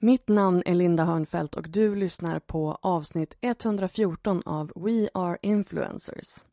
[0.00, 6.44] Mitt namn är Linda Hörnfeldt och du lyssnar på avsnitt 114 av We Are Influencers.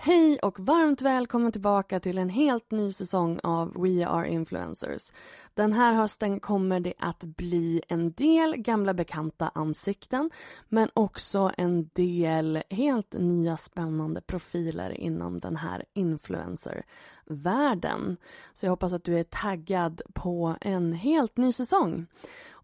[0.00, 5.12] Hej och varmt välkommen tillbaka till en helt ny säsong av We Are Influencers.
[5.54, 10.30] Den här hösten kommer det att bli en del gamla bekanta ansikten
[10.68, 18.16] men också en del helt nya spännande profiler inom den här influencer-världen.
[18.54, 22.06] Så jag hoppas att du är taggad på en helt ny säsong.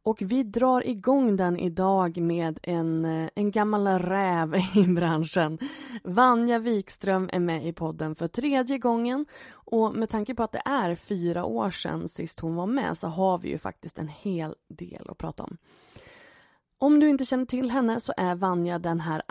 [0.04, 5.58] Och vi drar igång den idag med en, eh, en gammal räv i branschen.
[6.04, 10.62] Vanja Wikström är med i podden för tredje gången och med tanke på att det
[10.64, 14.54] är fyra år sedan sist hon var med så har vi ju faktiskt en hel
[14.68, 15.56] del att prata om.
[16.78, 19.22] Om du inte känner till henne så är Vanja den här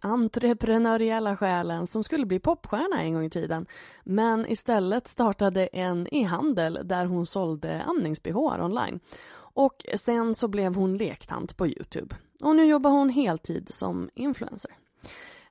[0.00, 3.66] entreprenöriella själen som skulle bli popstjärna en gång i tiden
[4.04, 9.00] men istället startade en e-handel där hon sålde amnings online.
[9.54, 12.16] Och sen så blev hon lektant på Youtube.
[12.40, 14.70] Och nu jobbar hon heltid som influencer.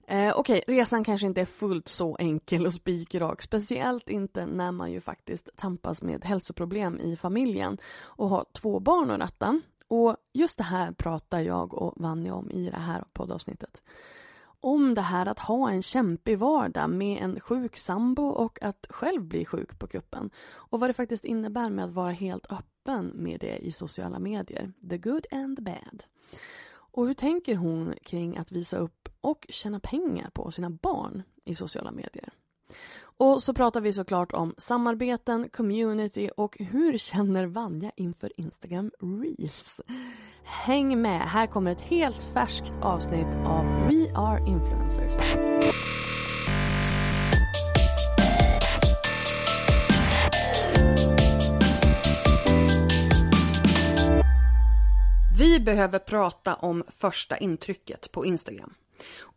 [0.08, 3.42] Eh, Okej, okay, resan kanske inte är fullt så enkel och spikrak.
[3.42, 9.12] Speciellt inte när man ju faktiskt tampas med hälsoproblem i familjen och har två barn
[9.12, 9.62] att ratta.
[9.88, 13.82] Och just det här pratar jag och Vanja om i det här poddavsnittet.
[14.62, 19.24] Om det här att ha en kämpig vardag med en sjuk sambo och att själv
[19.24, 20.30] bli sjuk på kuppen.
[20.54, 24.74] Och vad det faktiskt innebär med att vara helt öppen med det i sociala medier.
[24.90, 26.04] The good and the bad.
[26.94, 31.56] Och hur tänker hon kring att visa upp och tjäna pengar på sina barn i
[31.56, 32.30] sociala medier?
[33.24, 39.82] Och så pratar vi såklart om samarbeten, community och hur känner Vanja inför Instagram Reels?
[40.44, 45.36] Häng med, här kommer ett helt färskt avsnitt av We Are Influencers.
[55.40, 58.74] Vi behöver prata om första intrycket på Instagram.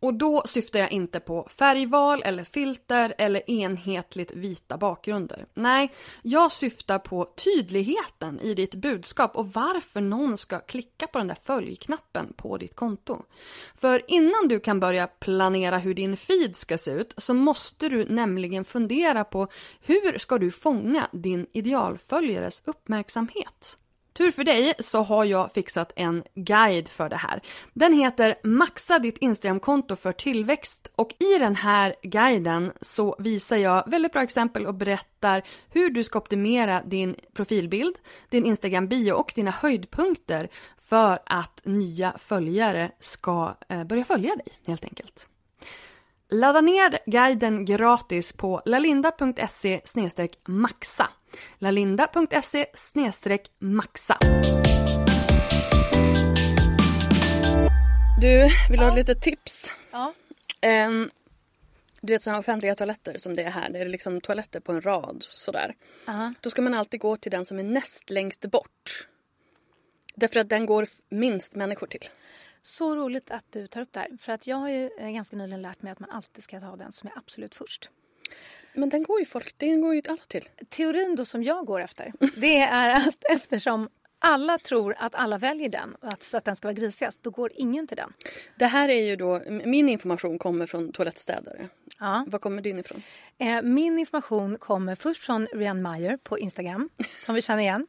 [0.01, 5.47] Och då syftar jag inte på färgval eller filter eller enhetligt vita bakgrunder.
[5.55, 5.93] Nej,
[6.23, 11.39] jag syftar på tydligheten i ditt budskap och varför någon ska klicka på den där
[11.45, 13.23] följknappen på ditt konto.
[13.75, 18.05] För innan du kan börja planera hur din feed ska se ut så måste du
[18.05, 19.49] nämligen fundera på
[19.81, 23.79] hur ska du fånga din idealföljares uppmärksamhet?
[24.17, 27.41] Tur för dig så har jag fixat en guide för det här.
[27.73, 33.91] Den heter Maxa ditt Instagramkonto för tillväxt och i den här guiden så visar jag
[33.91, 37.95] väldigt bra exempel och berättar hur du ska optimera din profilbild,
[38.29, 40.49] din Instagram-bio och dina höjdpunkter
[40.79, 45.29] för att nya följare ska eh, börja följa dig helt enkelt.
[46.29, 49.81] Ladda ner guiden gratis på lalinda.se
[50.47, 51.09] maxa.
[51.59, 52.67] lalinda.se
[53.59, 54.19] maxa.
[58.21, 59.75] Du, vill du ha lite tips?
[59.91, 60.15] Ja.
[60.87, 61.11] Um,
[62.01, 63.71] du vet sådana offentliga toaletter som det är här.
[63.71, 65.75] Det är liksom toaletter på en rad sådär.
[66.07, 66.35] Uh-huh.
[66.41, 69.09] Då ska man alltid gå till den som är näst längst bort.
[70.15, 72.09] Därför att den går minst människor till.
[72.67, 74.09] Så roligt att du tar upp det här.
[74.21, 76.77] För att jag har ju eh, ganska nyligen lärt mig att man alltid ska ta
[76.77, 77.91] den som är absolut först.
[78.75, 80.49] Men den går ju folk, den går ju alla till.
[80.69, 83.89] Teorin då som jag går efter, det är att eftersom
[84.19, 87.87] alla tror att alla väljer den, att, att den ska vara grisigast, då går ingen
[87.87, 88.13] till den.
[88.59, 91.69] Det här är ju då, min information kommer från toalettstädare.
[92.01, 92.25] Ja.
[92.29, 93.03] Var kommer din ifrån?
[93.39, 96.89] Eh, min information kommer först från Rianne Meyer på Instagram,
[97.23, 97.87] som vi känner igen.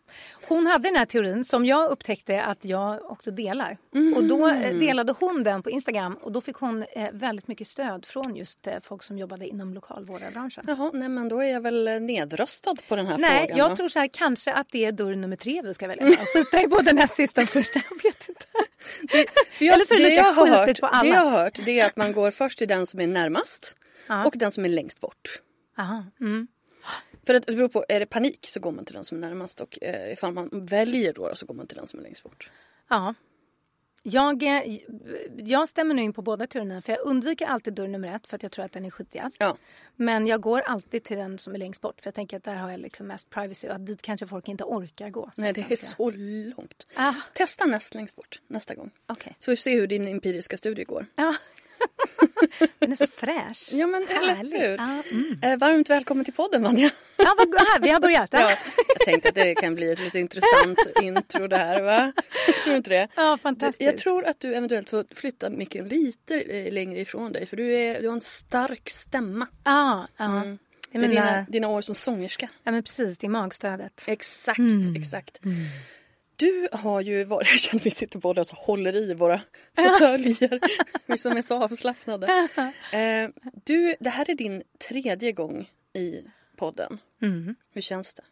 [0.47, 3.77] Hon hade den här teorin som jag upptäckte att jag också delar.
[4.15, 7.67] Och då eh, delade hon den på Instagram och då fick hon eh, väldigt mycket
[7.67, 10.63] stöd från just eh, folk som jobbade inom lokalvårdarbranschen.
[10.67, 13.57] Jaha, nej men då är jag väl nedröstad på den här Nej, frågan.
[13.57, 13.75] jag då.
[13.75, 16.17] tror så här, kanske att det är dörr nummer tre vi ska välja.
[16.33, 17.79] Skita i både näst sista och första.
[17.89, 18.45] Jag vet inte.
[19.51, 21.09] För jag, Eller så är det lika jag har skitigt hört, på alla.
[21.09, 23.75] Det jag har hört det är att man går först till den som är närmast
[24.07, 24.25] Ja.
[24.25, 25.41] och den som är längst bort.
[25.77, 26.05] Aha.
[26.19, 26.47] Mm.
[27.25, 29.21] För att det beror på, är det panik så går man till den som är
[29.21, 32.23] närmast och eh, ifall man väljer då så går man till den som är längst
[32.23, 32.49] bort.
[32.89, 33.13] Ja.
[34.07, 34.79] Jag, eh,
[35.35, 38.35] jag stämmer nu in på båda turerna för jag undviker alltid dörr nummer ett för
[38.35, 39.37] att jag tror att den är skitigast.
[39.39, 39.57] Ja.
[39.95, 42.55] Men jag går alltid till den som är längst bort för jag tänker att där
[42.55, 45.31] har jag liksom mest privacy och att dit kanske folk inte orkar gå.
[45.37, 46.85] Nej det är så långt.
[46.95, 48.91] Ah, Testa näst längst bort nästa gång.
[49.05, 49.35] Okej.
[49.39, 51.05] Så vi ser hur din empiriska studie går.
[51.15, 51.35] Ja.
[52.79, 53.69] Den är så fräsch.
[53.71, 54.77] Ja men eller hur.
[54.77, 55.39] Ja, mm.
[55.41, 56.89] Eh, varmt välkommen till podden Vanja.
[57.17, 58.29] ja vad, här, vi har börjat.
[58.31, 58.57] Ja, Ja,
[58.87, 62.11] jag tänkte att det kan bli ett lite intressant intro det här va?
[62.63, 63.07] Tror inte det.
[63.15, 63.81] ja Du, fantastiskt.
[63.81, 67.73] jag tror att du eventuellt får flytta micken lite eh, längre ifrån dig för du,
[67.73, 69.47] är, du har en stark stämma.
[69.63, 70.25] Ja, ja.
[70.25, 70.57] Mm.
[70.91, 72.49] Mina, dina, dina år som sångerska.
[72.63, 74.03] ja men precis, det är magstödet.
[74.07, 74.95] Exakt, Mm.
[74.95, 75.39] exakt.
[76.35, 79.41] Du har ju varit, jag känner vi sitter båda och håller i våra
[79.75, 80.59] fåtöljer.
[81.05, 82.49] vi som är så avslappnade.
[82.91, 83.29] Eh,
[83.63, 86.21] du, det här är din tredje gång i
[86.55, 86.97] podden.
[87.21, 87.55] Mm.
[87.73, 88.23] Hur känns det?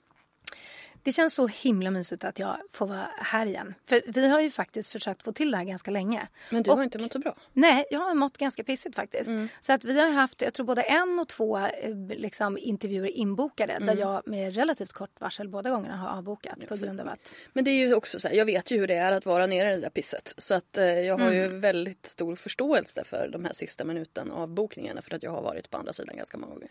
[1.03, 3.73] Det känns så himla mysigt att jag får vara här igen.
[3.85, 6.27] För vi har ju faktiskt försökt få till det här ganska länge.
[6.49, 7.35] Men du Och- har inte mått så bra.
[7.53, 9.27] Nej, jag har mått ganska pissigt faktiskt.
[9.27, 9.49] Mm.
[9.61, 13.73] Så att vi har haft, jag tror både en och två eh, liksom, intervjuer inbokade
[13.73, 13.85] Mm.
[13.87, 17.35] där jag med relativt kort varsel båda gångerna har avbokat på grund av att...
[17.53, 19.47] Men det är ju också så här, jag vet ju hur det är att vara
[19.47, 20.33] nere i det där pisset.
[20.37, 24.47] Så att eh, jag har ju väldigt stor förståelse för de här sista minuten av
[24.49, 26.69] bokningarna för att jag har varit på andra sidan ganska många gånger.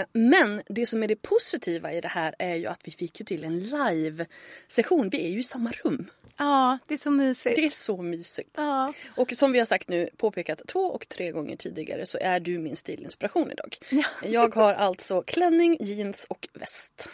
[0.00, 3.20] Eh, men det som är det positiva i det här är ju att vi fick
[3.20, 5.08] ju till en live-session.
[5.08, 6.10] Vi är ju i samma rum.
[6.36, 7.56] Ja, det är så mysigt.
[7.56, 8.54] Det är så mysigt.
[8.56, 8.92] Ja.
[9.16, 12.58] Och som vi har sagt nu, påpekat två och tre gånger tidigare så är du
[12.58, 13.76] min stilinspiration idag.
[14.24, 17.10] Jag har alltså klänning, jeans och väst.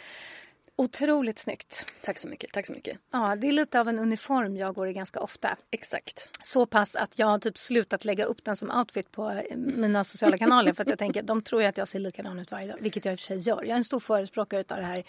[0.75, 1.93] Otroligt snyggt.
[2.01, 2.97] Tack så mycket, tack så mycket.
[3.11, 5.57] Ja, det är lite av en uniform jag går i ganska ofta.
[5.71, 6.29] Exakt.
[6.43, 10.03] Så pass att jag har typ slutat lägga upp den som outfit på eh, mina
[10.03, 12.67] sociala kanaler för att jag tänker de tror ju att jag ser likadan ut varje
[12.67, 13.63] dag, vilket jag i och för sig gör.
[13.63, 15.03] Jag är en stor förespråkare utav det här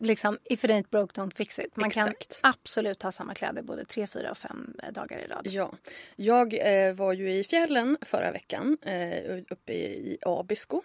[0.00, 1.76] liksom if it ain't broke don't fix it.
[1.76, 2.40] Man Exakt.
[2.40, 5.46] kan absolut ha samma kläder både tre, fyra och fem eh, dagar i rad.
[5.50, 5.72] Ja,
[6.16, 6.54] jag
[6.86, 10.82] eh, var ju i fjällen förra veckan eh, uppe i, i Abisko.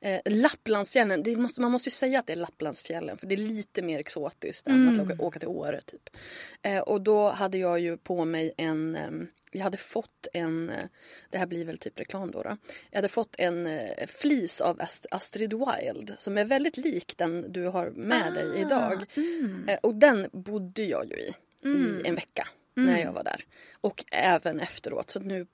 [0.00, 3.36] Eh, Lapplandsfjällen, det måste, man måste ju säga att det är Lapplandsfjällen för det är
[3.36, 5.80] lite mer exotiskt än att åka, åka till Åre.
[5.80, 6.10] Typ.
[6.62, 10.84] Eh, och då hade jag ju på mig en ehm, jag hade fått en, eh,
[11.30, 12.56] det här blir väl typ reklam då, då.
[12.90, 17.52] Jag hade fått en eh, flis av Ast- Astrid Wild som är väldigt lik den
[17.52, 19.04] du har med dig idag.
[19.68, 21.34] Eh, och den bodde jag ju i
[21.66, 23.44] i en vecka när jag var där.
[23.80, 25.46] Och även efteråt så nu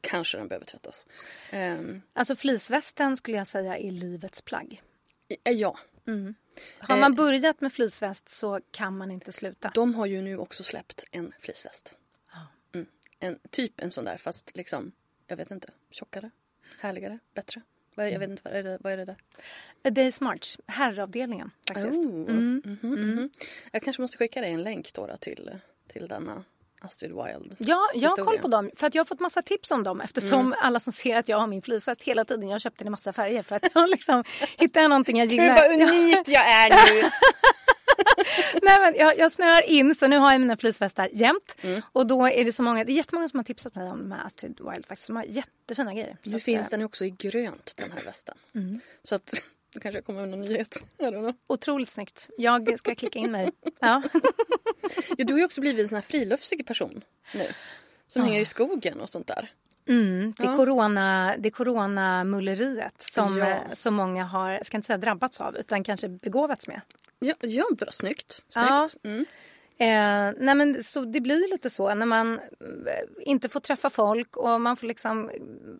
[0.00, 1.06] kanske den behöver tvättas.
[1.50, 4.82] Ehm, Alltså fleecevästen skulle jag säga är livets plagg.
[5.44, 5.78] ja,
[6.78, 9.70] Har man börjat med fleeceväst så kan man inte sluta.
[9.74, 11.94] de har ju nu också släppt en fleeceväst.
[13.20, 13.34] Mm.
[13.34, 14.92] En, typ en sån där fast liksom,
[15.26, 16.30] jag vet inte, tjockare,
[16.80, 17.62] härligare, bättre.
[17.94, 19.16] Vad jag vet inte, vad är det, vad är det där?
[19.82, 20.56] Det är smart.
[20.66, 21.98] Herravdelningen faktiskt.
[21.98, 22.12] Oh.
[22.12, 23.30] Mhm, mhm.
[23.72, 25.50] Jag kanske måste skicka dig en länk då, då till,
[25.86, 26.44] till denna
[26.80, 27.56] Astrid Wild.
[27.58, 28.70] Ja, jag har koll på dem.
[28.76, 31.38] För att jag har fått massa tips om dem eftersom alla som ser att jag
[31.38, 32.48] har min fleeceväst hela tiden.
[32.48, 34.24] Jag köpte den i massa färger för att jag liksom
[34.58, 35.68] hittar någonting jag gillar.
[35.68, 37.10] Gud vad unik jag är nu!
[38.62, 41.56] Nej, men jag, jag snöar in så nu har jag mina fleecevästar jämt.
[41.60, 41.82] Mm.
[41.92, 44.12] Och då är det så många, det är jättemånga som har tipsat mig om de
[44.12, 45.06] här Astrid Wild faktiskt.
[45.06, 46.16] De har jättefina grejer.
[46.22, 48.36] Nu att, finns eh, den ju också i grönt den här västen.
[49.02, 50.84] Så att då kanske jag kommer med någon nyhet.
[51.46, 52.30] Otroligt snyggt.
[52.38, 53.50] Jag ska klicka in mig.
[53.80, 54.02] Ja.
[55.16, 57.46] Ja, du har ju också blivit en sån här friluftsig person nu.
[58.06, 59.50] Som hänger i skogen och sånt där.
[59.88, 60.56] Mm, det, Ja.
[60.56, 63.46] corona, det är coronamulleriet som Ja.
[63.48, 66.80] eh, så många har, ska inte säga drabbats av, utan kanske begåvats med.
[67.18, 68.44] Ja, ja bra, snyggt.
[68.54, 68.88] Ja.
[68.88, 69.04] snyggt.
[69.04, 69.24] Mm.
[69.80, 74.36] Eh, nej men så det blir lite så när man eh, inte får träffa folk
[74.36, 75.30] och man får liksom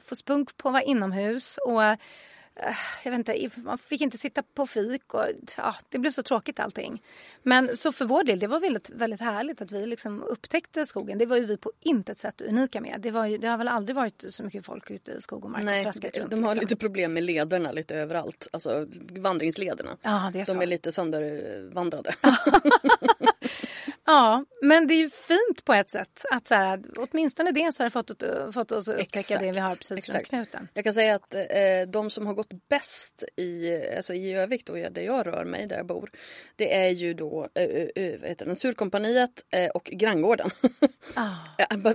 [0.05, 1.83] få spunk på att vara inomhus och
[3.05, 5.25] jag vet inte, man fick inte sitta på fik och
[5.57, 7.03] ja, det blev så tråkigt allting.
[7.43, 11.19] Men så för vår del, det var väldigt, väldigt härligt att vi liksom upptäckte skogen.
[11.19, 13.01] Det var ju vi på intet sätt unika med.
[13.01, 15.51] Det, var ju, det har väl aldrig varit så mycket folk ute i skog och
[15.51, 16.31] mark Nej, och traskat de, runt.
[16.31, 16.67] de har liksom.
[16.67, 18.49] lite problem med lederna lite överallt.
[18.53, 19.97] Alltså vandringslederna.
[20.03, 20.63] Ja, det är De så.
[20.63, 22.15] är lite söndervandrade.
[24.09, 27.83] Ja, Men det är ju fint på ett sätt att så här, åtminstone det så
[27.83, 28.23] har fått,
[28.55, 29.41] fått oss att upptäcka Exakt.
[29.41, 30.17] det vi har precis Exakt.
[30.17, 30.69] runt knuten.
[30.75, 31.43] Jag kan säga att eh,
[31.89, 35.77] de som har gått bäst i, alltså i Övik då, där jag rör mig, där
[35.77, 36.11] jag bor.
[36.57, 40.51] Det är ju då eh, eh, heter Naturkompaniet eh, och Granngården.
[41.15, 41.35] Ah.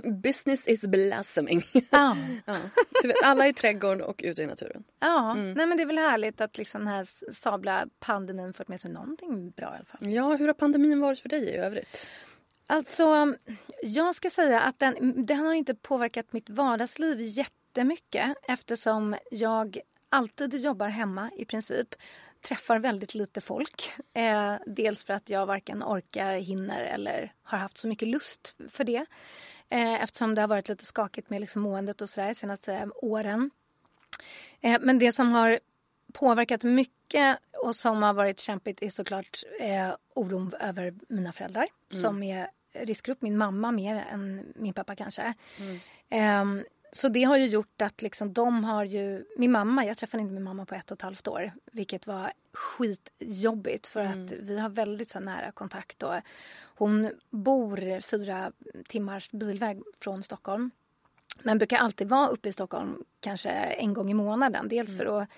[0.22, 1.64] Business is blossoming.
[1.90, 2.16] Ah.
[2.46, 2.56] ja.
[3.24, 4.84] alla i trädgården och ute i naturen.
[5.00, 5.52] Ja, mm.
[5.52, 8.90] nej men det är väl härligt att liksom den här sabla pandemin fått med sig
[8.90, 10.12] någonting bra i alla fall.
[10.12, 12.03] Ja, hur har pandemin varit för dig i övrigt?
[12.66, 13.34] Alltså,
[13.82, 20.54] jag ska säga att den, den har inte påverkat mitt vardagsliv jättemycket eftersom jag alltid
[20.54, 21.94] jobbar hemma i princip.
[22.40, 23.92] Träffar väldigt lite folk.
[24.14, 28.84] Eh, dels för att jag varken orkar, hinner eller har haft så mycket lust för
[28.84, 29.06] det.
[29.68, 33.50] Eh, eftersom det har varit lite skakigt med liksom måendet och sådär senaste åren.
[34.60, 35.60] Eh, men det som har
[36.14, 42.02] påverkat mycket och som har varit kämpigt är såklart eh, oron över mina föräldrar mm.
[42.02, 43.22] som är riskgrupp.
[43.22, 45.34] Min mamma mer än min pappa kanske.
[45.58, 46.58] Mm.
[46.58, 49.24] Eh, så det har ju gjort att liksom de har ju...
[49.36, 51.52] Min mamma, jag träffade inte min mamma på ett och ett halvt år.
[51.72, 54.26] Vilket var skitjobbigt för mm.
[54.26, 56.02] att vi har väldigt så nära kontakt.
[56.02, 56.14] Och
[56.64, 58.52] hon bor fyra
[58.88, 60.70] timmars bilväg från Stockholm.
[61.42, 64.68] Men brukar alltid vara uppe i Stockholm kanske en gång i månaden.
[64.68, 64.98] Dels mm.
[64.98, 65.28] för att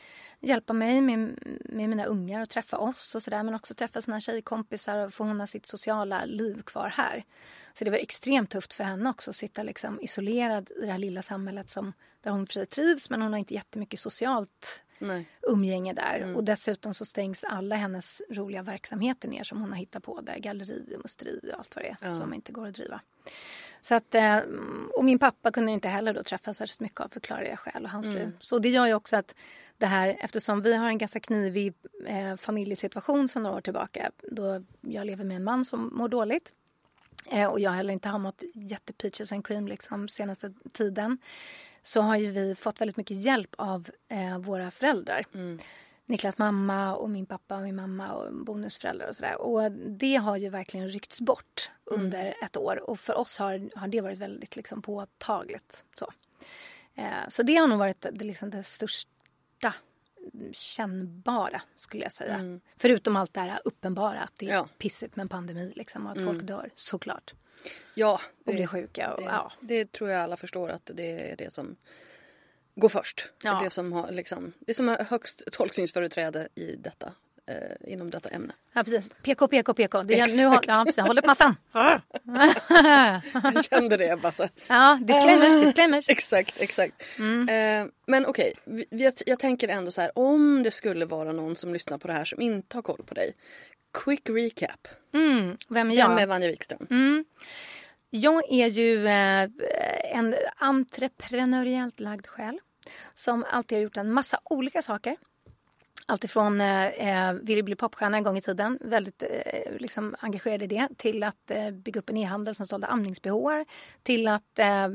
[0.40, 4.20] hjälpa mig med, med mina ungar och träffa oss och sådär men också träffa sina
[4.20, 7.24] tjejkompisar och få hon ha sitt sociala liv kvar här.
[7.74, 10.98] Så det var extremt tufft för henne också att sitta liksom isolerad i det här
[10.98, 15.28] lilla samhället som, där hon trivs men hon har inte jättemycket socialt Nej.
[15.42, 16.20] umgänge där.
[16.22, 16.36] Mm.
[16.36, 20.38] Och dessutom så stängs alla hennes roliga verksamheter ner som hon har hittat på där.
[20.38, 22.12] Galleri och musteri och allt vad det är ja.
[22.12, 23.00] som inte går att driva.
[23.82, 24.38] Så att, eh,
[24.92, 28.06] och min pappa kunde inte heller då träffa särskilt mycket av förklarliga skäl och hans
[28.06, 28.18] mm.
[28.18, 28.32] fru.
[28.40, 29.34] Så det gör ju också att
[29.78, 31.74] det här, eftersom vi har en ganska knivig
[32.06, 36.52] eh, familjesituation sedan några år tillbaka då jag lever med en man som mår dåligt
[37.30, 41.18] eh, och jag heller inte har mått jätte peaches and cream liksom senaste tiden
[41.82, 45.24] så har ju vi fått väldigt mycket hjälp av eh, våra föräldrar.
[45.34, 45.58] Mm.
[46.06, 49.40] Niklas mamma och min pappa och min mamma och bonusföräldrar och sådär.
[49.40, 52.02] Och det har ju verkligen ryckts bort mm.
[52.02, 52.34] under mm.
[52.42, 55.84] ett år och för oss har, har det varit väldigt liksom påtagligt.
[55.98, 56.12] Så.
[56.94, 59.10] Eh, så det har nog varit det, liksom det största
[60.52, 62.34] kännbara skulle jag säga.
[62.34, 62.60] Mm.
[62.76, 64.68] Förutom allt det här uppenbara att det är ja.
[64.78, 66.28] pissigt med en pandemi liksom, och att mm.
[66.28, 67.34] folk dör såklart.
[67.94, 68.20] Ja.
[68.44, 69.12] Det, och blir sjuka.
[69.12, 69.52] Och, det, ja.
[69.60, 71.76] det tror jag alla förstår att det är det som
[72.74, 73.32] går först.
[73.42, 73.60] Ja.
[73.64, 77.12] Det, som har, liksom, det som har högst tolkningsföreträde i detta,
[77.46, 78.52] eh, inom detta ämne.
[78.72, 79.08] Ja precis.
[79.22, 80.02] PK, PK, PK.
[80.02, 81.04] Det är, nu, ja, precis.
[81.04, 81.56] Håll upp mattan.
[83.32, 84.48] jag kände det Basse.
[84.68, 86.08] Ja, disclaimers, disclaimers.
[86.08, 87.02] exakt, exakt.
[87.18, 87.48] Mm.
[87.48, 88.84] Eh, men okej, okay.
[88.90, 90.10] jag, jag tänker ändå så här.
[90.14, 93.14] Om det skulle vara någon som lyssnar på det här som inte har koll på
[93.14, 93.32] dig.
[94.04, 94.88] Quick recap.
[95.14, 95.56] Mm.
[95.68, 96.08] Vem är jag?
[96.08, 96.86] Vem är Vanja Wikström?
[96.90, 97.24] Mm.
[98.10, 99.48] Jag är ju eh,
[100.18, 102.58] en entreprenöriellt lagd själ
[103.14, 105.16] som alltid har gjort en massa olika saker.
[106.08, 110.66] Alltifrån eh, eh ville bli popstjärna en gång i tiden, väldigt eh, liksom engagerad i
[110.66, 113.64] det, till att eh, bygga upp en e-handel som sålde amningsbehåar,
[114.02, 114.88] till att eh,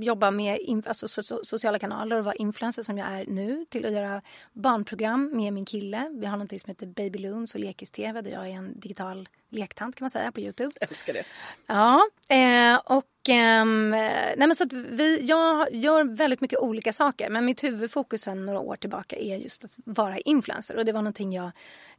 [0.00, 3.92] jobba med alltså, so sociala kanaler och vara influencer som jag är nu, till att
[3.92, 6.10] göra barnprogram med min kille.
[6.18, 9.96] Vi har något som heter Baby Loons och Lekis-TV där jag är en digital lektant
[9.96, 10.70] kan man säga på Youtube.
[10.80, 11.24] Jag älskar det.
[11.66, 17.30] Ja, eh, och ehm, nej men så att vi, jag gör väldigt mycket olika saker
[17.30, 21.02] men mitt huvudfokus sedan några år tillbaka är just att vara influencer och det var
[21.02, 21.50] någonting jag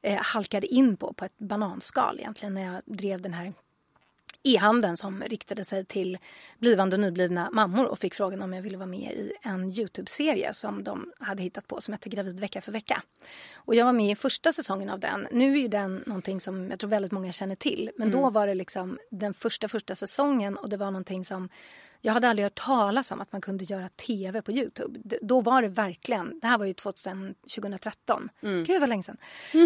[0.01, 3.53] eh, halkade in på på ett bananskal egentligen när jag drev den här
[4.45, 6.17] e-handeln som riktade sig till
[6.57, 10.53] blivande och nyblivna mammor och fick frågan om jag ville vara med i en Youtube-serie
[10.53, 13.01] som de hade hittat på som hette Gravid vecka för vecka.
[13.55, 15.27] Och jag var med i första säsongen av den.
[15.31, 17.91] Nu är den någonting som jag tror väldigt många känner till.
[17.97, 18.21] Men mm.
[18.21, 21.49] då var det liksom den första första säsongen och det var någonting som
[22.05, 24.99] jag hade aldrig hört talas om att man kunde göra tv på Youtube.
[25.21, 28.29] Då var det verkligen, det här var ju 2000, 2013.
[28.41, 28.63] Mm.
[28.63, 29.17] Gud vad länge sedan.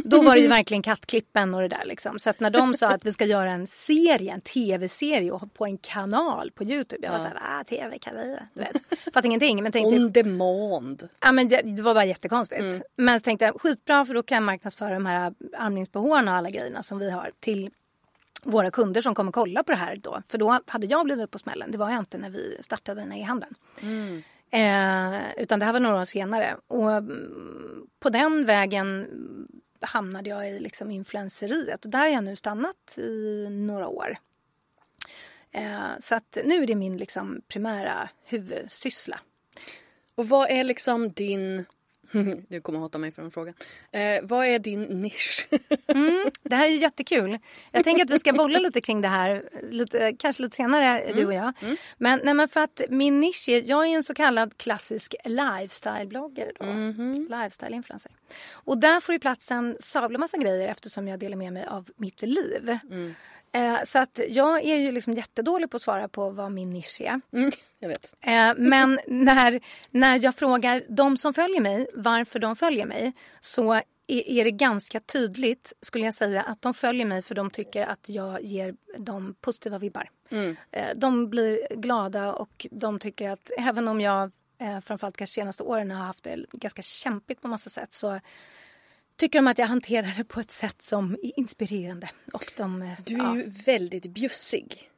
[0.03, 2.19] Då var det ju verkligen kattklippen och det där liksom.
[2.19, 5.77] Så att när de sa att vi ska göra en serie, en tv-serie på en
[5.77, 7.07] kanal på Youtube.
[7.07, 7.23] Jag var ja.
[7.23, 7.63] såhär, va?
[7.63, 8.37] TV kan vi?
[8.53, 9.01] Du vet.
[9.05, 9.63] Fattade ingenting.
[9.63, 11.09] Men tänkte, On demand.
[11.21, 12.61] Ja men det, det var bara jättekonstigt.
[12.61, 12.81] Mm.
[12.95, 16.49] Men så tänkte jag, skitbra för då kan jag marknadsföra de här amningsbehåarna och alla
[16.49, 17.69] grejerna som vi har till
[18.43, 20.21] våra kunder som kommer kolla på det här då.
[20.27, 21.71] För då hade jag blivit på smällen.
[21.71, 23.55] Det var jag inte när vi startade den här e-handeln.
[23.81, 24.23] Mm.
[24.51, 26.57] Eh, utan det här var några år senare.
[26.67, 29.07] Och mm, på den vägen
[29.81, 31.85] hamnade jag i liksom influenceriet.
[31.85, 34.17] Och där har jag nu stannat i några år.
[35.51, 39.19] Eh, så att nu är det min liksom primära huvudsyssla.
[40.15, 41.65] Och vad är liksom din
[42.47, 43.53] du kommer hata mig för den frågan.
[43.91, 45.47] Eh, vad är din nisch?
[45.87, 47.39] mm, det här är jättekul.
[47.71, 51.15] Jag tänker att vi ska bolla lite kring det här, lite, kanske lite senare mm.
[51.15, 51.53] du och jag.
[51.61, 51.77] Mm.
[51.97, 56.51] Men, nej, men för att min nisch är, jag är en så kallad klassisk lifestyle-blogger.
[56.59, 57.27] Mm.
[57.29, 58.11] Lifestyle-influencer.
[58.51, 61.89] Och där får ju plats en sabla massa grejer eftersom jag delar med mig av
[61.95, 62.79] mitt liv.
[63.51, 67.01] Eh, så att jag är ju liksom jättedålig på att svara på vad min nisch
[67.01, 67.21] är.
[67.33, 68.15] Mm, jag vet.
[68.21, 73.73] Eh, men när, när jag frågar de som följer mig varför de följer mig så
[73.73, 77.85] är, är det ganska tydligt skulle jag säga att de följer mig för de tycker
[77.85, 80.09] att jag ger dem positiva vibbar.
[80.29, 80.55] Mm.
[80.71, 85.63] Eh, de blir glada och de tycker att även om jag eh, framförallt kanske senaste
[85.63, 88.19] åren har haft det ganska kämpigt på massa sätt så
[89.19, 92.09] tycker de att jag hanterar det på ett sätt som är inspirerande.
[92.33, 93.35] Och de, eh, du är ja.
[93.35, 94.89] ju väldigt bjussig.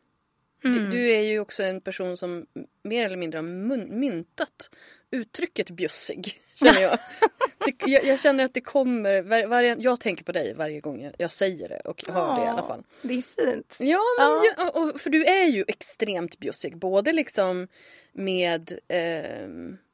[0.63, 0.77] Mm.
[0.77, 2.45] Du, du, är ju också en person som
[2.83, 3.43] mer eller mindre har
[3.87, 4.69] myntat
[5.11, 6.41] uttrycket bjussig.
[6.55, 6.97] Känner jag.
[7.65, 11.01] det, jag, jag, känner att det kommer, var, var, jag tänker på dig varje gång
[11.01, 12.83] jag, jag säger det och hör ja, det i alla fall.
[13.01, 13.77] Det är fint.
[13.79, 14.69] Ja, men, ja.
[14.69, 16.77] och, för du är ju extremt bjussig.
[16.77, 17.67] Både liksom
[18.13, 19.47] med eh,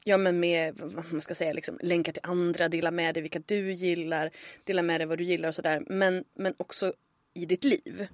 [0.07, 3.39] ja men med, vad man ska säga, liksom, länka till andra, dela med dig vilka
[3.45, 4.31] du gillar,
[4.63, 5.83] dela med dig vad du gillar och sådär.
[5.87, 6.93] Men, men också
[7.33, 8.07] i ditt liv.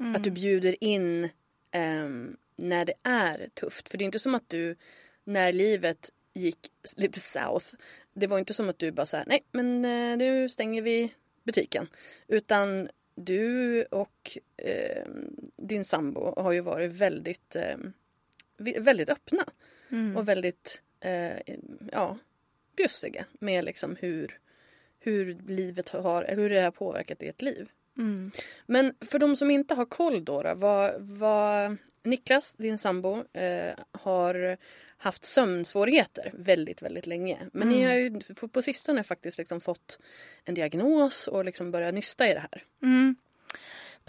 [0.00, 0.16] Mm.
[0.16, 1.28] Att du bjuder in
[1.74, 3.88] um, när det är tufft.
[3.88, 4.76] För det är inte som att du,
[5.24, 6.58] när livet gick
[6.96, 7.66] lite south,
[8.12, 11.88] det var inte som att du bara såhär, nej men uh, nu stänger vi butiken.
[12.28, 15.12] Utan du och uh,
[15.56, 17.90] din sambo har ju varit väldigt, uh,
[18.80, 19.44] väldigt öppna.
[19.90, 20.16] Mm.
[20.16, 21.56] Och väldigt eh,
[21.92, 22.18] ja,
[22.76, 24.38] bjussiga med liksom hur,
[24.98, 27.68] hur livet har, hur det har påverkat ditt liv.
[27.98, 28.30] Mm.
[28.66, 33.74] Men för de som inte har koll då, då vad, vad Niklas, din sambo, eh,
[33.92, 34.56] har
[34.96, 37.38] haft sömnsvårigheter väldigt, väldigt länge.
[37.52, 37.78] Men mm.
[37.78, 39.98] ni har ju på sistone faktiskt liksom fått
[40.44, 42.64] en diagnos och liksom börjat nysta i det här.
[42.82, 43.16] Mm.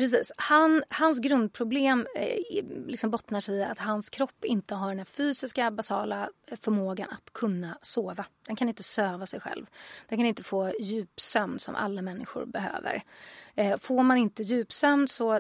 [0.01, 0.31] Precis.
[0.37, 5.05] Han, hans grundproblem eh, liksom bottnar sig i att hans kropp inte har den här
[5.05, 6.29] fysiska basala
[6.61, 8.25] förmågan att kunna sova.
[8.47, 9.65] Den kan inte söva sig själv.
[10.07, 13.03] Den kan inte få djupsömn som alla människor behöver.
[13.55, 15.39] Eh, får man inte djupsömn så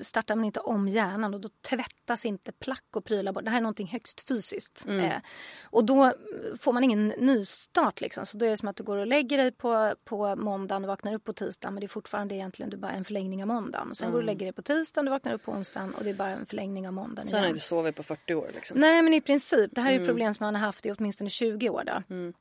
[0.00, 3.44] startar man inte om hjärnan och då tvättas inte plack och prylar bort.
[3.44, 4.84] Det här är någonting högst fysiskt.
[4.84, 5.04] Mm.
[5.04, 5.16] Eh,
[5.64, 6.12] och då
[6.60, 8.26] får man ingen nystart liksom.
[8.26, 10.88] Så då är det som att du går och lägger dig på, på måndagen och
[10.88, 13.93] vaknar upp på tisdagen men det är fortfarande egentligen du bara en förlängning av måndagen.
[13.96, 14.12] Sen mm.
[14.12, 16.14] går du och lägger dig på tisdagen, du vaknar upp på onsdagen och det är
[16.14, 17.28] bara en förlängning av måndagen.
[17.28, 18.80] Så han har inte sovit på 40 år liksom?
[18.80, 19.70] Nej men i princip.
[19.74, 20.06] Det här är mm.
[20.06, 22.02] problem som han har haft i åtminstone 20 år då.
[22.14, 22.32] Mm.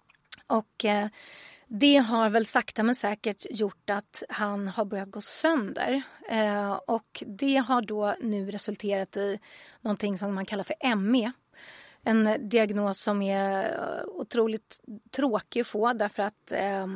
[0.47, 1.07] Och eh,
[1.67, 6.01] det har väl sakta men säkert gjort att han har börjat gå sönder.
[6.29, 9.39] Eh, och det har då nu resulterat i
[9.81, 11.31] någonting som man kallar för ME.
[12.03, 14.79] En diagnos som är eh, otroligt
[15.11, 16.87] tråkig att få därför att eh,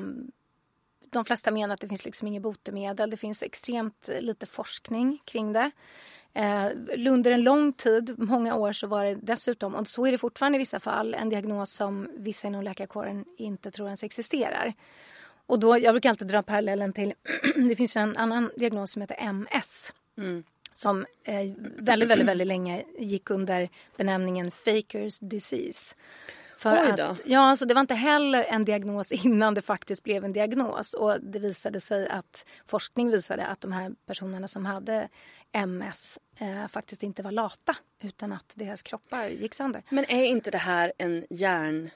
[1.11, 3.09] de flesta menar att det finns liksom inget botemedel.
[3.09, 5.71] Det finns extremt lite forskning kring det.
[6.33, 6.71] Eh,
[7.07, 10.55] under en lång tid, många år, så var det dessutom, och så är det fortfarande
[10.55, 14.73] i vissa fall, en diagnos som vissa inom läkarkåren inte tror ens existerar.
[15.45, 17.13] Och då, jag brukar alltid dra parallellen till,
[17.55, 19.93] det finns en annan diagnos som heter MS.
[20.17, 20.43] Mm.
[20.73, 21.35] Som eh,
[21.77, 25.95] väldigt, väldigt, väldigt länge gick under benämningen Fakers disease.
[26.57, 30.33] För att, ja, alltså det var inte heller en diagnos innan det faktiskt blev en
[30.33, 30.93] diagnos.
[30.93, 35.09] Och det visade sig att forskning visade att de här personerna som hade
[35.51, 39.83] MS eh, faktiskt inte var lata utan att deras kroppar gick sönder.
[39.89, 41.89] Men är inte det här en hjärn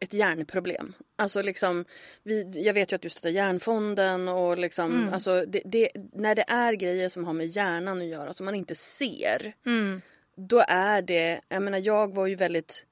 [0.00, 0.92] ett hjärnproblem.
[1.16, 1.84] Alltså liksom,
[2.22, 5.14] vi, jag vet ju att du stöttar Hjärnfonden och liksom, mm.
[5.14, 8.54] alltså det, det, när det är grejer som har med hjärnan att göra som man
[8.54, 9.52] inte ser.
[9.66, 10.00] Mm.
[10.34, 12.84] Då är det, jag menar jag var ju väldigt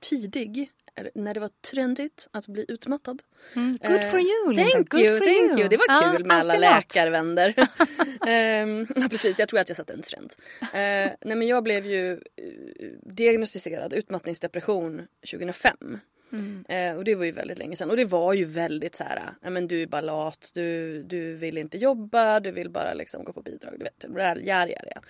[0.00, 0.70] tidig
[1.14, 3.22] när det var trendigt att bli utmattad.
[3.56, 3.78] Mm.
[3.82, 4.70] Good for you Linda.
[4.72, 5.58] Thank Good you, thank you.
[5.58, 5.68] you.
[5.68, 7.54] Det var kul ja, med alla läkarvänner.
[7.58, 10.34] um, ja, precis, jag tror att jag satte en trend.
[10.62, 12.20] Uh, nej men jag blev ju uh,
[13.02, 15.98] diagnostiserad utmattningsdepression 2005.
[16.32, 16.64] Mm.
[16.70, 17.90] Uh, och det var ju väldigt länge sedan.
[17.90, 21.34] Och det var ju väldigt så här, ja men du är bara lat, du, du
[21.34, 23.74] vill inte jobba, du vill bara liksom gå på bidrag.
[23.78, 24.04] Du vet,
[24.44, 25.00] ja, ja, ja.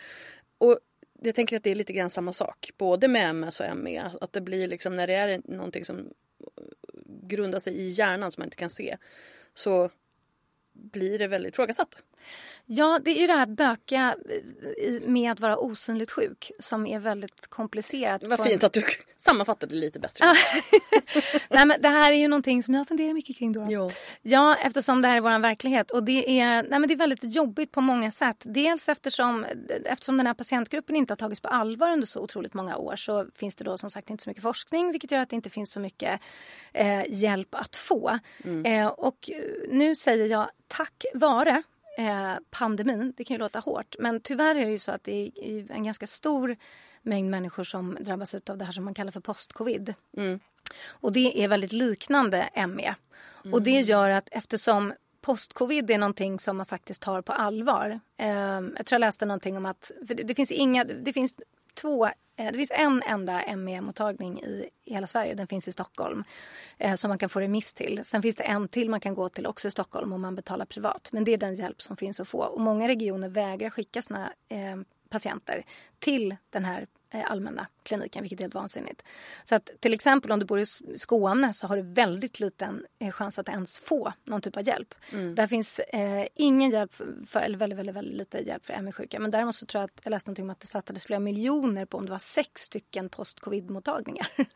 [0.59, 0.79] Och
[1.27, 2.71] jag tänker att det är lite grann samma sak.
[2.77, 4.11] Både med MS och ME.
[4.21, 6.09] Att det blir liksom när det är någonting som
[7.07, 8.97] grundar sig i hjärnan som man inte kan se.
[9.55, 9.91] Så
[10.73, 12.03] blir det väldigt ifrågasatt.
[12.69, 14.17] Ja, det är ju det här böka
[15.03, 18.23] med att vara osynligt sjuk som är väldigt komplicerat.
[18.25, 18.83] Vad fint att du
[19.17, 20.25] sammanfattade det lite bättre.
[21.51, 23.53] nej, men det här är ju någonting som jag funderar mycket kring.
[23.53, 23.67] Då.
[23.69, 23.91] Jo.
[24.23, 25.91] Ja, eftersom det här är vår verklighet.
[25.91, 28.37] Och det är, nej, men det är väldigt jobbigt på många sätt.
[28.45, 29.47] Dels eftersom,
[29.85, 33.27] eftersom den här patientgruppen inte har tagits på allvar under så otroligt många år så
[33.35, 35.73] finns det då som sagt inte så mycket forskning vilket gör att det inte finns
[35.73, 36.21] så mycket
[36.73, 38.19] eh, hjälp att få.
[38.45, 38.65] Mm.
[38.65, 39.31] Eh, och
[39.69, 41.63] nu säger jag tack vare
[41.97, 43.13] eh, pandemin.
[43.17, 45.85] Det kan ju låta hårt men tyvärr är det ju så att det är en
[45.85, 46.57] ganska stor
[47.03, 49.95] mängd människor som drabbas av det här som man kallar för postcovid.
[50.17, 50.41] Mm.
[50.89, 52.95] Och det är väldigt liknande ME.
[53.45, 53.55] Mm.
[53.55, 58.01] Och det gör att eftersom postcovid är någonting som man faktiskt tar på allvar.
[58.17, 58.29] Eh,
[58.77, 59.93] jag tror jag läste någonting om att
[60.25, 61.35] det, finns inga, det finns
[61.75, 65.35] två Eh, det finns en enda ME-mottagning i hela Sverige.
[65.35, 66.25] Den finns i Stockholm
[66.79, 68.01] eh, som man kan få remiss till.
[68.05, 70.65] Sen finns det en till man kan gå till också i Stockholm om man betalar
[70.65, 71.09] privat.
[71.13, 72.39] Men det är den hjälp som finns att få.
[72.39, 74.77] Och många regioner vägrar skicka sina eh,
[75.09, 75.65] patienter
[75.99, 76.87] till den här
[77.25, 79.03] allmänna kliniken, vilket är helt vansinnigt.
[79.45, 83.11] Så att till exempel om du bor i Skåne så har du väldigt liten eh,
[83.11, 84.95] chans att ens få någon typ av hjälp.
[85.13, 85.35] Mm.
[85.35, 86.93] Där finns eh, ingen hjälp,
[87.29, 89.19] för, eller väldigt, väldigt, väldigt lite hjälp för ME-sjuka.
[89.19, 91.85] Men däremot så tror jag att jag läste någonting om att det satsades flera miljoner
[91.85, 94.29] på om det var sex stycken post-covid-mottagningar.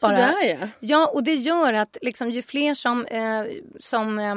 [0.00, 0.68] Sådär ja.
[0.80, 3.46] Ja, och det gör att liksom, ju fler som, eh,
[3.80, 4.36] som eh,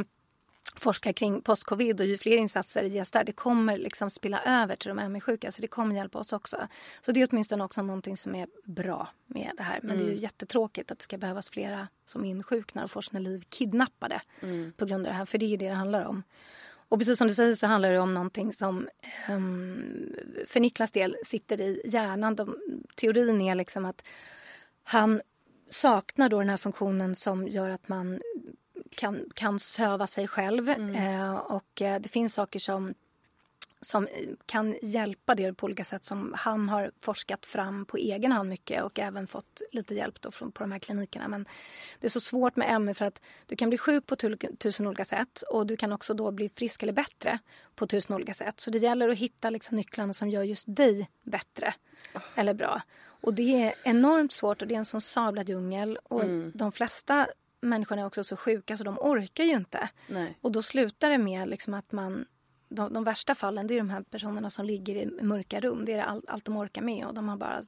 [0.79, 4.75] forskar kring post-covid och ju fler insatser det ges där, det kommer liksom spilla över
[4.75, 5.51] till de ME-sjuka.
[5.51, 6.67] Så det kommer hjälpa oss också.
[7.01, 9.79] Så det är åtminstone också någonting som är bra med det här.
[9.81, 9.97] Men mm.
[9.97, 10.23] det är ju mm.
[10.23, 14.73] jättetråkigt att det ska behövas flera som insjuknar och får sina liv kidnappade mm.
[14.77, 15.25] på grund av det här.
[15.25, 16.23] För det är det det handlar om.
[16.89, 18.89] Och precis som du säger så handlar det om någonting som
[19.29, 20.15] um,
[20.47, 22.35] för Niklas del sitter i hjärnan.
[22.35, 22.57] De,
[22.95, 24.03] teorin är liksom att
[24.83, 25.21] han
[25.69, 28.21] saknar då den här funktionen som gör att man
[28.95, 30.69] kan, kan söva sig själv.
[30.69, 30.95] Mm.
[30.95, 32.93] Eh, och eh, det finns saker som
[33.81, 34.07] som
[34.45, 38.83] kan hjälpa det på olika sätt som han har forskat fram på egen hand mycket
[38.83, 41.27] och även fått lite hjälp då från, på de här klinikerna.
[41.27, 41.45] Men
[41.99, 44.15] det är så svårt med ME för att du kan bli sjuk på
[44.59, 47.39] tusen olika sätt och du kan också då bli frisk eller bättre
[47.75, 48.59] på tusen olika sätt.
[48.59, 51.73] Så det gäller att hitta liksom nycklarna som gör just dig bättre
[52.15, 52.21] oh.
[52.35, 52.81] eller bra.
[53.21, 56.51] Och det är enormt svårt och det är en sån sablad djungel och mm.
[56.55, 57.27] de flesta
[57.61, 59.89] människorna är också så sjuka så de orkar ju inte.
[60.07, 60.37] Nej.
[60.41, 62.25] Och då slutar det med liksom att man
[62.69, 65.85] de, de, värsta fallen det är de här personerna som ligger i mörka rum.
[65.85, 67.61] Det är all, allt de orkar med och de har bara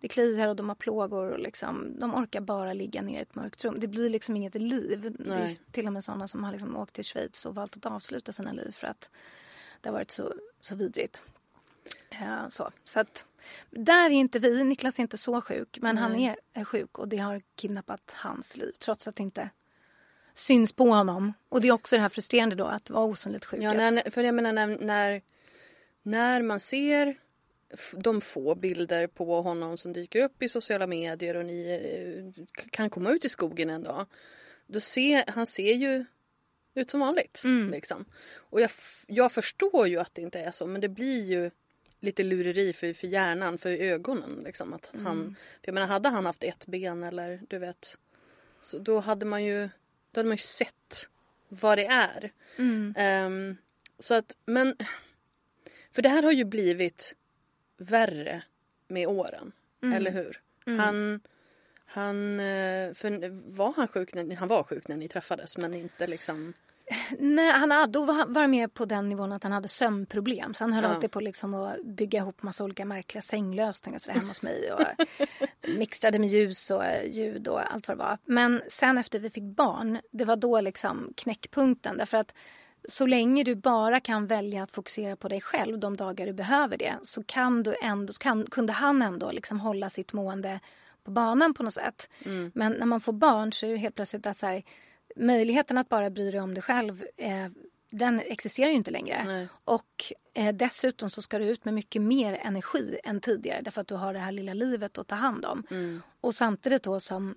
[0.00, 3.34] det kliar och de har plågor och liksom, de orkar bara ligga ner i ett
[3.34, 3.80] mörkt rum.
[3.80, 5.16] Det blir liksom inget liv.
[5.18, 5.38] Nej.
[5.38, 7.86] Det är till och med sådana som har liksom åkt till Schweiz och valt att
[7.86, 9.10] avsluta sina liv för att
[9.80, 11.22] det har varit så, så vidrigt.
[12.20, 12.70] Ja, så.
[12.84, 13.26] så att,
[13.70, 14.64] där är inte vi.
[14.64, 16.02] Niklas är inte så sjuk, men Nej.
[16.02, 19.50] han är, är sjuk och det har kidnappat hans liv trots att det inte
[20.34, 21.32] syns på honom.
[21.48, 23.60] Och det är också det här frustrerande då att vara osynligt sjuk.
[23.62, 25.22] Ja, när, för jag menar när, när,
[26.02, 27.16] när man ser
[27.96, 32.90] de få bilder på honom som dyker upp i sociala medier och ni eh, kan
[32.90, 34.06] komma ut i skogen en dag.
[34.66, 36.04] Då ser, han ser ju
[36.74, 37.42] ut som vanligt.
[37.44, 37.70] Mm.
[37.70, 38.04] Liksom.
[38.34, 38.70] Och jag,
[39.06, 41.50] jag förstår ju att det inte är så men det blir ju
[42.02, 44.42] lite lureri för, för hjärnan, för ögonen.
[44.44, 45.06] Liksom, att mm.
[45.06, 47.98] han, för jag menar, hade han haft ett ben eller du vet
[48.60, 49.68] så då hade man ju,
[50.10, 51.08] då hade man ju sett
[51.48, 52.32] vad det är.
[52.58, 52.94] Mm.
[53.26, 53.56] Um,
[53.98, 54.76] så att, men
[55.92, 57.16] för det här har ju blivit
[57.76, 58.42] värre
[58.88, 59.52] med åren.
[59.82, 59.96] Mm.
[59.96, 60.40] Eller hur?
[60.66, 60.78] Mm.
[60.78, 61.20] Han,
[61.84, 66.06] han, eh, för var han sjuk när, han var sjuk när ni träffades men inte
[66.06, 66.54] liksom
[67.18, 70.54] Nej, han hade, då var, var med på den nivån att han hade sömnproblem.
[70.54, 70.90] Så han höll ja.
[70.90, 74.72] alltid på liksom att bygga ihop massa olika märkliga sänglösningar så hemma hos mig.
[74.72, 75.06] Och
[75.78, 78.18] mixtrade med ljus och ljud och allt vad det var.
[78.24, 81.98] Men sen efter vi fick barn, det var då liksom knäckpunkten.
[81.98, 82.34] Därför att
[82.88, 86.76] så länge du bara kan välja att fokusera på dig själv de dagar du behöver
[86.76, 90.60] det så kan du ändå, kan, kunde han ändå liksom hålla sitt mående
[91.04, 92.10] på banan på något sätt.
[92.24, 92.52] Mm.
[92.54, 94.62] Men när man får barn så är det helt plötsligt att så här,
[95.16, 97.48] möjligheten att bara bry dig om dig själv eh,
[97.92, 99.24] den existerar ju inte längre.
[99.24, 99.48] Nej.
[99.64, 103.88] Och eh, dessutom så ska du ut med mycket mer energi än tidigare därför att
[103.88, 105.66] du har det här lilla livet att ta hand om.
[105.70, 106.02] Mm.
[106.20, 107.34] Och samtidigt då som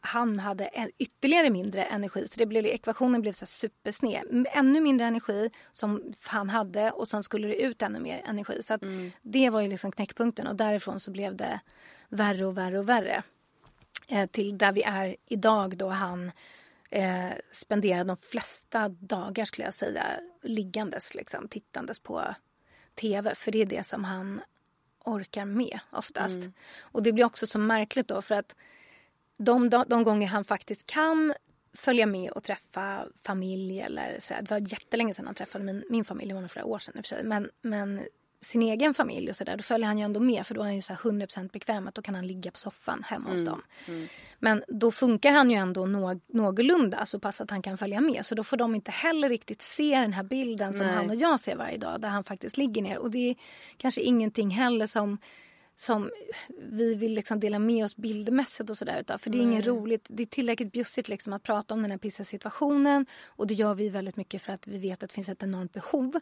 [0.00, 2.28] han hade ytterligare mindre energi.
[2.28, 4.46] Så det blev, ekvationen blev så supersned.
[4.52, 8.62] Ännu mindre energi som han hade och sen skulle det ut ännu mer energi.
[8.62, 9.10] Så mm.
[9.22, 11.60] det var ju liksom knäckpunkten och därifrån så blev det
[12.08, 13.22] värre och värre och värre.
[14.08, 16.30] Eh, till där vi är idag då han
[16.90, 22.34] eh, spenderar de flesta dagar skulle jag säga liggandes, liksom, tittandes på
[22.94, 23.34] tv.
[23.34, 24.40] För det är det som han
[25.04, 26.36] orkar med oftast.
[26.36, 26.52] Mm.
[26.80, 28.56] Och det blir också så märkligt då för att
[29.36, 31.34] de, de, de gånger han faktiskt kan
[31.72, 34.42] följa med och träffa familj eller sådär.
[34.42, 37.00] Det var jättelänge sedan han träffade min, min familj, det var flera år sedan i
[37.00, 37.24] och för sig.
[37.24, 38.02] Men, men
[38.40, 40.74] sin egen familj och sådär, då följer han ju ändå med för då är han
[40.74, 43.62] ju så 100% bekväm att då kan han ligga på soffan hemma hos dem.
[44.38, 48.26] Men då funkar han ju ändå nå, någorlunda så pass att han kan följa med.
[48.26, 50.94] Så då får de inte heller riktigt se den här bilden som Nej.
[50.94, 52.98] han och jag ser varje dag där han faktiskt ligger ner.
[52.98, 53.36] Och det är
[53.76, 55.18] kanske ingenting heller som
[55.78, 56.10] som
[56.58, 59.18] vi vill liksom dela med oss bildmässigt och sådär utav.
[59.18, 60.06] För det är inget roligt.
[60.08, 63.06] Det är tillräckligt bjussigt liksom att prata om den här pissiga situationen.
[63.26, 65.72] Och det gör vi väldigt mycket för att vi vet att det finns ett enormt
[65.72, 66.20] behov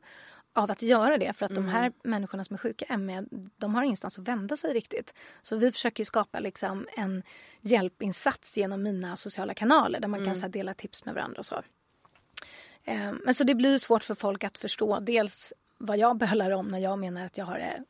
[0.56, 1.32] av att göra det.
[1.32, 3.24] För att de här människorna som är sjuka ME,
[3.56, 5.14] de har ingenstans att vända sig riktigt.
[5.42, 7.22] Så vi försöker skapa liksom en
[7.60, 11.62] hjälpinsats genom mina sociala kanaler där man kan så dela tips med varandra och så.
[12.84, 16.68] Eh, Men så det blir svårt för folk att förstå dels vad jag bölar om
[16.68, 17.84] när jag menar att jag har det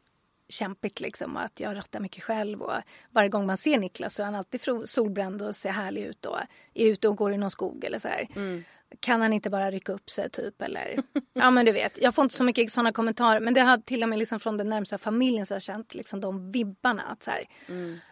[0.48, 2.72] kämpigt liksom och att jag rattar mycket själv och
[3.10, 6.38] varje gång man ser Niklas så är han alltid solbränd och ser härlig ut och
[6.74, 8.28] är ute och går i någon skog eller så här.
[9.00, 11.02] Kan han inte bara rycka upp sig typ eller?
[11.32, 14.02] Ja men du vet jag får inte så mycket sådana kommentarer men det har till
[14.02, 17.22] och med liksom från den närmsta familjen så har jag känt liksom de vibbarna att
[17.22, 17.44] så här,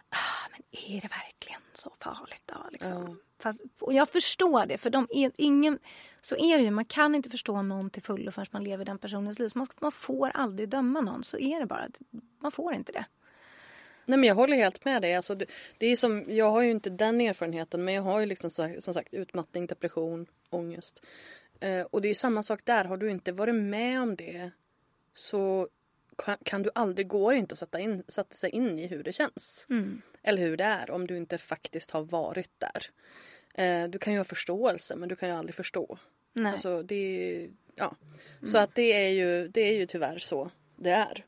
[0.09, 2.55] ah, men är det verkligen så farligt då?
[2.71, 3.19] Liksom?
[3.39, 5.79] Fast, och jag förstår det för de är ingen
[6.21, 8.97] så är det ju man kan inte förstå någon till fullo förrän man lever den
[8.97, 9.47] personens liv.
[9.47, 11.87] Så man, man får aldrig döma någon så är det bara
[12.41, 13.05] man får inte det.
[14.05, 15.15] Nej men jag håller helt med dig.
[15.15, 15.45] Alltså, det,
[15.77, 18.93] det är som, jag har ju inte den erfarenheten men jag har ju liksom som
[18.93, 21.03] sagt utmattning, depression, ångest.
[21.59, 22.85] Eh, och det är samma sak där.
[22.85, 24.51] Har du inte varit med om det
[25.13, 25.69] så
[26.17, 29.13] kan, kan du aldrig, går inte att sätta, in, sätta sig in i hur det
[29.13, 29.65] känns.
[30.23, 32.85] Eller hur det är om du inte faktiskt har varit där.
[33.53, 35.97] Eh, du kan ju ha förståelse men du kan ju aldrig förstå.
[36.33, 36.51] Nej.
[36.51, 37.95] Alltså, det ja.
[38.43, 41.25] Så att det är, ju, det är ju tyvärr så det är.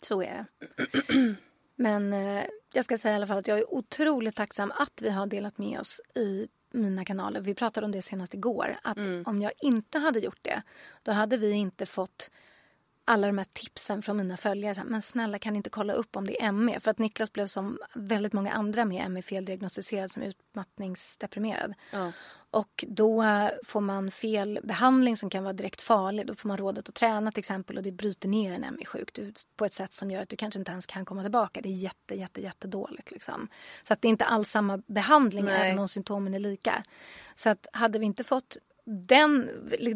[0.00, 1.34] Så är det.
[1.76, 5.10] Men eh, jag ska säga i alla fall att jag är otroligt tacksam att vi
[5.10, 7.40] har delat med oss i mina kanaler.
[7.40, 8.78] Vi pratade om det senast igår.
[8.82, 10.62] Att om jag inte hade gjort det,
[11.02, 12.30] då hade vi inte fått
[13.04, 14.74] alla de här tipsen från mina följare.
[14.76, 16.80] Här, Men snälla kan ni inte kolla upp om det är ME?
[16.80, 21.74] För att Niklas blev som väldigt många andra med ME feldiagnostiserad som utmattningsdeprimerad.
[21.90, 22.12] Ja.
[22.50, 26.26] Och då eh, får man fel behandling som kan vara direkt farlig.
[26.26, 29.18] Då får man rådet att träna till exempel och det bryter ner en ME-sjuk
[29.56, 31.60] på ett sätt som gör att du kanske inte ens kan komma tillbaka.
[31.60, 33.48] Det är jätte, jätte, jättedåligt liksom.
[33.88, 35.70] Så att det är inte alls samma behandling Nej.
[35.70, 36.84] även om symptomen är lika.
[37.34, 39.50] Så att hade vi inte fått den,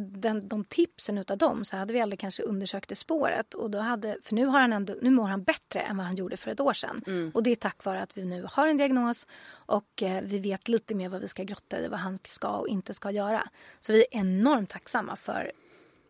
[0.09, 3.55] den, de tipsen utav dem så hade vi aldrig kanske undersökt det spåret.
[3.55, 6.17] Och då hade, för nu, har han ändå, nu mår han bättre än vad han
[6.17, 7.03] gjorde för ett år sedan.
[7.35, 10.69] Och det är tack vare att vi nu har en diagnos och eh, vi vet
[10.69, 13.49] lite mer vad vi ska grotta i, vad han ska och inte ska göra.
[13.81, 15.53] Så vi är enormt tacksamma för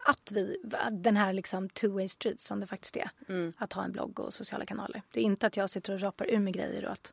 [0.07, 0.57] att vi,
[0.91, 3.11] den här liksom two-way street som det faktiskt är.
[3.57, 5.03] Att ha en blogg och sociala kanaler.
[5.13, 7.13] Det är inte att jag sitter och rapar ur mig grejer och att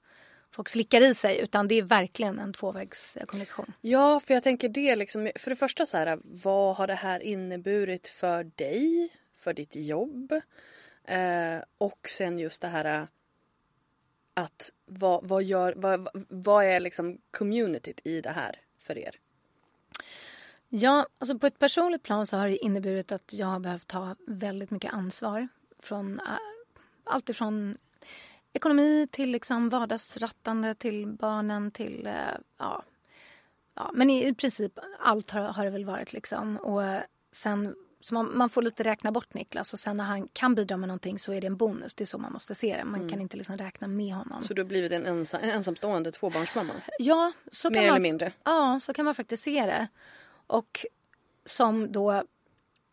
[0.55, 3.73] folk slickar i sig utan det är verkligen en tvåvägskommunikation.
[3.81, 5.31] Ja, för jag tänker det liksom.
[5.35, 9.09] För det första så här, vad har det här inneburit för dig?
[9.37, 10.31] För ditt jobb?
[11.03, 13.07] Eh, och sen just det här
[14.33, 19.15] att vad, vad gör, vad, vad är liksom communityt i det här för er?
[20.69, 24.15] Ja, alltså på ett personligt plan så har det inneburit att jag har behövt ta
[24.27, 25.47] väldigt mycket ansvar.
[25.79, 26.37] Från äh,
[27.03, 27.77] allt ifrån
[28.55, 32.13] ekonomi till liksom vardagsrattande till barnen till, äh,
[32.57, 32.83] ja,
[33.75, 36.57] ja, men i, i princip allt har, har det väl varit liksom.
[36.57, 40.27] Och äh, sen, så man, man får lite räkna bort Niklas och sen när han
[40.27, 41.95] kan bidra med någonting så är det en bonus.
[41.95, 42.83] Det är så man måste se det.
[42.83, 44.43] Man kan inte liksom räkna med honom.
[44.43, 46.73] Så du har blivit en, ensam, en ensamstående tvåbarnsmamma?
[46.99, 48.31] Ja, så Mer kan eller man, mindre?
[48.43, 49.87] Ja, så kan man faktiskt se det.
[50.47, 50.85] Och
[51.45, 52.23] som då...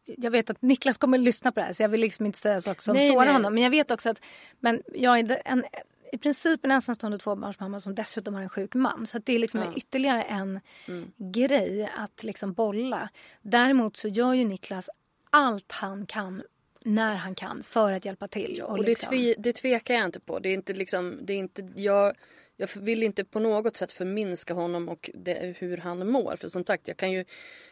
[0.05, 2.39] Jag vet att Niklas kommer att lyssna på det här så jag vill liksom inte
[2.39, 3.33] säga saker som Nej, sårar nej.
[3.33, 3.55] honom.
[3.55, 4.21] Men jag vet också att
[4.61, 5.65] men jag är en,
[6.13, 9.07] i princip en ensamstående tvåbarnsmamma som dessutom har en sjuk man.
[9.07, 9.73] Så det är liksom Ja.
[9.77, 11.13] ytterligare en Mm.
[11.17, 13.09] grej att liksom bolla.
[13.43, 14.91] Däremot så gör ju Niklas
[15.31, 16.43] allt han kan
[16.85, 18.63] när han kan för att hjälpa till.
[18.63, 20.39] Och det, liksom- tve, det tvekar jag inte på.
[20.39, 22.15] Det är inte liksom, det är inte, jag,
[22.63, 26.37] jag vill inte på något sätt förminska honom och det, hur han mår.
[26.37, 27.25] För som sagt, jag kan ju,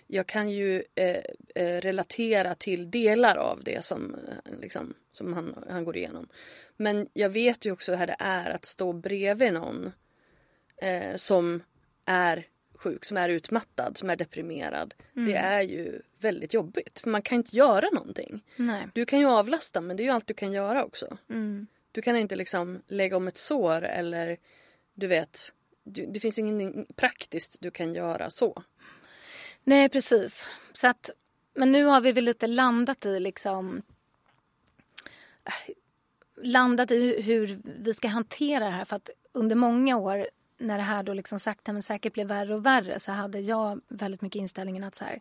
[0.06, 1.22] jag kan ju eh,
[1.54, 6.28] eh, relatera till delar av det som, eh, liksom, som han, han går igenom.
[6.76, 9.92] Men jag vet ju också hur det är att stå bredvid någon
[10.76, 11.62] eh, som
[12.04, 14.94] är sjuk, som är utmattad, som är deprimerad.
[15.12, 17.00] Det är ju väldigt jobbigt.
[17.00, 18.44] För man kan inte göra någonting.
[18.56, 18.88] Nej.
[18.94, 21.18] Du kan ju avlasta men det är ju allt du kan göra också.
[21.30, 21.66] Mm.
[21.92, 24.38] Du kan inte liksom lägga om ett sår eller
[25.00, 25.52] du vet,
[25.84, 28.62] du, det finns ingenting praktiskt du kan göra så.
[29.64, 30.48] Nej, precis.
[30.72, 31.10] Så att,
[31.54, 33.82] men nu har vi väl lite landat i liksom
[35.44, 35.74] äh,
[36.42, 38.84] landat i hur vi ska hantera det här.
[38.84, 42.54] För att under många år när det här då liksom sakta men säkert blev värre
[42.54, 45.20] och värre så hade jag väldigt mycket inställningen att så här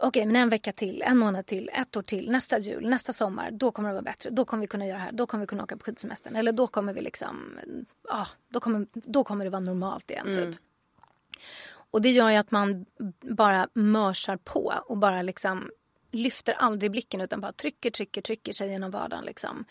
[0.00, 3.50] okej, men en vecka till, en månad till, ett år till, nästa jul, nästa sommar,
[3.50, 4.30] då kommer det vara bättre.
[4.30, 6.36] Då kommer vi kunna göra det här, då kommer vi kunna åka på skidsemestern.
[6.36, 7.58] Eller då kommer vi liksom,
[8.08, 10.36] ja, då kommer, då kommer det vara normalt igen typ.
[10.36, 10.56] Mm.
[11.90, 12.86] Och det gör ju att man
[13.20, 15.70] bara mörsar på och bara liksom
[16.10, 19.64] lyfter aldrig blicken utan bara trycker, trycker, trycker sig genom vardagen liksom.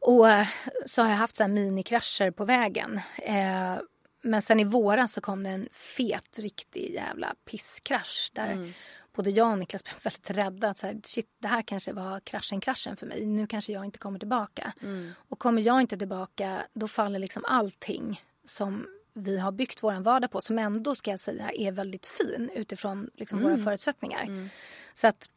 [0.00, 0.46] Och eh,
[0.86, 3.00] så har jag haft så här minikrascher på vägen.
[3.16, 3.76] Eh,
[4.22, 8.72] men sen i våras så kom det en fet, riktig jävla pisskrasch där mm.
[9.12, 10.70] Både jag och Niklas blev väldigt rädda.
[10.70, 13.26] Att så här, shit, det här kanske var kraschen, kraschen för mig.
[13.26, 14.72] Nu kanske jag inte kommer tillbaka.
[14.82, 15.12] Mm.
[15.28, 20.30] Och kommer jag inte tillbaka, då faller liksom allting som vi har byggt vår vardag
[20.30, 23.50] på som ändå ska jag säga är väldigt fin utifrån liksom mm.
[23.50, 24.22] våra förutsättningar.
[24.22, 24.48] Mm.
[24.94, 25.30] Så att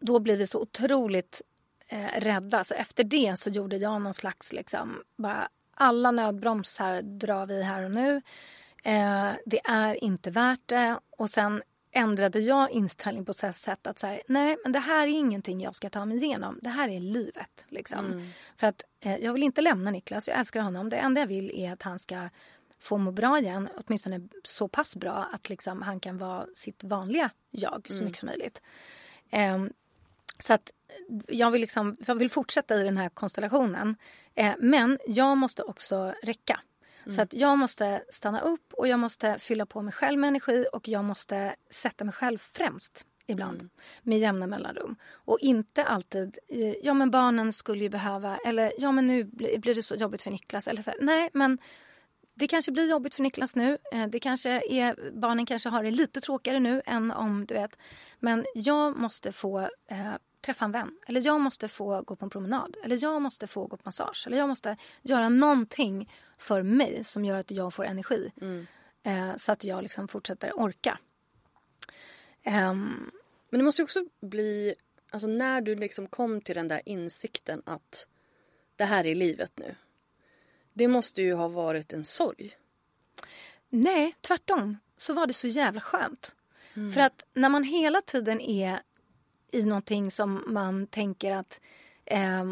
[0.00, 1.42] då blir vi så otroligt
[1.88, 2.64] eh, rädda.
[2.64, 7.82] Så efter det så gjorde jag någon slags liksom bara alla nödbromsar drar vi här
[7.82, 8.22] och nu.
[8.82, 10.98] Eh, det är inte värt det.
[11.10, 11.62] Och sen
[11.96, 15.60] ändrade jag inställning på så sätt att så här, nej men det här är ingenting
[15.60, 16.58] jag ska ta mig igenom.
[16.62, 17.64] Det här är livet.
[17.68, 18.06] Liksom.
[18.06, 18.28] Mm.
[18.56, 20.90] För att eh, jag vill inte lämna Niklas, jag älskar honom.
[20.90, 22.28] Det enda jag vill är att han ska
[22.78, 23.68] få må bra igen.
[23.76, 28.04] Åtminstone så pass bra att liksom han kan vara sitt vanliga jag så mm.
[28.04, 28.62] mycket som möjligt.
[29.30, 29.64] Eh,
[30.38, 30.70] så att
[31.28, 33.96] jag vill, liksom, jag vill fortsätta i den här konstellationen.
[34.34, 36.60] Eh, men jag måste också räcka.
[37.06, 37.16] Mm.
[37.16, 40.66] Så att jag måste stanna upp och jag måste fylla på mig själv med energi
[40.72, 43.70] och jag måste sätta mig själv främst ibland mm.
[44.02, 44.96] med jämna mellanrum.
[45.12, 49.74] Och inte alltid, eh, ja men barnen skulle ju behöva eller ja men nu blir
[49.74, 50.68] det så jobbigt för Niklas.
[50.68, 51.58] Eller så här, nej men
[52.34, 53.78] det kanske blir jobbigt för Niklas nu.
[53.92, 57.78] Eh, det kanske är, barnen kanske har det lite tråkigare nu än om du vet.
[58.18, 60.14] Men jag måste få eh,
[60.46, 60.98] träffa en vän.
[61.06, 62.76] Eller jag måste få gå på en promenad.
[62.84, 64.26] Eller jag måste få gå på massage.
[64.26, 68.32] Eller jag måste göra någonting för mig som gör att jag får energi.
[68.40, 68.66] Mm.
[69.02, 70.98] Eh, så att jag liksom fortsätter orka.
[72.44, 73.10] Um,
[73.50, 74.74] Men det måste också bli,
[75.10, 78.06] alltså när du liksom kom till den där insikten att
[78.76, 79.74] det här är livet nu.
[80.72, 82.56] Det måste ju ha varit en sorg.
[83.68, 84.78] Nej, tvärtom.
[84.96, 86.34] Så var det så jävla skönt.
[86.74, 86.92] Mm.
[86.92, 88.80] För att när man hela tiden är
[89.52, 91.60] i någonting som man tänker att
[92.04, 92.44] eh,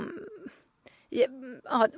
[1.65, 1.89] ja,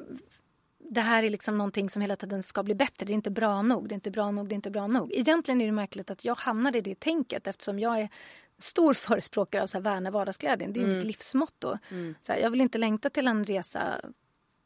[0.79, 3.07] det här är liksom någonting som hela tiden ska bli bättre.
[3.07, 5.13] Det är inte bra nog, det är inte bra nog, det är inte bra nog.
[5.13, 8.09] Egentligen är det märkligt att jag hamnade i det tänket eftersom jag är
[8.59, 10.73] stor förespråkare av så här, värna vardagsglädjen.
[10.73, 10.97] Det är mm.
[10.97, 11.79] mitt livsmotto.
[11.91, 12.15] Mm.
[12.23, 14.01] Så här, jag vill inte längta till en resa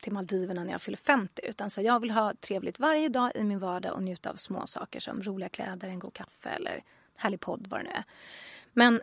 [0.02, 3.32] till Maldiverna när jag fyller 50 utan så här, jag vill ha trevligt varje dag
[3.34, 6.84] i min vardag och njuta av små saker som roliga kläder, en god kaffe eller
[7.14, 8.04] härlig podd vad det nu är.
[8.72, 9.02] Men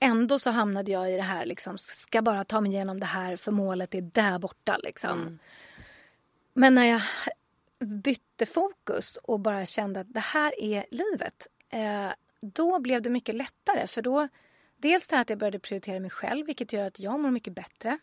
[0.00, 3.36] ändå så hamnade jag i det här liksom, ska bara ta mig igenom det här
[3.36, 5.20] för målet är där borta liksom.
[5.20, 5.38] Mm.
[6.52, 7.02] Men när jag
[7.78, 11.46] bytte fokus och bara kände att det här är livet.
[11.70, 14.28] Eh, då blev det mycket lättare för då
[14.76, 17.52] dels det här att jag började prioritera mig själv vilket gör att jag mår mycket
[17.52, 17.98] bättre.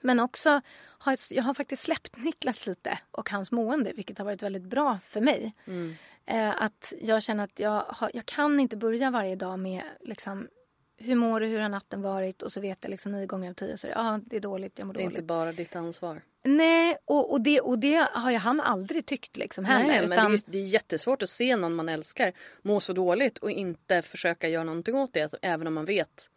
[0.00, 4.42] Men också har jag har faktiskt släppt Niklas lite och hans mående vilket har varit
[4.42, 5.54] väldigt bra för mig.
[5.64, 5.94] Mm.
[6.26, 10.48] Eh, att jag känner att jag, har, jag kan inte börja varje dag med liksom,
[10.96, 12.42] hur mår du, hur har natten varit?
[12.42, 14.40] Och så vet jag liksom nio gånger av tio så är det, ah, det är
[14.40, 15.08] dåligt, jag mår dåligt.
[15.08, 16.22] Det är inte bara ditt ansvar.
[16.42, 19.86] Nej, och, och, det, och det har ju han aldrig tyckt liksom heller.
[19.86, 22.92] Nej, men det, är just, det är jättesvårt att se någon man älskar må så
[22.92, 26.30] dåligt och inte försöka göra någonting åt det även om man vet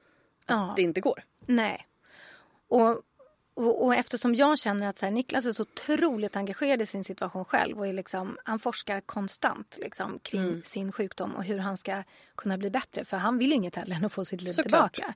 [0.46, 0.74] att ja.
[0.76, 1.24] det inte går.
[1.46, 1.88] Nej.
[2.68, 3.02] Och
[3.56, 7.04] och, och, eftersom jag känner att så här, Niklas är så otroligt engagerad i sin
[7.04, 10.64] situation själv och är liksom, han forskar konstant liksom, kring mm.
[10.64, 12.04] sin sjukdom och hur han ska
[12.36, 13.06] kunna bli bättre.
[13.06, 14.94] För han vill inget heller än att få sitt liv Såklart.
[14.94, 15.14] tillbaka.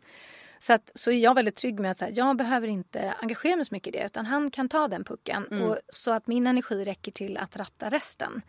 [0.59, 3.55] Så, att, så är jag väldigt trygg med att så här, jag behöver inte engagera
[3.55, 5.47] mig så mycket i det utan han kan ta den pucken.
[5.51, 5.63] Mm.
[5.63, 8.41] Och, så att min energi räcker till att ratta resten.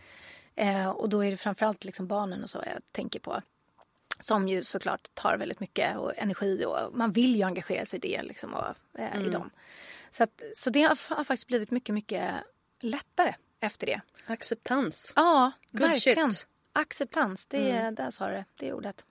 [0.57, 3.43] Eh, och då är det framförallt liksom barnen och så jag tänker på.
[4.21, 8.01] Som ju såklart tar väldigt mycket och energi och man vill ju engagera sig i
[8.01, 8.67] det liksom och,
[8.99, 9.27] eh, mm.
[9.27, 9.51] i dem.
[10.11, 12.35] Så, att, så det har, har, faktiskt blivit mycket, mycket
[12.81, 14.01] lättare efter det.
[14.27, 15.13] Acceptans.
[15.17, 16.33] Ja, Good verkligen.
[16.33, 16.49] Shit.
[16.73, 17.95] Acceptans, det, mm.
[17.95, 18.45] där sa det.
[18.57, 19.05] Det är ordet.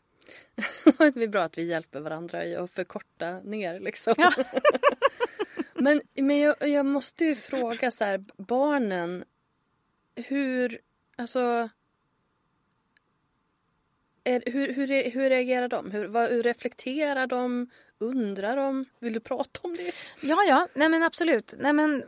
[0.97, 4.13] det är bra att vi hjälper varandra i att förkorta ner liksom.
[4.17, 4.33] Ja.
[5.73, 9.23] men men jag, jag måste ju fråga så här, barnen,
[10.15, 10.79] hur,
[11.15, 11.69] alltså
[14.29, 15.91] är, hur, hur, hur reagerar de?
[15.91, 17.69] Hur, vad, hur reflekterar de?
[17.97, 18.85] Undrar de?
[18.99, 19.91] Vill du prata om det?
[20.21, 20.67] Ja, ja.
[20.73, 21.53] Nej, men absolut.
[21.57, 22.03] Nej, men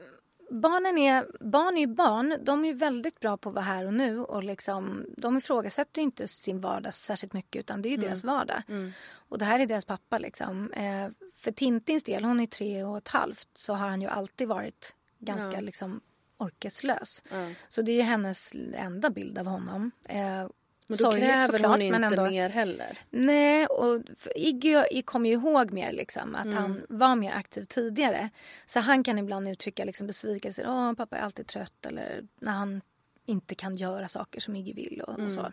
[0.49, 2.37] barnen är, barn är barn.
[2.41, 4.19] De är väldigt bra på att vara här och nu.
[4.19, 8.05] Och liksom, de ifrågasätter inte sin vardag särskilt mycket utan det är mm.
[8.05, 8.61] deras vardag.
[8.67, 8.91] Mm.
[9.13, 10.17] Och det här är deras pappa.
[10.17, 10.71] Liksom.
[10.71, 14.47] Eh, för Tintins del, hon är tre och ett halvt, så har han ju alltid
[14.47, 15.61] varit ganska ja.
[15.61, 16.01] liksom,
[16.37, 17.23] orkeslös.
[17.31, 17.49] Ja.
[17.69, 19.91] Så det är hennes enda bild av honom.
[20.09, 20.47] Eh,
[20.91, 22.97] Men då sorgligt kräver såklart, hon inte men ändå- mer heller.
[23.09, 24.01] Nej, och
[24.35, 28.29] Iggy kommer ju ihåg mer liksom, att han var mer aktiv tidigare.
[28.65, 30.65] Så han kan ibland uttrycka liksom besvikelse.
[30.67, 31.85] Åh, pappa är alltid trött.
[31.85, 32.81] Eller när han
[33.25, 35.51] inte kan göra saker som Iggy vill och, och så.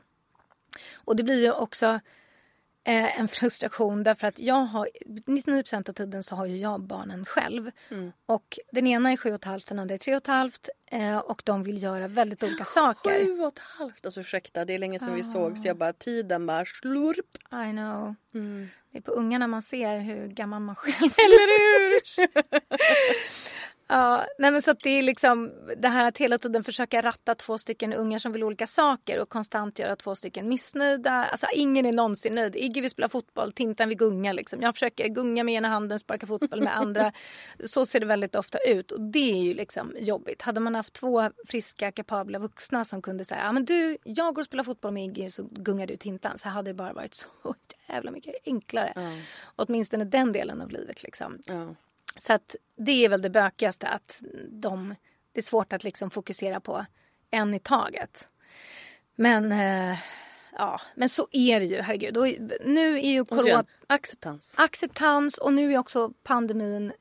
[0.94, 2.00] Och det blir ju också
[2.88, 4.88] eh, en frustration därför att jag har
[5.26, 7.70] 99 av tiden så har ju jag barnen själv.
[8.26, 10.68] Och den ena är sju och ett halvt, den andra är tre och ett halvt.
[10.90, 13.24] Eh, och de vill göra väldigt olika saker.
[13.24, 14.04] Sju och ett halvt.
[14.04, 17.36] Alltså ursäkta, det är länge sedan vi såg så jag bara tiden bara slurp.
[17.68, 18.14] I know.
[18.34, 18.68] Mm.
[18.92, 22.28] Det är på ungarna man ser hur gammal man själv Eller hur?
[23.90, 27.34] Ja, nej men så att det är liksom det här att hela tiden försöka ratta
[27.34, 31.12] två stycken ungar som vill olika saker och konstant göra två stycken missnöjda.
[31.12, 32.56] Alltså ingen är någonsin nöjd.
[32.56, 34.62] Iggy vill spela fotboll, Tintan vill gunga liksom.
[34.62, 37.12] Jag försöker gunga med ena handen, sparka fotboll med andra.
[37.64, 40.42] Så ser det väldigt ofta ut och det är ju liksom jobbigt.
[40.42, 44.42] Hade man haft två friska, kapabla vuxna som kunde säga, ja men du, jag går
[44.42, 46.38] och spelar fotboll med Iggy så gungar du Tintan.
[46.38, 47.28] Så hade det bara varit så
[47.88, 48.92] jävla mycket enklare.
[49.56, 51.38] Åtminstone den delen av livet liksom.
[51.46, 51.74] Ja.
[52.16, 54.94] Så att det är väl det bökigaste att de,
[55.32, 56.86] det är svårt att liksom fokusera på
[57.30, 58.28] en i taget.
[59.14, 59.98] Men eh,
[60.52, 62.16] ja, men så är det ju, herregud.
[62.16, 62.26] Och
[62.64, 64.54] nu är ju corona acceptans.
[64.58, 66.92] acceptans och nu är också pandemin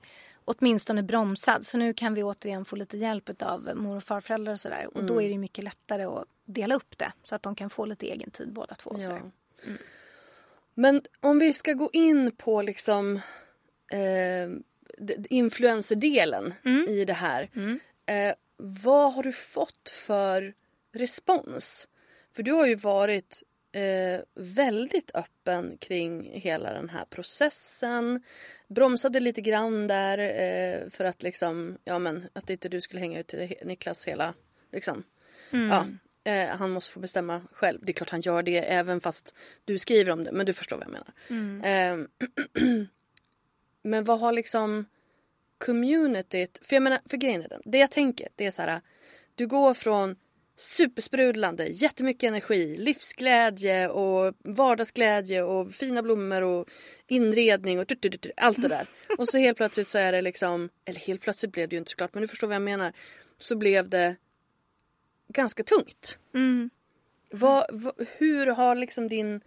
[0.46, 1.66] åtminstone bromsad.
[1.66, 4.98] Så nu kan vi återigen få lite hjälp av mor och farföräldrar och sådär.
[4.98, 7.86] Och då är det mycket lättare att dela upp det så att de kan få
[7.86, 8.96] lite egen tid båda två.
[8.98, 9.20] Ja.
[10.74, 13.16] Men om vi ska gå in på liksom
[13.92, 14.50] eh,
[15.30, 16.54] influencerdelen
[16.88, 17.50] i det här.
[18.06, 20.54] Eh, vad har du fått för
[20.94, 21.88] respons?
[22.36, 28.24] För du har ju varit eh, väldigt öppen kring hela den här processen.
[28.68, 33.20] Bromsade lite grann där eh, för att liksom, ja men att inte du skulle hänga
[33.20, 34.34] ut till Niklas hela,
[34.72, 35.04] liksom.
[35.70, 35.88] Ja,
[36.32, 37.80] eh, han måste få bestämma själv.
[37.84, 39.36] Det är klart han gör det även fast
[39.66, 40.32] du skriver om det.
[40.32, 41.14] Men du förstår vad jag menar.
[41.66, 41.98] Eh,
[43.90, 44.86] men vad har liksom
[45.58, 46.60] communityt...
[46.64, 47.62] För jag menar, för grejen är den.
[47.66, 48.82] Det jag tänker, det är så här.
[49.36, 50.16] Du går från
[50.56, 56.70] supersprudlande, jättemycket energi, livsglädje och vardagsglädje och fina blommor och
[57.08, 57.92] inredning och
[58.38, 58.88] allt det där.
[59.18, 61.92] Och så helt plötsligt så är det liksom, eller helt plötsligt blev det ju inte
[61.92, 62.94] såklart men du förstår vad jag menar.
[63.40, 64.16] Så blev det
[65.28, 66.20] ganska tungt.
[67.32, 69.42] Vad, vad, hur har liksom din,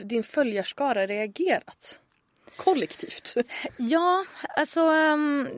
[0.00, 2.00] din följarskara reagerat?
[2.56, 3.34] Kollektivt.
[3.76, 4.24] Ja,
[4.56, 4.80] alltså...
[4.80, 5.48] Um,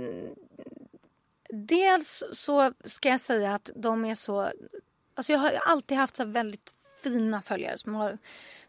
[1.48, 4.52] dels så ska jag säga att de är så...
[5.14, 6.72] Alltså jag har alltid haft så väldigt
[7.02, 8.18] fina följare som har...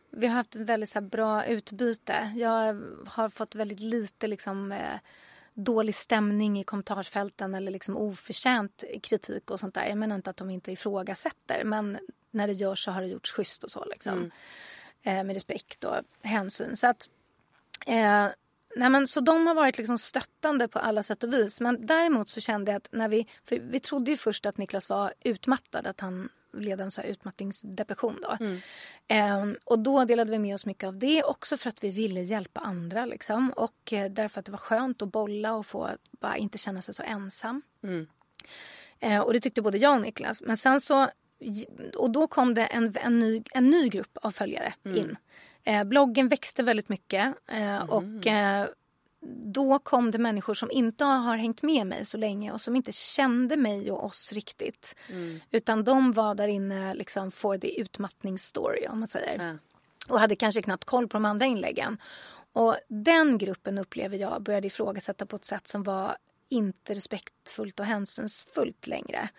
[0.10, 2.34] Vi har haft väldigt så bra utbyte.
[2.36, 4.72] Jag har fått väldigt lite liksom...
[4.72, 5.00] Eh,
[5.54, 9.86] dålig stämning i kommentarsfälten eller liksom oförtjänt kritik och sånt där.
[9.86, 12.00] Jag menar inte att de inte ifrågasätter men
[12.32, 14.32] när det görs så har det gjorts schysst och så liksom.
[15.04, 16.78] Eh, med respekt och hänsyn.
[16.78, 17.10] Så att
[17.88, 18.28] Eh,
[18.76, 21.62] nej men, så de har varit liksom stöttande på alla sätt och vis.
[21.62, 23.28] Men däremot så kände jag att när vi...
[23.46, 27.08] För vi trodde ju först att Niklas var utmattad, att han led en så här
[27.08, 28.20] utmattningsdepression.
[28.22, 28.38] Då.
[29.08, 32.22] Eh, och då delade vi med oss mycket av det också för att vi ville
[32.22, 33.06] hjälpa andra.
[33.06, 33.54] Liksom.
[33.56, 36.94] Och eh, därför att det var skönt att bolla och få bara inte känna sig
[36.94, 37.62] så ensam.
[39.00, 40.42] Eh, och det tyckte både jag och Niklas.
[40.42, 41.10] Men sen så...
[41.96, 45.18] Och då kom det en, en, ny, en ny grupp av följare in.
[45.64, 47.36] Eh, bloggen växte väldigt mycket.
[47.48, 48.68] Eh, Och eh,
[49.46, 52.92] då kom det människor som inte har hängt med mig så länge och som inte
[52.92, 54.96] kände mig och oss riktigt.
[55.52, 59.48] Utan de var där inne liksom for the utmattningsstory om man säger.
[59.48, 59.58] Ja.
[60.14, 61.98] Och hade kanske knappt koll på de andra inläggen.
[62.54, 66.18] Och den gruppen upplever jag började ifrågasätta på ett sätt som var
[66.50, 69.30] inte respektfullt och hänsynsfullt längre.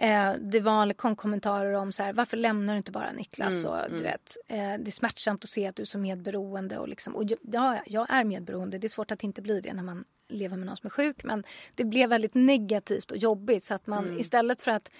[0.00, 3.64] Eh, det var, kom kommentarer om så här, varför lämnar du inte bara Niklas?
[3.64, 6.78] och, du vet, eh, det är smärtsamt att se att du är så medberoende.
[6.78, 8.78] Och, liksom, och ja, jag är medberoende.
[8.78, 11.24] Det är svårt att inte bli det när man lever med någon som är sjuk.
[11.24, 11.44] Men
[11.74, 13.64] det blev väldigt negativt och jobbigt.
[13.64, 14.90] Så att man istället för att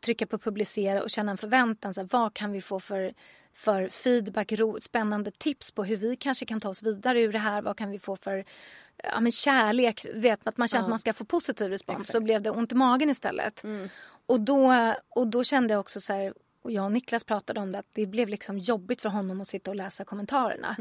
[0.00, 1.94] trycka på publicera och känna en förväntan.
[1.94, 3.14] Så här, vad kan vi få för,
[3.54, 7.38] för feedback, ro, spännande tips på hur vi kanske kan ta oss vidare ur det
[7.38, 7.62] här.
[7.62, 8.44] Vad kan vi få för
[9.02, 12.08] ja, men kärlek, vet, att man känner att man ska få positiv respons.
[12.08, 13.64] Så blev det ont i magen istället.
[14.26, 17.72] Och, då, och då kände jag också så här, och jag och Niklas pratade om
[17.72, 20.76] det, att det blev liksom jobbigt för honom att sitta och läsa kommentarerna.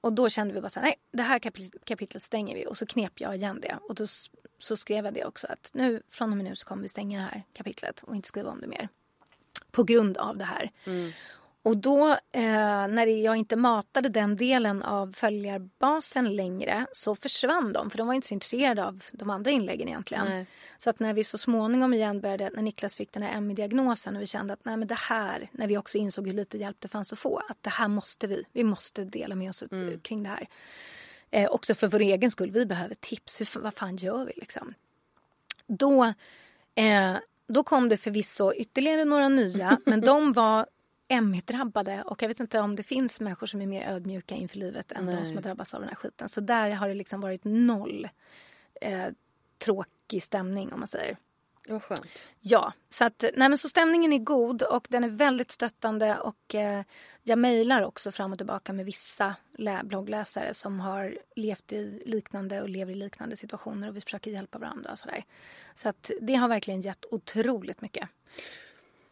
[0.00, 2.66] Och då kände vi bara så här, nej det här kapit- kapitlet stänger vi.
[2.66, 3.78] Och så knep jag igen det.
[3.88, 4.06] Och då
[4.58, 7.18] så skrev jag det också att nu, från och med nu så kommer vi stänga
[7.18, 8.88] det här kapitlet och inte skriva om det mer.
[9.70, 10.70] På grund av det här.
[11.68, 17.90] Och då eh, när jag inte matade den delen av följarbasen längre så försvann de
[17.90, 20.26] för de var inte så intresserade av de andra inläggen egentligen.
[20.28, 20.46] Nej.
[20.78, 24.22] Så att när vi så småningom igen började, när Niklas fick den här ME-diagnosen och
[24.22, 26.88] vi kände att nej men det här, när vi också insåg hur lite hjälp det
[26.88, 30.00] fanns att få, att det här måste vi, vi måste dela med oss Mm.
[30.00, 30.48] kring det här.
[31.30, 34.74] Eh, också för vår egen skull, vi behöver tips, hur, vad fan gör vi liksom?
[35.66, 36.04] Då,
[36.74, 37.16] eh,
[37.46, 40.66] då kom det förvisso ytterligare några nya, men de var
[41.08, 44.92] ME-drabbade och jag vet inte om det finns människor som är mer ödmjuka inför livet
[44.92, 45.26] än de Nej.
[45.26, 46.28] som har drabbats av den här skiten.
[46.28, 48.08] Så där har det liksom varit noll
[48.80, 49.06] eh,
[49.58, 51.16] tråkig stämning om man säger.
[51.68, 52.30] Var skönt.
[52.40, 56.54] Ja, så att nej men så stämningen är god och den är väldigt stöttande och
[56.54, 56.82] eh,
[57.22, 62.62] jag mejlar också fram och tillbaka med vissa lä- bloggläsare som har levt i liknande
[62.62, 65.24] och lever i liknande situationer och vi försöker hjälpa varandra och sådär.
[65.74, 68.08] Så att det har verkligen gett otroligt mycket.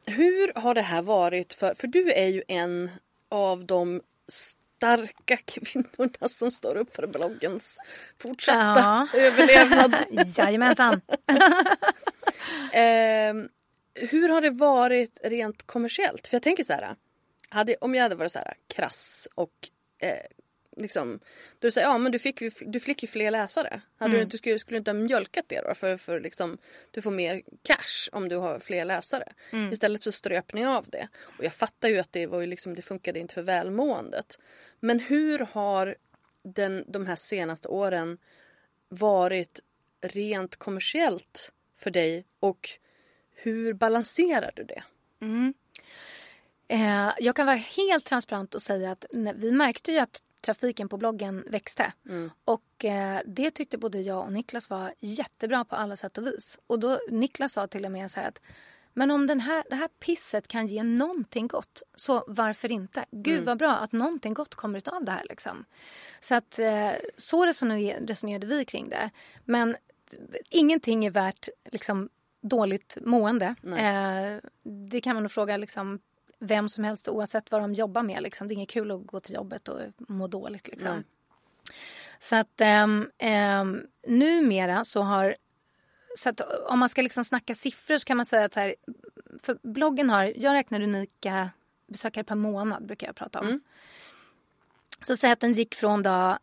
[0.06, 2.90] Hur har det här varit för, för du är ju en
[3.28, 7.78] av de starka kvinnorna som står upp för bloggens
[8.18, 9.08] fortsatta Ja.
[9.20, 9.96] överlevnad.
[10.38, 11.00] Jajamensan.
[12.72, 13.48] Ehm,
[13.94, 16.26] hur har det varit rent kommersiellt?
[16.26, 16.96] För jag tänker så här.
[17.48, 19.52] Hade, om jag hade varit så här krass och
[19.98, 20.16] eh,
[20.76, 21.20] liksom.
[21.58, 23.80] Du säger ja men du fick, ju- du fick ju fler läsare.
[23.98, 25.74] Hade du inte, skulle, skulle du inte ha mjölkat det då?
[25.74, 26.58] För, för liksom,
[26.90, 29.32] du får mer cash om du har fler läsare.
[29.72, 31.08] Istället så ströp ni av det.
[31.38, 34.38] Och jag fattar ju att det, var ju liksom, det funkade inte för välmåendet.
[34.80, 35.96] Men hur har
[36.42, 38.18] den, de här senaste åren
[38.88, 39.60] varit
[40.02, 42.70] rent kommersiellt för dig och
[43.34, 44.82] hur balanserar du det?
[46.68, 50.88] Eh, jag kan vara helt transparent och säga att när, vi märkte ju att trafiken
[50.88, 51.92] på bloggen växte.
[52.44, 56.58] Och eh, det tyckte både jag och Niklas var jättebra på alla sätt och vis.
[56.66, 58.40] Och då Niklas sa till och med så här att
[58.98, 63.04] men om den här, det här pisset kan ge någonting gott, så varför inte?
[63.10, 65.24] Gud vad bra att någonting gott kommer ut av det här.
[65.28, 65.64] Liksom.
[66.20, 69.10] Så att eh, så resoner- resonerade vi kring det.
[69.44, 69.76] Men
[70.50, 72.08] ingenting är värt liksom,
[72.40, 73.54] dåligt mående.
[73.78, 74.40] Eh,
[74.90, 75.98] det kan man nog fråga liksom,
[76.38, 78.22] vem som helst oavsett vad de jobbar med.
[78.22, 78.48] Liksom.
[78.48, 80.68] Det är inget kul att gå till jobbet och må dåligt.
[80.68, 80.94] Liksom.
[80.94, 81.04] Nej.
[82.18, 85.36] Så att um, um, numera så har...
[86.18, 88.74] Så att om man ska liksom snacka siffror så kan man säga att här,
[89.42, 91.50] för bloggen har, jag räknar unika
[91.86, 93.60] besökare per månad brukar jag prata om.
[95.02, 96.38] Så säg att den gick från då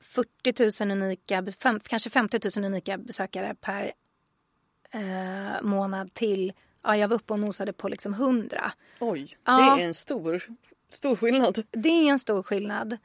[0.00, 3.92] 40 000 unika, fem, kanske 50 000 unika besökare per
[4.90, 6.52] eh, månad till,
[6.86, 8.72] ja jag var uppe och nosade på liksom 100.
[9.00, 9.74] Oj, Ja.
[9.76, 10.42] det är en stor,
[10.90, 11.62] stor skillnad.
[11.70, 12.98] Det är en stor skillnad.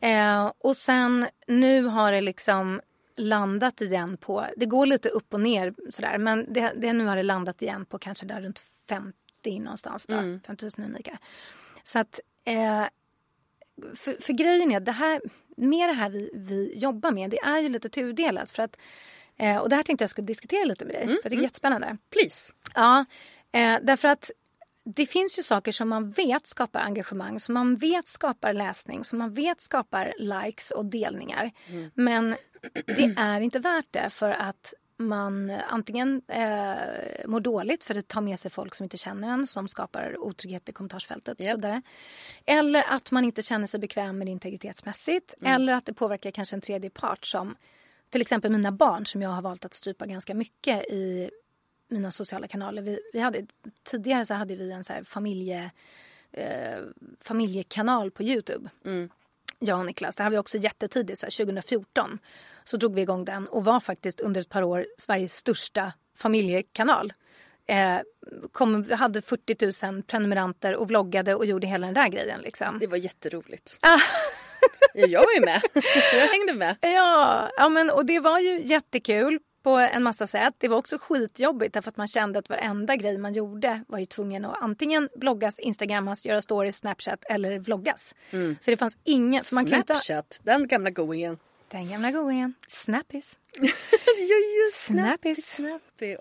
[0.00, 2.80] Eh, och sen nu har det liksom
[3.16, 7.16] landat igen på, det går lite upp och ner sådär men det, det nu har
[7.16, 10.16] det landat igen på kanske där runt 50 någonstans då,
[10.46, 11.18] 50 000 unika.
[11.84, 12.84] Så att eh,
[13.94, 15.20] för, för grejen är att det här,
[15.56, 18.76] med det här vi, vi jobbar med, det är ju lite tudelat för att
[19.38, 21.36] eh, och det här tänkte jag skulle diskutera lite med dig, för jag tycker det
[21.36, 21.96] är jättespännande.
[22.10, 22.52] Please.
[22.74, 23.04] Ja,
[23.52, 24.30] eh, därför att
[24.84, 29.18] det finns ju saker som man vet skapar engagemang, som man vet skapar läsning, som
[29.18, 31.50] man vet skapar likes och delningar.
[31.94, 32.36] Men
[32.86, 38.20] det är inte värt det för att man antingen eh, mår dåligt för det tar
[38.20, 41.40] med sig folk som inte känner en som skapar otrygghet i kommentarsfältet.
[41.40, 41.54] Japp.
[41.54, 41.82] sådär.
[42.46, 45.34] Eller att man inte känner sig bekväm med integritetsmässigt.
[45.42, 47.56] Eller att det påverkar kanske en tredje part som
[48.12, 51.30] till exempel mina barn som jag har valt att strypa ganska mycket i
[51.88, 52.82] mina sociala kanaler.
[52.82, 53.46] Vi, vi hade,
[53.82, 55.70] tidigare så hade vi en så familje,
[56.32, 56.78] eh,
[57.20, 58.70] familjekanal på Youtube.
[59.58, 60.16] Jag och Niklas.
[60.16, 62.18] Det här var också jättetidigt, så här 2014.
[62.64, 67.12] Så drog vi igång den och var faktiskt under ett par år Sveriges största familjekanal.
[67.66, 67.98] Eh,
[68.52, 72.40] kom, hade 40 000 prenumeranter och vloggade och gjorde hela den där grejen.
[72.40, 72.78] Liksom.
[72.78, 73.78] Det var jätteroligt.
[74.94, 75.62] Ja, jag var ju med.
[76.12, 76.76] Jag hängde med.
[76.80, 80.54] Ja, ja men, och det var ju jättekul på en massa sätt.
[80.58, 84.06] Det var också skitjobbigt därför att man kände att varenda grej man gjorde var ju
[84.06, 88.14] tvungen att antingen bloggas, instagrammas, göra stories, snapchat eller vloggas.
[88.60, 89.44] Så det fanns ingen...
[89.44, 91.38] så Man kan Snapchat, den gamla goingen.
[91.68, 92.54] den gamla godingen.
[92.68, 93.38] Snappis.
[94.28, 95.54] Ja, just Snappis.
[95.54, 96.16] Snappy.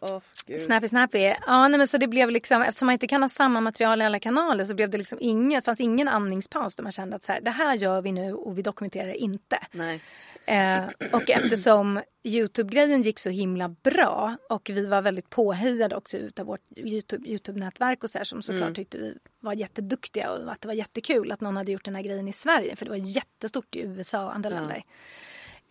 [0.45, 0.61] Gud.
[0.61, 1.19] Snappy, snappy.
[1.19, 4.05] Ja, nej, men så det blev liksom, eftersom man inte kan ha samma material i
[4.05, 7.31] alla kanaler så blev det liksom ingen, fanns ingen andningspaus där man kände att så
[7.31, 9.57] här, det här gör vi nu och vi dokumenterar inte.
[9.71, 10.01] Nej.
[10.45, 16.45] Eh, och eftersom Youtube-grejen gick så himla bra och vi var väldigt påhejade också utav
[16.45, 20.67] vårt Youtube- Youtube-nätverk och så här, som såklart tyckte vi var jätteduktiga och att det
[20.67, 23.75] var jättekul att någon hade gjort den här grejen i Sverige för det var jättestort
[23.75, 24.83] i USA och andra länder.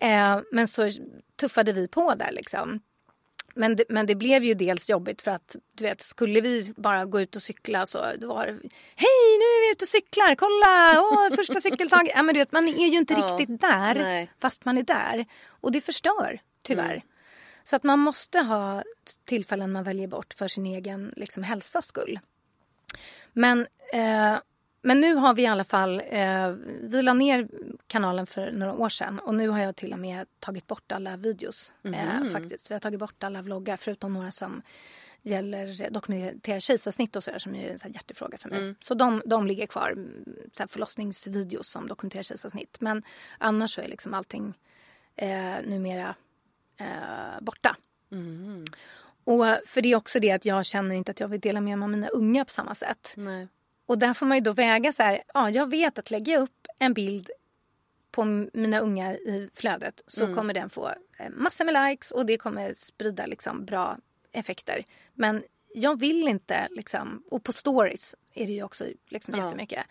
[0.01, 0.89] Eh, men så
[1.35, 2.79] tuffade vi på där liksom.
[3.55, 7.05] men det, men det blev ju dels jobbigt för att du vet, skulle vi bara
[7.05, 8.51] gå ut och cykla så då var det
[8.95, 11.01] Hej nu är vi ute och cyklar, kolla!
[11.01, 12.11] Åh, första cykeltag.
[12.15, 14.31] Ja, men du vet, man är ju inte Ja, riktigt där nej.
[14.39, 15.25] fast man är där.
[15.47, 16.93] Och det förstör tyvärr.
[16.93, 17.01] Mm.
[17.63, 18.83] Så att man måste ha
[19.25, 22.19] tillfällen man väljer bort för sin egen liksom, hälsas skull.
[23.33, 24.35] Men, eh,
[24.81, 26.49] men nu har vi i alla fall, eh,
[26.81, 27.47] vi la ner
[27.87, 31.17] kanalen för några år sedan och nu har jag till och med tagit bort alla
[31.17, 31.73] videos.
[31.83, 32.71] Eh, faktiskt.
[32.71, 34.61] Vi har tagit bort alla vloggar förutom några som
[35.21, 38.75] gäller dokumentera kejsarsnitt och sådär som är en här hjärtefråga för mig.
[38.81, 42.77] Så de, de ligger kvar, mm, så här förlossningsvideos som dokumenterar kejsarsnitt.
[42.81, 43.03] Men
[43.37, 44.53] annars så är liksom allting
[45.15, 46.15] eh, numera
[46.77, 47.75] eh, borta.
[49.23, 51.77] Och för det är också det att jag känner inte att jag vill dela med
[51.77, 53.13] mig av mina unga på samma sätt.
[53.17, 53.47] Nej.
[53.91, 56.67] Och där får man ju då väga så här, ja jag vet att lägga upp
[56.79, 57.29] en bild
[58.11, 60.89] på mina ungar i flödet så kommer den få
[61.19, 63.97] eh, massor med likes och det kommer sprida liksom bra
[64.31, 64.83] effekter.
[65.13, 69.45] Men jag vill inte liksom, och på stories är det ju också liksom Ja.
[69.45, 69.85] jättemycket.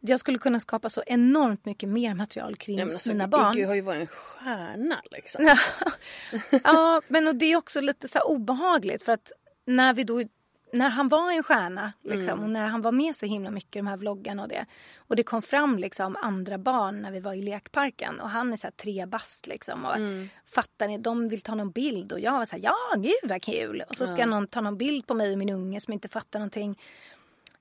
[0.00, 3.56] Jag skulle kunna skapa så enormt mycket mer material kring men alltså, mina barn.
[3.56, 5.56] Iggy har ju varit en stjärna liksom.
[6.64, 9.32] ja, men och det är också lite så obehagligt för att
[9.64, 10.22] när vi då
[10.72, 13.78] när han var en stjärna liksom, och när han var med så himla mycket i
[13.78, 14.66] de här vloggarna och det.
[14.96, 18.56] Och det kom fram liksom andra barn när vi var i lekparken och han är
[18.56, 19.84] så här tre bast liksom.
[19.84, 19.96] Och
[20.46, 23.42] fattar ni, de vill ta någon bild och jag var så här, ja gud vad
[23.42, 23.84] kul.
[23.88, 26.38] Och så ska någon ta någon bild på mig och min unge som inte fattar
[26.38, 26.78] någonting.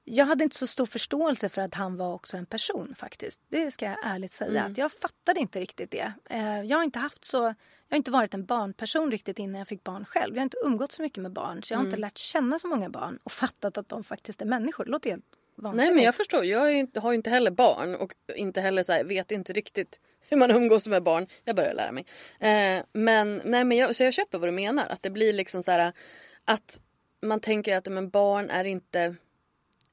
[0.03, 3.41] Jag hade inte så stor förståelse för att han var också en person faktiskt.
[3.49, 4.64] Det ska jag ärligt säga.
[4.64, 6.14] Att jag fattade inte riktigt det.
[6.30, 7.53] Eh, Jag har inte haft så...
[7.92, 10.36] Jag har inte varit en barnperson riktigt innan jag fick barn själv.
[10.36, 11.64] Jag har inte umgått så mycket med barn.
[11.64, 14.46] Så jag har inte lärt känna så många barn och fattat att de faktiskt är
[14.46, 14.86] människor.
[14.86, 15.26] Det låter helt
[15.56, 15.86] vansinnigt.
[15.86, 18.94] Nej men jag förstår, jag inte, har ju inte heller barn och inte heller så
[18.94, 21.28] här, vet inte riktigt hur man umgås med barn.
[21.44, 22.06] Jag börjar lära mig.
[22.39, 24.86] Eh, men nej men jag, så jag köper vad du menar.
[24.89, 25.94] Att det blir liksom så här
[26.46, 26.82] att
[27.22, 29.16] man tänker att men barn är inte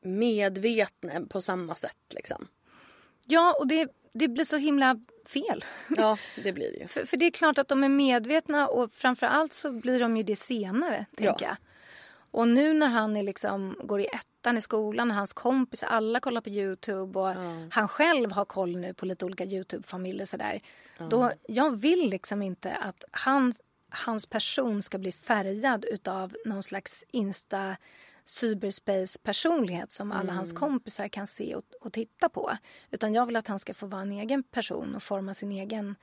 [0.01, 2.49] medvetna på samma sätt liksom.
[3.27, 5.65] Ja, och det, det blir så himla fel.
[5.89, 6.87] Ja det blir det ju.
[6.87, 10.17] För, för det är klart att de är medvetna och framför allt så blir de
[10.17, 11.57] ju det senare, tänker jag.
[12.31, 16.41] Och nu när han är liksom, går i ettan i skolan, hans kompisar, alla kollar
[16.41, 17.35] på Youtube och
[17.71, 20.61] han själv har koll nu på lite olika Youtube-familjer och sådär.
[21.11, 23.55] Då, jag vill liksom inte att han,
[23.91, 27.77] hans person ska bli färgad utav någon slags Insta
[28.29, 32.57] cyberspace personlighet som alla hans kompisar kan se och, och titta på.
[32.91, 35.95] Utan jag vill att han ska få vara en egen person och forma sin egen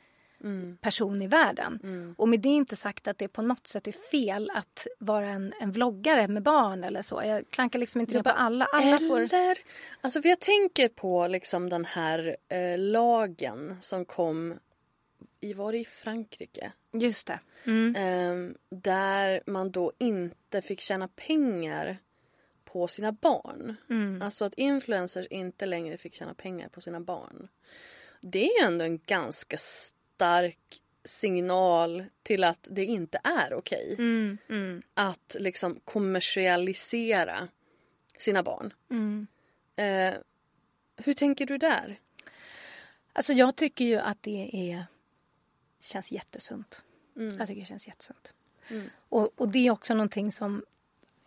[0.81, 1.79] person i världen.
[2.17, 5.53] Och med det inte sagt att det på något sätt är fel att vara en,
[5.61, 7.21] en vloggare med barn eller så.
[7.25, 8.65] Jag klankar liksom inte ner på alla.
[8.65, 9.19] Alla får...
[9.19, 9.57] Eller,
[10.01, 14.59] alltså för jag tänker på liksom den här eh, lagen som kom
[15.39, 16.71] i, var det i Frankrike?
[16.93, 17.39] Just det.
[17.65, 17.95] Mm.
[17.97, 21.97] Ehm, där man då inte fick tjäna pengar
[22.75, 23.75] på sina barn.
[23.89, 24.21] Mm.
[24.21, 27.47] Alltså att influencers inte längre fick tjäna pengar på sina barn.
[28.21, 34.81] Det är ändå en ganska stark signal till att det inte är okej Mm, mm,
[34.93, 37.47] att liksom kommersialisera
[38.17, 38.73] sina barn.
[38.89, 39.27] mm.
[39.75, 40.13] Eh,
[40.95, 41.99] hur tänker du där?
[43.13, 44.85] Alltså jag tycker ju att det är
[45.79, 46.85] känns jättesunt.
[47.15, 47.37] Mm.
[47.37, 48.33] Jag tycker det känns jättesunt.
[49.09, 50.65] Och, och det är också någonting som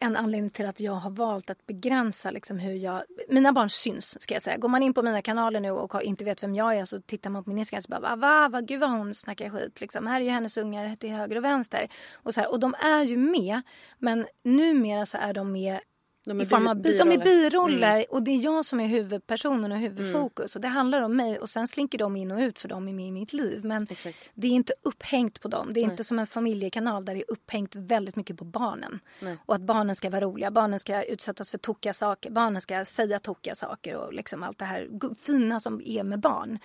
[0.00, 3.02] en anledning till att jag har valt att begränsa liksom hur jag...
[3.28, 4.56] Mina barn syns, ska jag säga.
[4.56, 7.30] Går man in på mina kanaler nu och inte vet vem jag är så tittar
[7.30, 9.80] man på min Instagram och bara va, va, gud vad hon snackar skit.
[9.80, 10.06] Liksom.
[10.06, 11.88] Här är ju hennes ungar till höger och vänster.
[12.14, 13.62] Och, så här, och de är ju med,
[13.98, 15.80] men numera så är de med
[16.28, 17.50] de i form av bi- de är biroller.
[17.50, 20.56] biroller och det är jag som är huvudpersonen och huvudfokus.
[20.56, 22.92] Och det handlar om mig och sen slinker de in och ut för de är
[22.92, 23.64] med i mitt liv.
[23.64, 24.30] Men Exakt.
[24.34, 25.72] det är inte upphängt på dem.
[25.72, 29.00] Det är inte som en familjekanal där det är upphängt väldigt mycket på barnen.
[29.20, 29.36] Nej.
[29.46, 33.18] Och att barnen ska vara roliga, barnen ska utsättas för tokiga saker, barnen ska säga
[33.20, 34.88] tokiga saker och liksom allt det här
[35.26, 36.58] fina som är med barn.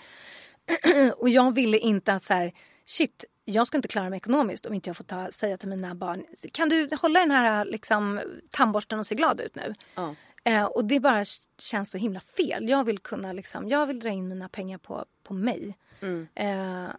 [1.18, 2.52] och jag ville inte att så här,
[2.86, 5.96] shit, jag ska inte klara mig ekonomiskt om inte jag får ta, säga till mina
[5.96, 9.74] barn, kan du hålla den här liksom, tandborsten och se glad ut nu?
[9.96, 10.16] Ja.
[10.44, 11.24] Eh, och det bara
[11.58, 12.70] känns så himla fel.
[12.70, 15.78] Jag vill kunna liksom, jag vill dra in mina pengar på, på mig.
[16.02, 16.28] Mm.
[16.36, 16.92] Eh,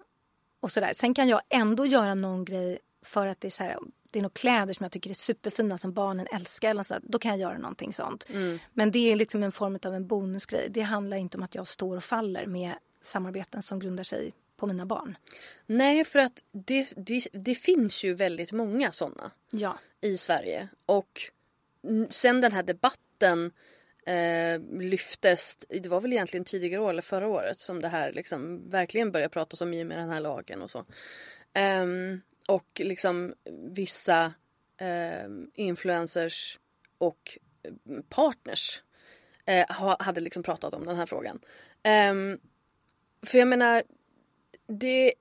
[0.61, 0.93] och sådär.
[0.95, 3.79] Sen kan jag ändå göra någon grej för att det är så här,
[4.11, 6.71] det är några kläder som jag tycker är superfina som barnen älskar.
[6.71, 8.27] Eller så, då kan jag göra någonting sånt.
[8.29, 8.59] Mm.
[8.73, 10.69] Men det är liksom en form av en bonusgrej.
[10.71, 14.33] Det handlar inte om att jag står och faller med samarbeten som grundar sig
[14.65, 15.17] på mina barn.
[15.67, 19.79] Nej, för att det, det, det finns ju väldigt många sådana Ja.
[20.01, 20.69] i Sverige.
[20.87, 21.21] Och
[22.09, 23.53] sen den här debatten
[24.07, 28.71] eh, lyftes, det var väl egentligen tidigare år eller förra året som det här liksom
[28.71, 30.85] verkligen började pratas om i och med den här lagen och så.
[31.53, 33.35] Ehm, och liksom
[33.75, 34.33] vissa
[34.77, 36.59] eh, influencers
[36.99, 37.73] och eh,
[38.09, 38.83] partners
[39.47, 41.41] eh, ha, hade liksom pratat om den här frågan.
[42.11, 42.41] Um,
[43.27, 43.83] för jag menar,
[44.67, 45.15] det,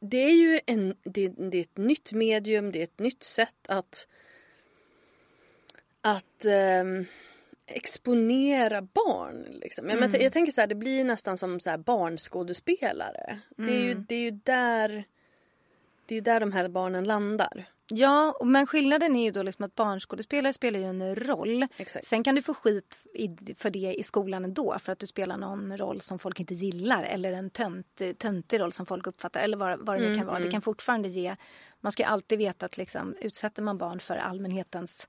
[0.00, 3.68] det är ju en, det, det, är ett nytt medium, det är ett nytt sätt
[3.68, 4.08] att,
[6.00, 6.46] att
[6.80, 7.06] um,
[7.66, 9.46] exponera barn.
[9.50, 9.90] Liksom.
[9.90, 10.10] Mm.
[10.12, 13.38] Jag, jag, tänker så här, det blir nästan som så här barnskådespelare.
[13.58, 13.70] Mm.
[13.70, 15.04] Det, är ju, det är ju där
[16.08, 17.68] det är där de här barnen landar.
[17.90, 21.66] Ja, men skillnaden är ju då liksom att barnskådespelare spelar ju en roll.
[21.76, 22.06] Exakt.
[22.06, 22.98] Sen kan du få skit
[23.56, 27.02] för det i skolan ändå för att du spelar någon roll som folk inte gillar
[27.02, 30.26] eller en tönt, töntig roll som folk uppfattar eller vad, vad det nu mm, kan
[30.26, 30.36] vara.
[30.36, 30.48] Mm.
[30.48, 31.36] Det kan fortfarande ge...
[31.80, 35.08] Man ska ju alltid veta att liksom, utsätter man barn för allmänhetens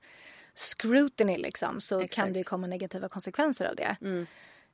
[0.54, 2.14] scrutiny liksom, så Exakt.
[2.14, 3.96] kan det komma negativa konsekvenser av det.
[4.00, 4.26] Mm.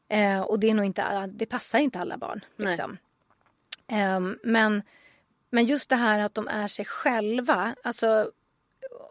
[0.08, 2.44] Eh, och det, är nog inte, det passar inte alla barn.
[2.56, 2.96] Liksom.
[3.86, 4.82] Eh, men
[5.50, 7.74] men just det här att de är sig själva.
[7.82, 8.30] Alltså,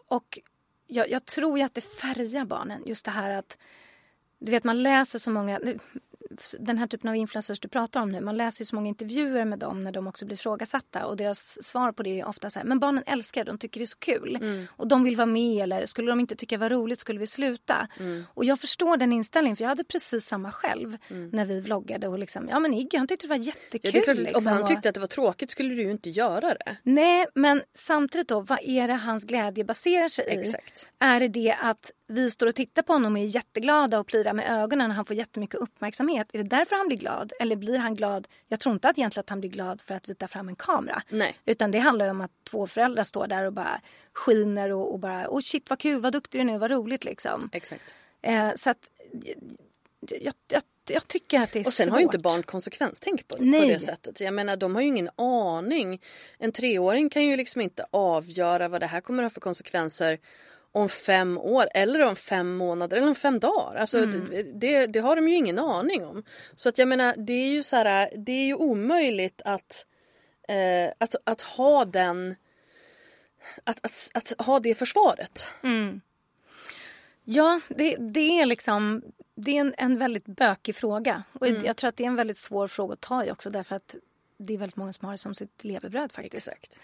[0.08, 0.38] och
[0.86, 2.82] jag, jag tror ju att det färgar barnen.
[2.86, 3.58] Just det här att
[4.38, 5.60] du vet man läser så många
[6.58, 9.44] den här typen av influencers du pratar om nu, man läser ju så många intervjuer
[9.44, 12.58] med dem när de också blir frågasatta och deras svar på det är ofta så
[12.58, 14.66] här, men barnen älskar det, de tycker det är så kul mm.
[14.70, 17.26] och de vill vara med eller skulle de inte tycka det var roligt skulle vi
[17.26, 17.88] sluta.
[17.98, 18.24] Mm.
[18.34, 21.28] Och jag förstår den inställningen för jag hade precis samma själv mm.
[21.32, 23.80] när vi vloggade och liksom, ja men Iggy han tyckte det var jättekul.
[23.82, 26.10] Ja, det klart, liksom, om han tyckte att det var tråkigt skulle du ju inte
[26.10, 26.76] göra det.
[26.82, 30.40] Nej men samtidigt då, vad är det hans glädje baserar sig i?
[30.40, 30.90] Exakt.
[30.98, 34.32] Är det det att vi står och tittar på honom och är jätteglada och plirar
[34.32, 36.28] med ögonen han får jättemycket uppmärksamhet.
[36.32, 37.32] Är det därför han blir glad?
[37.40, 38.28] Eller blir han glad?
[38.48, 40.56] Jag tror inte att egentligen att han blir glad för att vi tar fram en
[40.56, 41.02] kamera.
[41.08, 41.34] Nej.
[41.44, 43.80] Utan det handlar om att två föräldrar står där och bara
[44.12, 47.04] skiner och, och bara oh shit vad kul, vad duktig du är nu, vad roligt
[47.04, 47.50] liksom.
[47.52, 47.94] Exakt.
[48.22, 48.90] Eh, så att
[50.00, 51.92] jag, jag, jag, tycker att det är Och sen svårt.
[51.92, 54.20] har ju inte barn konsekvenstänk på, på det sättet.
[54.20, 56.02] Jag menar de har ju ingen aning.
[56.38, 60.18] En treåring kan ju liksom inte avgöra vad det här kommer att ha för konsekvenser
[60.76, 63.80] om fem år eller om fem månader eller om fem dagar.
[63.80, 64.50] Alltså, mm.
[64.60, 66.24] det, det, har de ju ingen aning om.
[66.56, 69.86] Så att jag menar, det är ju så här, det är ju omöjligt att,
[70.48, 72.36] eh, att, att ha den
[73.64, 75.54] att, att, att ha det försvaret.
[75.62, 76.00] Mm.
[77.24, 79.02] Ja, det, det är liksom
[79.34, 81.22] det är en, en väldigt bökig fråga.
[81.32, 81.64] Och mm.
[81.64, 83.94] Jag tror att det är en väldigt svår fråga att ta i också därför att
[84.38, 86.48] det är väldigt många som har det som sitt levebröd faktiskt.
[86.48, 86.80] Exakt.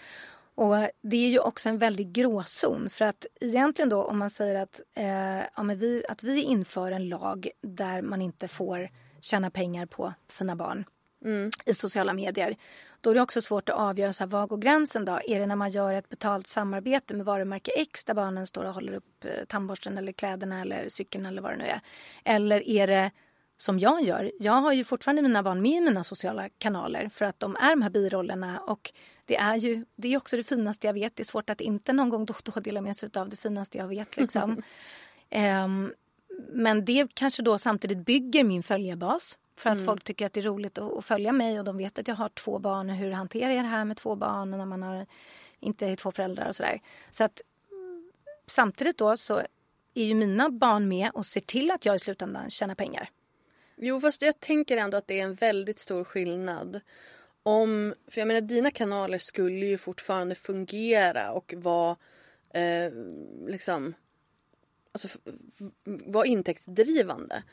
[0.55, 4.61] Och det är ju också en väldig gråzon för att egentligen då om man säger
[4.61, 8.89] att, eh, ja, men vi, att vi inför en lag där man inte får
[9.21, 10.85] tjäna pengar på sina barn
[11.25, 11.51] mm.
[11.65, 12.55] i sociala medier.
[13.01, 15.19] Då är det också svårt att avgöra så här, var går gränsen då?
[15.25, 18.73] Är det när man gör ett betalt samarbete med varumärke X där barnen står och
[18.73, 21.81] håller upp eh, tandborsten eller kläderna eller cykeln eller vad det nu är?
[22.23, 23.11] Eller är det
[23.57, 24.31] som jag gör.
[24.39, 27.69] Jag har ju fortfarande mina barn med i mina sociala kanaler för att de är
[27.69, 28.93] de här birollerna och
[29.25, 31.15] det är ju det är också det finaste jag vet.
[31.15, 33.37] Det är svårt att inte någon gång då och då dela med sig av det
[33.37, 34.17] finaste jag vet.
[34.17, 34.63] Liksom.
[35.31, 35.93] um,
[36.49, 39.85] men det kanske då samtidigt bygger min följarbas för att mm.
[39.85, 42.15] folk tycker att det är roligt att, att, följa mig och de vet att jag
[42.15, 45.05] har två barn och hur hanterar jag det här med två barn när man har
[45.59, 46.81] inte är två föräldrar och sådär.
[47.11, 47.41] Så att
[48.47, 49.41] samtidigt då så
[49.93, 53.09] är ju mina barn med och ser till att jag i slutändan tjänar pengar.
[53.75, 56.79] Jo, fast jag tänker ändå att det är en väldigt stor skillnad.
[57.43, 61.97] Om, för jag menar dina kanaler skulle ju fortfarande fungera och vara
[62.53, 62.91] eh,
[63.47, 63.93] liksom
[64.91, 65.07] alltså,
[65.83, 67.43] vara intäktsdrivande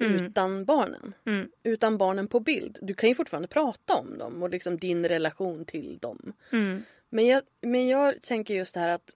[0.00, 0.26] mm.
[0.26, 1.14] utan barnen.
[1.26, 1.50] Mm.
[1.62, 2.78] Utan barnen på bild.
[2.82, 6.32] Du kan ju fortfarande prata om dem och liksom din relation till dem.
[6.52, 6.82] Mm.
[7.08, 9.14] Men, jag, men jag tänker just det här att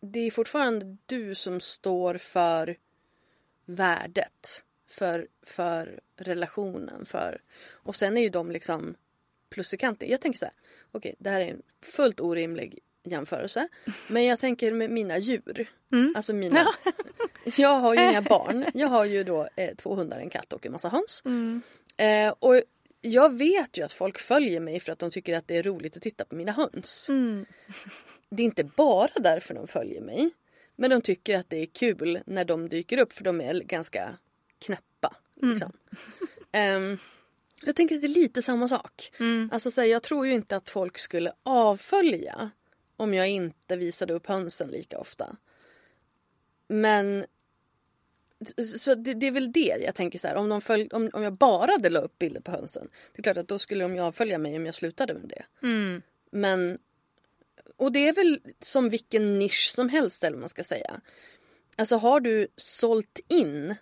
[0.00, 2.76] det är fortfarande du som står för
[3.64, 7.06] värdet för, för relationen.
[7.06, 7.40] För,
[7.70, 8.94] och sen är ju de liksom
[9.50, 10.08] plus i kanten.
[10.08, 10.54] Jag tänker så här,
[10.92, 13.68] okej okay, det här är en fullt orimlig jämförelse.
[14.08, 15.70] Men jag tänker med mina djur.
[15.92, 16.12] Mm.
[16.16, 16.66] Alltså mina...
[16.84, 16.92] Ja.
[17.56, 18.64] jag har ju inga barn.
[18.74, 21.22] Jag har ju då eh, två hundar, en katt och en massa höns.
[21.24, 21.62] Mm.
[21.96, 22.62] Eh, och
[23.00, 25.96] jag vet ju att folk följer mig för att de tycker att det är roligt
[25.96, 27.08] att titta på mina höns.
[27.08, 27.46] Mm.
[28.30, 30.30] Det är inte bara därför de följer mig.
[30.76, 34.18] Men de tycker att det är kul när de dyker upp för de är ganska
[34.58, 35.16] knäppa.
[35.42, 35.50] Mm.
[35.50, 35.72] Liksom.
[36.52, 36.98] Um,
[37.62, 39.12] jag tänker att det är lite samma sak.
[39.20, 39.50] Mm.
[39.52, 42.50] Alltså, så här, jag tror ju inte att folk skulle avfölja
[42.96, 45.36] om jag inte visade upp hönsen lika ofta.
[46.68, 47.26] Men
[48.78, 51.22] så det, det, är väl det jag tänker så här, om, de följ, om, om
[51.22, 52.88] jag bara hade la upp bilder på hönsen.
[53.12, 55.66] Det är klart att då skulle de ju avfölja mig om jag slutade med det.
[55.66, 56.02] Mm.
[56.30, 56.78] Men
[57.76, 61.00] och det är väl som vilken nisch som helst eller man ska säga.
[61.76, 63.74] Alltså har du sålt in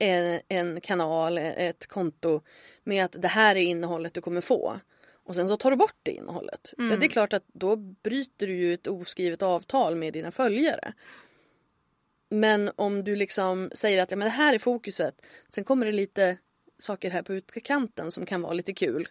[0.00, 2.40] en, en kanal, ett konto
[2.84, 4.80] med att det här är innehållet du kommer få
[5.30, 6.74] och sen så tar du bort det innehållet.
[6.78, 6.90] Mm.
[6.90, 10.92] Ja, det är klart att då bryter du ju ett oskrivet avtal med dina följare.
[12.28, 15.26] Men om du liksom säger att ja, men det här är fokuset.
[15.48, 16.36] Sen kommer det lite
[16.78, 19.08] saker här på utkanten som kan vara lite kul.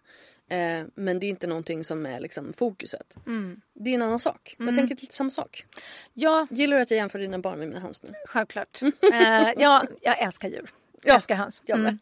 [0.49, 3.15] Eh, men det är inte någonting som är liksom fokuset.
[3.27, 3.61] Mm.
[3.73, 4.55] Det är en annan sak.
[4.59, 5.65] Jag tänker lite samma sak.
[6.13, 8.13] Ja, Gillar du att jag jämför dina barn med mina höns nu?
[8.27, 8.81] självklart.
[8.81, 10.69] eh, ja, jag älskar djur.
[11.03, 11.61] Jag Ja, älskar höns.
[11.65, 11.97] jag med.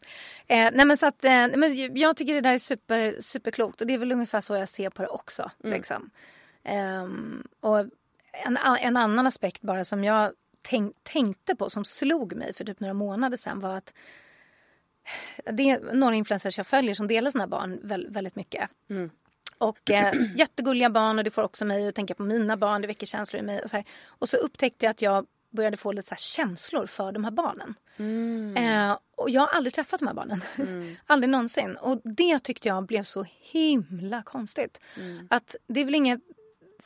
[0.48, 3.88] Eh, nej men så att, eh, men jag tycker det där är super, superklokt och
[3.88, 5.52] det är väl ungefär så jag ser på det också.
[5.64, 5.78] Mm.
[5.78, 6.10] Liksom.
[6.64, 7.80] Ehm, och
[8.45, 10.32] en, en annan aspekt bara som jag
[10.62, 13.93] tänk, tänkte på som slog mig för typ några månader sedan var att
[15.51, 18.70] det är några influencers jag följer som delar sina barn väl, väldigt mycket.
[18.89, 19.10] Mm.
[19.58, 22.88] Och eh, jättegulliga barn och det får också mig att tänka på mina barn, det
[22.88, 23.62] väcker känslor i mig.
[23.64, 23.86] Och så, här.
[24.08, 27.76] och så upptäckte jag att jag började få lite så känslor för de här barnen.
[28.58, 30.43] Eh, och jag har aldrig träffat de här barnen.
[31.05, 31.78] aldrig någonsin.
[31.78, 34.80] Och det tyckte jag blev så himla konstigt.
[35.30, 36.22] Att det är väl inget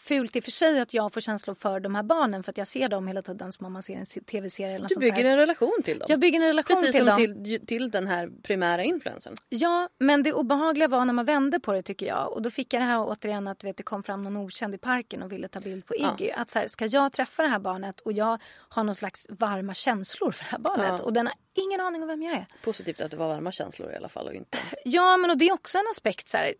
[0.03, 2.57] fult i och för sig att jag får känslor för de här barnen för att
[2.57, 5.25] jag ser dem hela tiden som om man ser en se- tv-serie eller Du bygger
[5.25, 6.05] en relation till dem.
[6.09, 7.43] Jag bygger en relation Precis till som dem.
[7.43, 9.35] till, till den här primära influensen.
[9.49, 12.33] Ja, men det obehagliga var när man vände på det tycker jag.
[12.33, 14.77] Och då fick jag det här återigen att vet, det kom fram någon okänd i
[14.77, 16.31] parken och ville ta bild på Iggy.
[16.31, 19.73] Att så här, ska jag träffa det här barnet och jag har någon slags varma
[19.73, 20.95] känslor för det här barnet.
[20.97, 21.03] Ja.
[21.03, 22.45] Och den har ingen aning om vem jag är.
[22.63, 24.57] Positivt att det var varma känslor i alla fall och inte...
[24.85, 26.53] Ja, men och det är också en aspekt så här.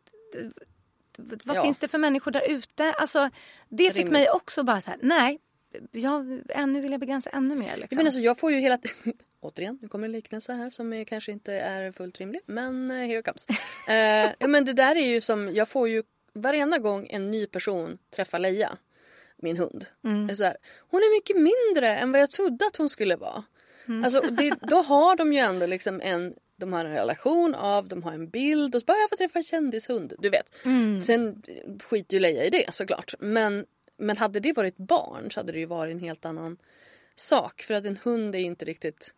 [1.18, 1.64] Vad Ja.
[1.64, 2.94] finns det för människor där ute?
[2.94, 3.30] Alltså,
[3.70, 4.12] det fick Rimligt.
[4.14, 5.40] mig också bara så här, nej.
[5.92, 7.66] Jag, ännu vill jag begränsa ännu mer.
[7.68, 7.88] Liksom.
[7.90, 8.80] Jag, menar, alltså, jag får ju hela
[9.40, 12.42] Återigen, nu kommer en liknelse här som är, kanske inte är fullt rimlig.
[12.46, 13.48] Men eh, here it comes.
[14.40, 16.04] ja, men det där är ju som, jag får ju
[16.34, 18.78] varenda gång en ny person träffar Leia,
[19.38, 19.86] min hund.
[20.30, 20.58] är Så här,
[20.90, 23.44] hon är mycket mindre än vad jag trodde att hon skulle vara.
[24.06, 28.04] Alltså, det, då har de ju ändå liksom en de har en relation av, de
[28.04, 30.14] har en bild och så bara jag får träffa en kändishund.
[30.20, 30.54] Du vet.
[31.04, 31.44] Sen
[31.84, 33.14] skiter ju Leia i det såklart.
[33.20, 33.66] Men,
[33.98, 36.58] men hade det varit barn så hade det ju varit en helt annan
[37.16, 37.62] sak.
[37.62, 39.14] För att en hund är inte riktigt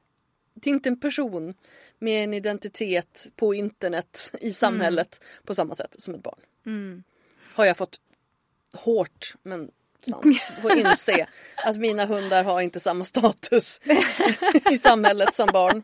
[0.53, 1.53] det är inte en person
[1.99, 6.39] med en identitet på internet i samhället på samma sätt som ett barn.
[7.53, 8.01] Har jag fått
[8.73, 9.71] hårt men
[10.01, 10.25] sant
[10.61, 13.81] få inse att mina hundar har inte samma status
[14.71, 15.83] i samhället som barn.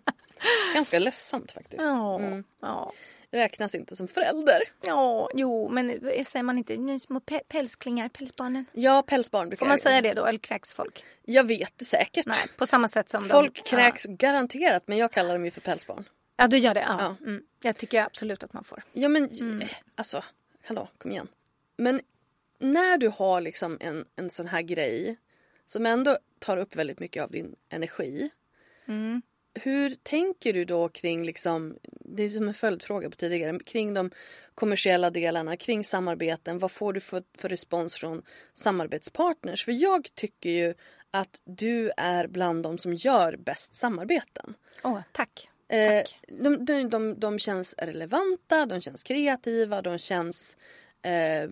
[0.74, 1.82] Ganska ledsamt faktiskt.
[1.84, 2.44] Ja, Mm.
[2.62, 2.94] ja.
[3.32, 4.62] Räknas inte som förälder.
[4.82, 8.66] ja, jo, men säger man inte ni små pälsklingar, pälsbarnen?
[8.72, 11.06] Ja, pälsbarn brukar Får man jag- säga det då, eller kräks folk?
[11.26, 12.26] Jag vet det säkert.
[12.26, 13.62] Nej, på samma sätt som Folk de...
[13.70, 16.04] kräks garanterat men jag kallar dem ju för pälsbarn.
[16.38, 16.80] Ja, du gör det?
[16.82, 16.98] Ja.
[17.20, 17.26] Ja.
[17.28, 17.44] Mm.
[17.62, 18.84] Jag tycker absolut att man får.
[18.94, 19.62] Ja men Mm.
[19.62, 20.24] eh, alltså,
[20.64, 21.28] hallå kom igen.
[21.78, 22.02] Men
[22.60, 25.18] när du har liksom en, en sån här grej
[25.66, 28.30] som ändå tar upp väldigt mycket av din energi.
[28.88, 29.22] Mm.
[29.54, 34.12] Hur tänker du då kring liksom, det är som en följdfråga på tidigare, kring de
[34.56, 36.58] kommersiella delarna, kring samarbeten.
[36.58, 38.22] Vad får du för, för respons från
[38.54, 39.66] samarbetspartners?
[39.66, 40.74] För jag tycker ju
[41.12, 44.54] att du är bland de som gör bäst samarbeten.
[44.84, 45.50] Åh, tack.
[45.68, 46.20] Eh, Tack.
[46.28, 50.58] de, de, de, de känns relevanta, de känns kreativa, de känns
[51.02, 51.50] eh,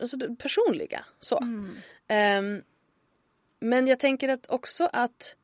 [0.00, 1.04] alltså, personliga.
[1.20, 1.44] Så.
[2.08, 2.62] Ehm,
[3.60, 5.36] men jag tänker att också att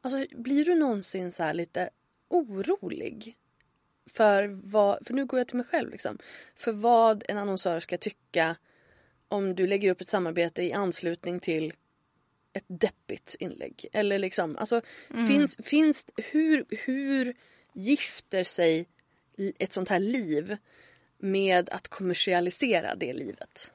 [0.00, 1.90] alltså, blir du någonsin så här lite
[2.28, 3.36] orolig
[4.12, 6.18] för vad, för nu går jag till mig själv liksom,
[6.56, 8.56] för vad en annonsör ska tycka
[9.28, 11.72] om du lägger upp ett samarbete i anslutning till
[12.52, 13.86] ett deppigt inlägg.
[13.92, 14.80] Eller liksom, alltså
[15.28, 17.34] finns, finns, hur, hur
[17.72, 18.86] gifter sig
[19.58, 20.56] ett sånt här liv
[21.18, 23.72] med att kommersialisera det livet?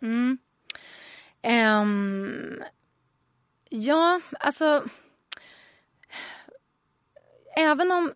[1.42, 2.64] Ehm,
[3.70, 4.86] ja, alltså...
[7.58, 8.14] Även om...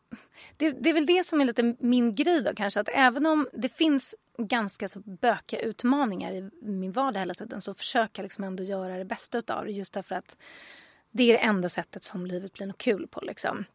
[0.58, 2.80] Det, det är väl det som är lite min grej då kanske.
[2.80, 7.74] Att även om det finns ganska så bökiga utmaningar i min vardag hela tiden så
[7.74, 9.72] försöker jag liksom ändå göra det bästa utav det.
[9.72, 10.38] Just därför att
[11.12, 13.22] det är det enda sättet som livet blir något kul på.
[13.22, 13.66] Liksom.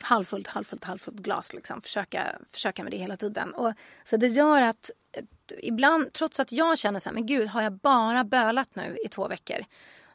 [0.00, 1.52] Halvfullt, halvfullt, halvfullt glas.
[1.52, 1.80] Liksom.
[1.80, 3.54] Försöka, försöka med det hela tiden.
[3.54, 3.72] Och,
[4.04, 5.24] så det gör att eh,
[5.62, 9.08] ibland, trots att jag känner så här, men gud, har jag bara bölat nu i
[9.08, 9.64] två veckor?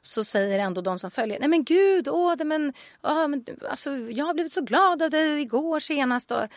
[0.01, 2.73] Så säger ändå de som följer, nej men gud, åh, det, men,
[3.03, 6.31] åh, men alltså, jag har blivit så glad av det igår senast.
[6.31, 6.47] Och,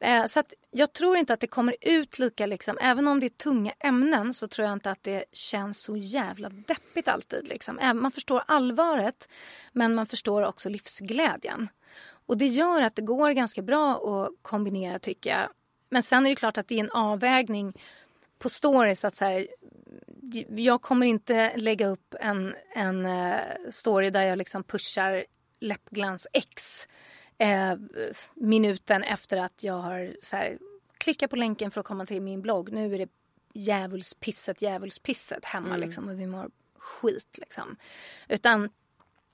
[0.00, 3.26] eh, så att jag tror inte att det kommer ut lika, liksom, även om det
[3.26, 7.48] är tunga ämnen så tror jag inte att det känns så jävla deppigt alltid.
[7.48, 7.78] Liksom.
[7.78, 9.28] Även, man förstår allvaret
[9.72, 11.68] men man förstår också livsglädjen.
[12.26, 15.48] Och det gör att det går ganska bra att kombinera tycker jag.
[15.90, 17.72] Men sen är det klart att det är en avvägning
[18.38, 19.46] på stories att så här,
[20.48, 25.24] jag kommer inte lägga upp en, en eh, story där jag liksom pushar
[25.58, 26.86] läppglans X
[27.38, 27.74] eh,
[28.34, 30.58] minuten efter att jag har så här,
[30.98, 32.72] klickat på länken för att komma till min blogg.
[32.72, 33.10] Nu är det
[33.52, 37.76] djävulspisset, djävulspisset hemma liksom och vi mår skit liksom.
[38.28, 38.68] Utan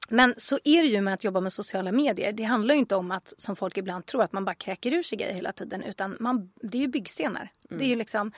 [0.08, 2.32] men så är det ju med att jobba med sociala medier.
[2.32, 5.02] Det handlar ju inte om att, som folk ibland tror, att man bara kräker ur
[5.02, 5.82] sig grejer hela tiden.
[5.82, 7.48] Utan man, det är ju byggstenar.
[7.68, 8.32] Det är ju liksom,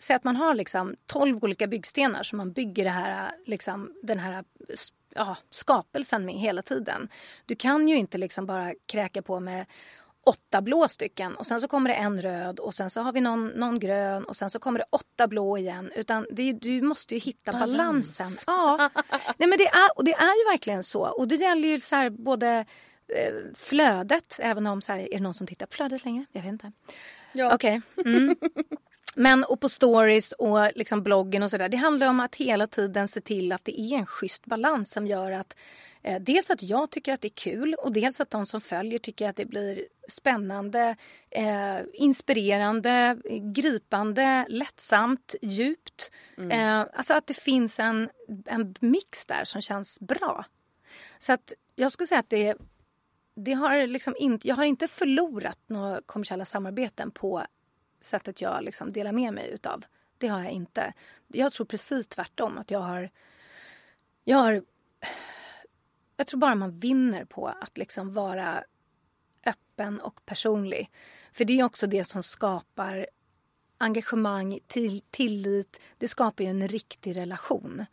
[0.00, 4.18] säg att man har liksom 12 olika byggstenar som man bygger det här, liksom, den
[4.18, 4.44] här
[5.14, 7.08] ja, skapelsen med hela tiden.
[7.46, 9.66] Du kan ju inte liksom bara kräka på med
[10.24, 13.20] åtta blå stycken och sen så kommer det en röd och sen så har vi
[13.20, 15.92] någon, någon grön och sen så kommer det åtta blå igen.
[15.94, 17.76] Utan det, du måste ju hitta Balans.
[17.76, 18.26] balansen.
[18.46, 18.90] Ja.
[19.38, 21.02] Nej, men det, är, och det är ju verkligen så.
[21.02, 22.64] Och det gäller ju så här både
[23.08, 26.24] eh, flödet, även om så här, är det någon som tittar på flödet längre?
[26.32, 26.72] Jag vet inte.
[27.32, 27.54] Ja.
[27.54, 27.80] Okej.
[28.04, 28.36] Mm.
[29.20, 31.68] Men och på stories och liksom bloggen och sådär.
[31.68, 35.06] Det handlar om att hela tiden se till att det är en schysst balans som
[35.06, 35.56] gör att
[36.02, 38.98] eh, dels att jag tycker att det är kul och dels att de som följer
[38.98, 40.96] tycker att det blir spännande,
[41.30, 43.16] eh, inspirerande,
[43.54, 46.10] gripande, lättsamt, djupt.
[46.50, 48.08] Eh, alltså att det finns en,
[48.46, 50.44] en mix där som känns bra.
[51.18, 52.56] Så att jag skulle säga att det,
[53.36, 57.44] det har liksom inte, jag har inte förlorat några kommersiella samarbeten på
[58.00, 59.84] sättet jag liksom delar med mig utav.
[60.18, 60.92] Det har jag inte.
[61.28, 62.58] Jag tror precis tvärtom.
[62.58, 63.10] att Jag har...
[64.24, 64.62] Jag, har,
[66.16, 68.64] jag tror bara man vinner på att liksom vara
[69.46, 70.90] öppen och personlig.
[71.32, 73.06] För det är också det som skapar
[73.78, 75.80] engagemang, till, tillit.
[75.98, 77.84] Det skapar ju en riktig relation.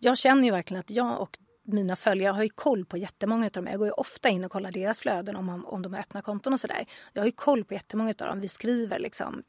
[0.00, 3.50] Jag känner ju verkligen att jag och mina följare har ju koll på jättemånga av
[3.50, 3.66] dem.
[3.66, 6.52] Jag går ju ofta in och kollar deras flöden om, om de har öppna konton
[6.52, 6.86] och sådär.
[7.12, 8.40] Jag har ju koll på jättemånga av dem.
[8.40, 9.42] Vi skriver liksom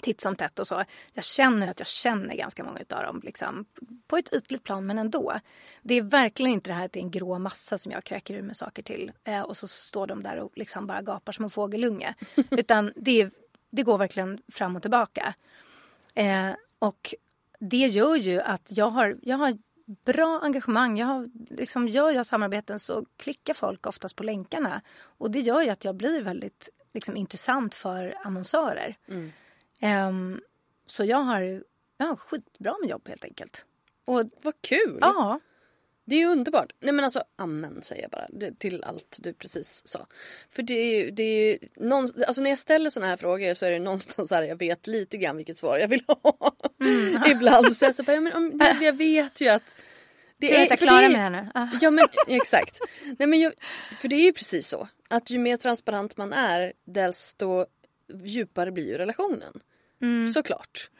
[0.00, 0.84] titt som tätt och så.
[1.12, 3.64] Jag känner att jag känner ganska många av dem liksom,
[4.06, 5.40] på ett ytligt plan men ändå.
[5.82, 8.34] Det är verkligen inte det här att det är en grå massa som jag kräker
[8.34, 11.44] ur med saker till eh, och så står de där och liksom bara gapar som
[11.44, 12.14] en fågelunge.
[12.50, 13.30] Utan det,
[13.70, 15.34] det går verkligen fram och tillbaka.
[16.14, 17.14] Eh, och
[17.58, 19.58] det gör ju att jag har, jag har
[20.04, 20.98] bra engagemang.
[20.98, 24.80] Jag har, liksom, gör jag samarbeten så klickar folk oftast på länkarna.
[25.02, 28.96] Och det gör ju att jag blir väldigt liksom, intressant för annonsörer.
[29.80, 30.40] Ehm,
[30.86, 31.62] så jag har,
[31.98, 33.64] jag har skitbra med jobb helt enkelt.
[34.04, 34.98] Och Vad kul!
[35.00, 35.40] ja,
[36.04, 36.72] Det är ju underbart.
[36.80, 40.06] Nej men alltså amen säger jag bara det, till allt du precis sa.
[40.50, 41.58] För det är ju, det är
[42.26, 45.16] alltså när jag ställer såna här frågor så är det någonstans här jag vet lite
[45.18, 46.54] grann vilket svar jag vill ha.
[47.30, 49.62] Ibland så jag så bara, ja, men om, jag, vet ju att
[50.38, 51.48] det du vet jag för klarar det är- här nu.
[51.54, 51.68] Ah.
[51.80, 52.80] Ja men exakt.
[53.18, 53.52] Nej, men jag,
[54.00, 54.88] för det är ju precis så.
[55.08, 57.66] Att ju mer transparent man är desto
[58.24, 59.60] djupare blir ju relationen.
[60.02, 60.28] Mm.
[60.28, 60.90] Såklart.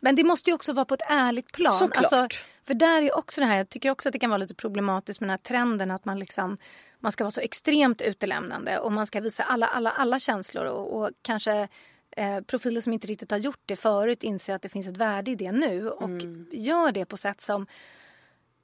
[0.00, 1.72] Men det måste ju också vara på ett ärligt plan.
[1.72, 2.12] Såklart.
[2.12, 4.54] Alltså, för där är också det här, jag tycker också att det kan vara lite
[4.54, 6.58] problematiskt med den här trenden att man liksom
[7.00, 10.96] man ska vara så extremt utelämnande och man ska visa alla, alla, alla känslor och,
[11.02, 11.68] och kanske
[12.16, 15.30] eh, profiler som inte riktigt har gjort det förut inser att det finns ett värde
[15.30, 16.10] i det nu och
[16.52, 17.66] gör det på sätt som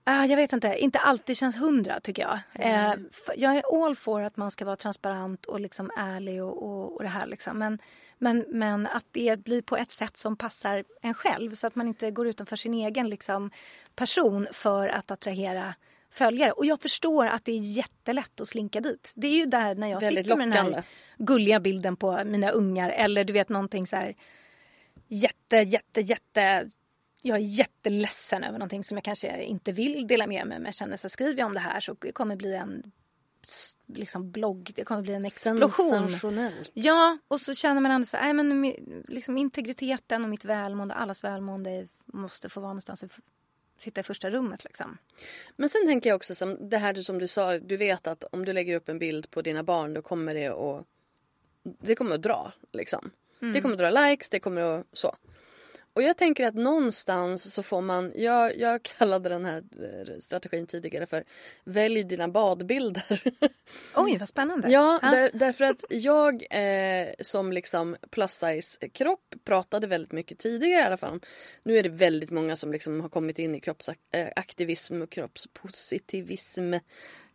[0.06, 2.38] Ah, jag vet inte, inte alltid känns hundra tycker jag.
[2.66, 6.62] Eh, f- jag är all for att man ska vara transparent och liksom ärlig och,
[6.62, 7.58] och, och det här liksom.
[7.58, 7.78] Men,
[8.18, 11.88] men, men att det blir på ett sätt som passar en själv så att man
[11.88, 13.50] inte går utanför sin egen liksom,
[13.94, 15.74] person för att attrahera
[16.10, 16.52] följare.
[16.52, 19.12] Och jag förstår att det är jättelätt att slinka dit.
[19.16, 20.82] Det är ju där när jag Väldigt sitter med den här
[21.18, 24.14] gulliga bilden på mina ungar eller du vet någonting så här
[25.08, 26.70] jätte, jätte, jätte
[27.22, 30.74] jag är jätteledsen över någonting som jag kanske inte vill dela med mig men jag
[30.74, 32.92] känner så skriver jag om det här så det kommer bli en
[33.86, 36.08] liksom blogg, det kommer bli en explosion.
[36.74, 38.74] Ja, och så känner man ändå så här, men
[39.08, 43.04] liksom integriteten och mitt välmående, allas välmående måste få vara någonstans,
[43.78, 44.98] sitta i första rummet liksom.
[45.56, 48.44] Men sen tänker jag också som det här som du sa, du vet att om
[48.44, 50.86] du lägger upp en bild på dina barn då kommer det att
[51.62, 53.10] det kommer att dra liksom.
[53.40, 55.16] Det kommer att dra likes, det kommer att så.
[55.94, 60.66] Och jag tänker att någonstans så får man, jag, jag kallade den här eh, strategin
[60.66, 61.24] tidigare för
[61.64, 63.22] välj dina badbilder.
[63.94, 64.70] Oj, vad spännande.
[64.70, 70.82] Ja, där, därför att jag eh, som liksom plus size kropp pratade väldigt mycket tidigare
[70.82, 71.20] i alla fall.
[71.62, 76.74] Nu är det väldigt många som liksom har kommit in i kroppsaktivism och kroppspositivism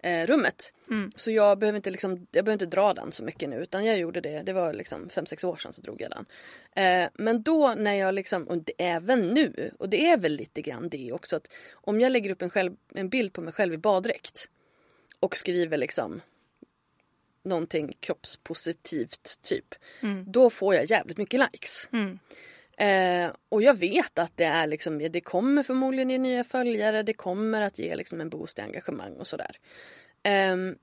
[0.03, 0.73] eh, rummet.
[1.15, 3.97] Så jag behöver, inte liksom, jag behöver inte dra den så mycket nu utan jag
[3.97, 6.25] gjorde det, det var liksom 5-6 år sedan så drog jag den.
[6.85, 10.61] Eh, men då när jag liksom, och det, även nu, och det är väl lite
[10.61, 13.73] grann det också att om jag lägger upp en, själv, en bild på mig själv
[13.73, 14.49] i baddräkt
[15.19, 16.21] och skriver liksom
[17.43, 19.75] någonting kroppspositivt typ.
[20.25, 21.89] Då får jag jävligt mycket likes.
[22.79, 27.13] Eh, och jag vet att det är liksom, det kommer förmodligen ge nya följare, det
[27.13, 29.55] kommer att ge liksom en boost i engagemang och sådär.
[30.23, 30.75] Ehm,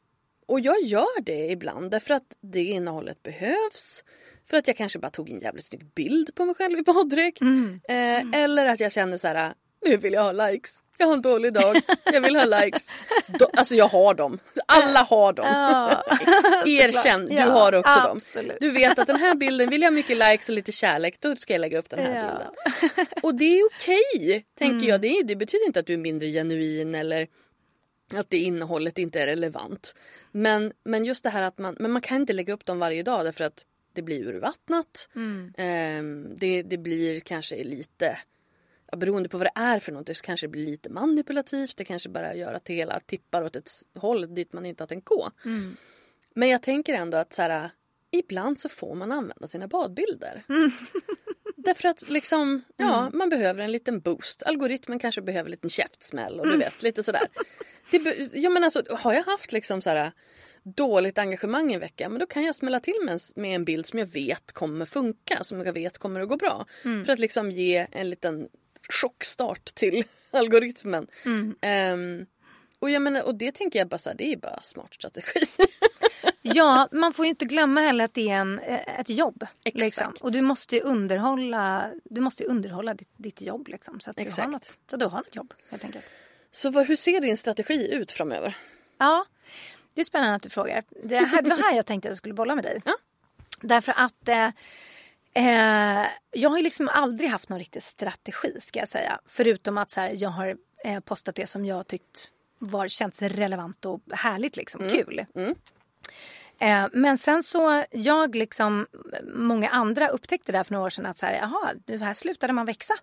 [0.47, 4.05] och jag gör det ibland därför att det innehållet behövs.
[4.51, 7.41] För att jag kanske bara tog en jävligt snygg bild på mig själv i baddräkt.
[7.41, 7.81] Mm.
[7.89, 9.55] Eh, eller att jag känner så här,
[9.89, 10.83] nu vill jag ha likes.
[10.99, 12.89] Jag har en dålig dag, jag vill ha likes.
[13.27, 14.39] Då, alltså jag har dem.
[14.67, 15.47] Alla har dem.
[15.47, 16.05] Ja,
[16.67, 18.49] Erkänn, du Ja, har också absolut.
[18.49, 18.57] dem.
[18.61, 21.37] Du vet att den här bilden vill jag ha mycket likes och lite kärlek, då
[21.37, 22.23] ska jag lägga upp den här Ja.
[22.29, 23.07] bilden.
[23.23, 25.01] Och det är okej, tänker jag.
[25.01, 27.29] Det, är, det betyder inte att du är mindre genuin eller
[28.15, 29.95] att det innehållet inte är relevant.
[30.33, 33.03] Men, men just det här att man, men man kan inte lägga upp dem varje
[33.03, 33.63] dag därför att
[33.95, 35.09] det blir urvattnat.
[35.57, 38.17] Ehm, det, det blir kanske lite, ja,
[38.97, 41.77] beroende på vad det är för något, det kanske blir lite manipulativt.
[41.77, 44.89] Det kanske bara gör att det hela tippar åt ett håll dit man inte har
[44.89, 45.31] tänkt gå.
[46.35, 47.71] Men jag tänker ändå att så här,
[48.11, 50.43] ibland så får man använda sina badbilder.
[51.57, 54.43] Därför att liksom, ja, man behöver en liten boost.
[54.43, 57.29] Algoritmen kanske behöver en liten käftsmäll och du vet, lite sådär.
[57.91, 60.13] Det, ja, men alltså, har jag haft liksom så här,
[60.63, 63.87] dåligt engagemang en vecka, men då kan jag smälla till med en, med en bild
[63.87, 66.67] som jag vet kommer funka, som jag vet kommer att gå bra.
[67.05, 68.49] För att liksom ge en liten
[68.89, 71.07] chockstart till algoritmen.
[71.61, 72.27] Ehm,
[72.79, 75.41] och, jag menar, och det tänker jag bara så här, det är bara smart strategi.
[76.55, 79.47] Ja, man får ju inte glömma heller att det är en, eh, ett jobb.
[79.65, 79.85] Exakt.
[79.85, 80.15] Liksom.
[80.21, 83.69] Och du måste underhålla, du måste underhålla ditt, ditt jobb.
[83.69, 84.49] Liksom, så, att du har Exakt.
[84.49, 86.05] något, så att du har något jobb helt enkelt.
[86.51, 88.57] Så vad, hur ser din strategi ut framöver?
[88.99, 89.25] Ja,
[89.95, 90.85] det är spännande att du frågar.
[91.05, 92.83] Det, här, det var här jag tänkte att jag skulle bolla med dig.
[92.85, 92.97] Ja.
[93.61, 94.49] Därför att eh,
[95.37, 99.21] eh, jag har liksom aldrig haft någon riktig strategi ska jag säga.
[99.27, 103.85] Förutom att så här, jag har eh, postat det som jag tyckt var, känts relevant
[103.85, 105.27] och härligt liksom, kul.
[106.59, 108.87] Eh, men sen så, jag liksom,
[109.35, 112.67] många andra upptäckte där för några år sedan att så här, jaha, här slutade man
[112.67, 112.95] växa.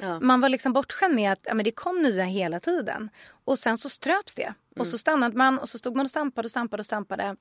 [0.00, 0.20] Ja.
[0.20, 3.10] Man var liksom bortskämd med att ja, men det kom nya hela tiden.
[3.44, 4.54] Och sen så ströps det.
[4.78, 7.36] Och så stannade man och så stod man och stampade och stampade och stampade.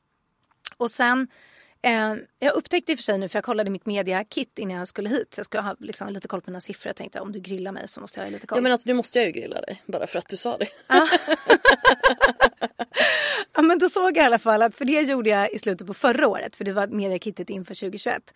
[0.78, 1.28] Och sen,
[1.82, 4.88] eh, jag upptäckte i och för sig nu, för jag kollade mitt media-kit innan jag
[4.88, 5.34] skulle hit.
[5.34, 6.90] Så jag skulle ha liksom, lite koll på mina siffror.
[6.90, 8.58] Jag tänkte om du grillar mig så måste jag ha lite koll.
[8.58, 10.68] Ja men alltså, nu måste jag ju grilla dig bara för att du sa det.
[13.54, 15.88] Ja men då såg jag i alla fall att, för det gjorde jag i slutet
[15.88, 18.34] på förra året för det var mediakittet inför 2021.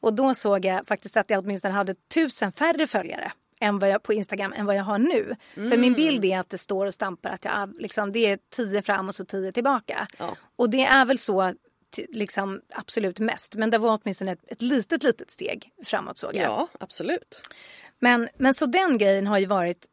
[0.00, 4.02] Och då såg jag faktiskt att jag åtminstone hade tusen färre följare än vad jag,
[4.02, 5.36] på Instagram än vad jag har nu.
[5.54, 8.82] För min bild är att det står och stampar att jag liksom, det är tio
[8.82, 10.06] fram och så tio tillbaka.
[10.18, 10.36] Ja.
[10.56, 11.54] Och det är väl så
[12.08, 13.54] liksom absolut mest.
[13.54, 16.44] Men det var åtminstone ett, ett litet litet steg framåt såg jag.
[16.44, 17.42] Ja absolut.
[17.98, 19.86] Men, men så den grejen har ju varit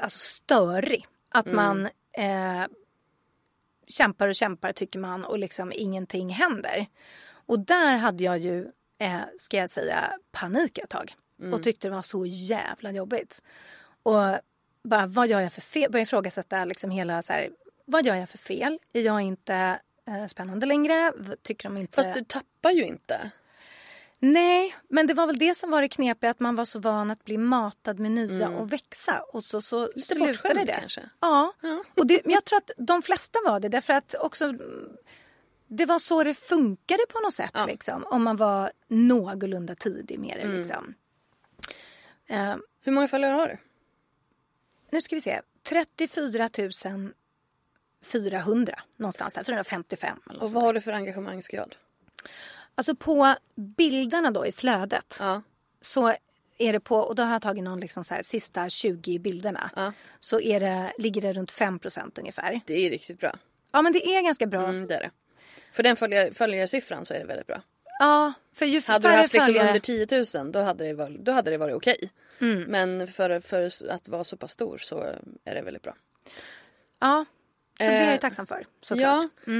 [0.00, 1.06] alltså, störig.
[1.28, 1.56] Att Mm.
[1.56, 2.66] man eh,
[3.86, 6.86] kämpar och kämpar tycker man och liksom ingenting händer.
[7.28, 11.14] Och där hade jag ju, eh, ska jag säga, panik ett tag.
[11.40, 11.54] Mm.
[11.54, 13.42] Och tyckte det var så jävla jobbigt.
[14.02, 14.38] Och
[14.82, 15.90] bara, vad gör jag för fel?
[15.90, 17.50] Började ifrågasätta liksom hela så här,
[17.84, 18.78] vad gör jag för fel?
[18.92, 19.80] Är jag inte
[20.28, 21.12] spännande längre?
[21.42, 21.94] Tycker de inte...
[21.96, 23.30] Fast du tappar ju inte.
[24.18, 27.10] Nej, men det var väl det som var det knepiga att man var så van
[27.10, 29.90] att bli matad med nya och växa och så, så Mm.
[29.94, 30.72] Lite slutade det.
[30.72, 31.10] kanske.
[31.20, 31.84] Ja, Ja.
[31.96, 34.88] och det, men jag tror att de flesta var det därför att också mm,
[35.66, 37.60] det var så det funkade på något sätt Ja.
[37.60, 37.70] Mm.
[37.72, 40.94] liksom om man var någorlunda tidig med det liksom.
[42.26, 43.58] Eh, Hur många följare har du?
[44.90, 46.48] nu ska vi se, 34
[48.06, 51.74] 400 någonstans där, 455 eller Och vad har du för engagemangsgrad?
[52.74, 55.42] Alltså på bilderna då i flödet Ja.
[55.80, 56.14] så
[56.58, 59.70] är det på, och då har jag tagit någon liksom så här, sista 20 bilderna.
[59.76, 59.92] Ja.
[60.20, 62.60] Så är det, ligger det runt 5% ungefär.
[62.66, 63.32] Det är riktigt bra.
[63.72, 64.64] Ja men det är ganska bra.
[64.66, 65.10] Mm, det är det.
[65.72, 67.62] För den följar, följarsiffran så är det väldigt bra.
[67.98, 71.20] Ja, för ju Hade du haft liksom följare- under 10 000 då hade det varit,
[71.20, 72.10] då hade det varit okej.
[72.40, 72.62] Mm.
[72.62, 75.00] Men för, för att vara så pass stor så
[75.44, 75.94] är det väldigt bra.
[77.00, 77.24] Ja,
[77.78, 79.24] så det är jag ju Eh, tacksam för såklart.
[79.46, 79.52] Ja.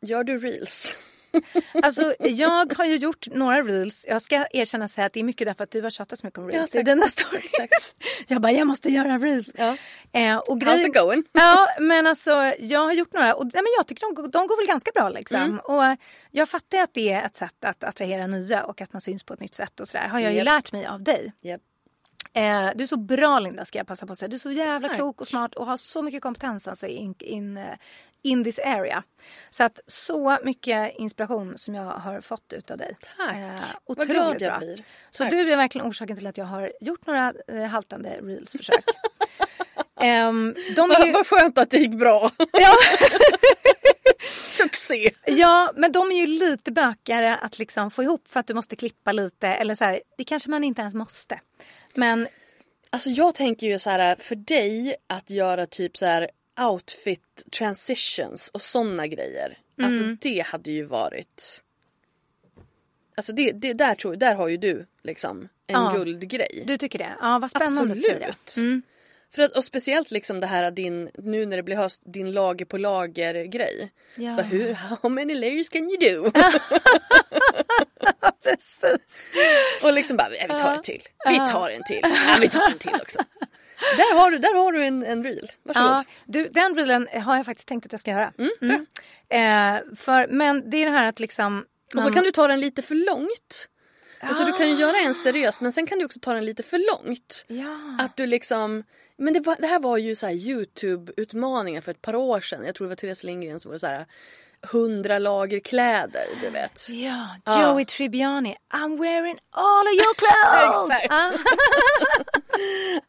[0.00, 0.98] Gör du reels?
[1.82, 4.04] Alltså jag har ju gjort några reels.
[4.08, 6.26] Jag ska erkänna och säga att det är mycket därför att du har tjatat så
[6.26, 7.94] mycket om reels Ja, i dina stories.
[8.28, 9.50] Jag bara, jag måste göra reels.
[9.54, 9.76] Ja.
[10.12, 11.24] Eh, och How's grejen- it going?
[11.32, 14.56] Ja, men alltså jag har gjort några och nej, men jag tycker de, de går
[14.56, 15.40] väl ganska bra liksom.
[15.40, 15.58] Mm.
[15.58, 15.96] Och
[16.30, 19.34] jag fattar att det är ett sätt att attrahera nya och att man syns på
[19.34, 20.08] ett nytt sätt och sådär.
[20.08, 20.44] Har jag ju Japp.
[20.44, 21.32] lärt mig av dig.
[21.42, 21.60] Japp.
[22.36, 24.28] Eh, du är så bra Linda ska jag passa på att säga.
[24.28, 24.96] Du är så jävla Tack.
[24.96, 27.64] klok och smart och har så mycket kompetens alltså in, in, eh,
[28.22, 29.02] in this area.
[29.50, 32.96] Så att så mycket inspiration som jag har fått utav dig.
[33.16, 33.36] Tack.
[33.36, 34.58] Eh, Vad glad jag bra.
[34.58, 34.84] blir.
[35.10, 35.30] Så Tack.
[35.30, 38.84] du är verkligen orsaken till att jag har gjort några eh, haltande reels-försök.
[40.00, 41.12] Ehm, de ju...
[41.12, 42.30] Vad skönt att det gick bra.
[42.52, 42.72] Ja.
[44.28, 45.10] Succé!
[45.26, 48.76] Ja, men de är ju lite bökigare att liksom få ihop för att du måste
[48.76, 49.48] klippa lite.
[49.48, 51.40] Eller så här, det kanske man inte ens måste.
[51.94, 52.28] Men
[52.90, 58.48] Alltså jag tänker ju så här för dig att göra typ så här outfit transitions
[58.48, 61.62] och såna grejer Alltså det hade ju varit...
[63.16, 65.92] Alltså det, det, där, tror, där har ju du liksom en Ja.
[65.96, 66.64] guldgrej.
[66.66, 67.14] Du tycker det?
[67.20, 68.26] Ja, vad spännande att säga det.
[68.28, 68.56] Absolut.
[68.68, 68.82] Mm.
[69.34, 72.64] För att, och speciellt liksom det här din, nu när det blir höst, din lager
[72.64, 73.92] på lager grej.
[74.16, 74.36] Ja.
[74.36, 76.30] Så hur, how many layers can you do?
[78.44, 79.22] Precis.
[79.84, 81.02] och liksom bara, "Ja, vi tar en till.
[81.28, 82.00] Vi tar en till.
[82.02, 83.18] Ja, vi tar en till också.
[83.96, 85.50] Där har du, där har du en, en reel.
[85.62, 85.88] Varsågod.
[85.90, 88.32] Ja, du, den reelen har jag faktiskt tänkt att jag ska göra.
[88.38, 88.86] Mm, Mm.
[89.28, 91.64] Eh, för, men det är det här att liksom...
[91.96, 93.68] Och så kan du ta den lite för långt.
[94.28, 96.62] Alltså du kan ju göra en seriös men sen kan du också ta den lite
[96.62, 97.44] för långt.
[97.48, 97.96] Ja.
[97.98, 98.84] Att du liksom,
[99.16, 102.64] men det, var, det här var ju så här Youtube-utmaningar för ett par år sedan.
[102.66, 104.06] Jag tror det var Therese Lindgren som var så här
[104.72, 106.88] hundra lager kläder, du vet.
[106.90, 107.62] Ja, Ja.
[107.72, 108.56] Joey Tribbiani.
[108.74, 110.98] I'm wearing all of your clothes!
[111.02, 111.40] Exakt.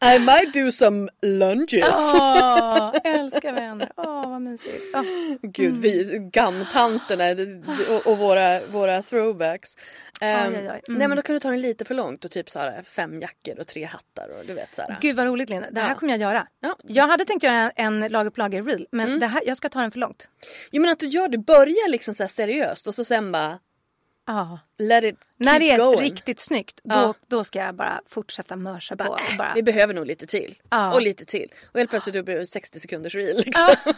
[0.00, 1.96] I might do some lunges.
[1.96, 3.92] Åh, älskar vänner.
[3.96, 4.94] Åh, vad mysigt.
[4.94, 5.02] Åh.
[5.42, 7.24] Gud, vi gamtanterna
[7.90, 9.76] och, och våra, våra throwbacks.
[10.20, 10.82] Ehm, Oj, oj, oj.
[10.88, 10.98] Mm.
[10.98, 13.20] Nej men då kan du ta den lite för långt och typ så här fem
[13.20, 14.98] jackor och tre hattar och du vet så här.
[15.00, 15.70] Gud vad roligt Linda.
[15.70, 15.94] Det här Ja.
[15.94, 16.46] kommer jag göra.
[16.60, 16.66] Ja.
[16.84, 16.94] Mm.
[16.96, 18.86] Jag hade tänkt göra en, lager på lager reel.
[18.92, 20.28] Men det här, jag ska ta den för långt.
[20.70, 23.58] Jo men att du gör det, börja liksom så seriöst och så sen bara
[24.26, 24.58] Ja.
[24.78, 26.00] let it När det är going.
[26.00, 27.14] riktigt snyggt, då, Ja.
[27.26, 29.18] då ska jag bara fortsätta mörsa på.
[29.38, 30.58] Bara, Vi behöver nog lite till.
[30.70, 30.94] Ja.
[30.94, 31.52] Och lite till.
[31.72, 33.74] Och helt plötsligt blir det 60 sekunders reel liksom.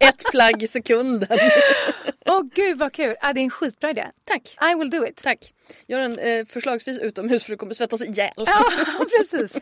[0.00, 1.38] Ett plagg i sekunden.
[2.26, 3.16] Åh gud vad kul.
[3.20, 4.06] Ja, det är en skitbra idé.
[4.24, 4.56] Tack.
[4.72, 5.16] I will do it.
[5.22, 5.54] Tack.
[5.86, 8.32] Gör den eh, förslagsvis utomhus för du kommer svettas ihjäl.
[8.36, 8.64] Ja,
[9.18, 9.56] precis.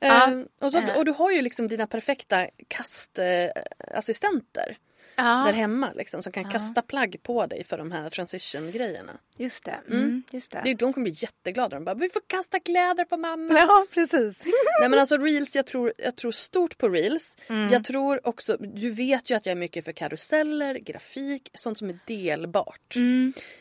[0.00, 0.30] Eh,
[0.60, 4.76] och, så, och du har ju liksom dina perfekta kastassistenter
[5.22, 9.12] där ja, hemma liksom, som kan kasta plagg på dig för de här transition-grejerna.
[9.36, 9.78] just det.
[9.90, 10.74] Mm, just det.
[10.78, 11.76] De kommer bli jätteglada.
[11.76, 13.54] De bara “vi får kasta kläder på mamma”.
[13.54, 14.44] Ja, precis.
[14.80, 17.36] Nej men alltså reels, jag tror, jag tror stort på reels.
[17.70, 21.88] Jag tror också, du vet ju att jag är mycket för karuseller, grafik, sånt som
[21.88, 22.96] är delbart.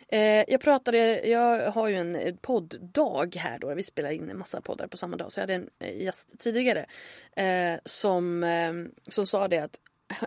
[0.08, 4.38] Eh, jag pratade, jag har ju en eh, podddag här då, vi spelar in en
[4.38, 5.32] massa poddar på samma dag.
[5.32, 6.86] Så jag hade en eh, gäst tidigare
[7.36, 8.74] eh, som, eh,
[9.08, 9.80] som sa det att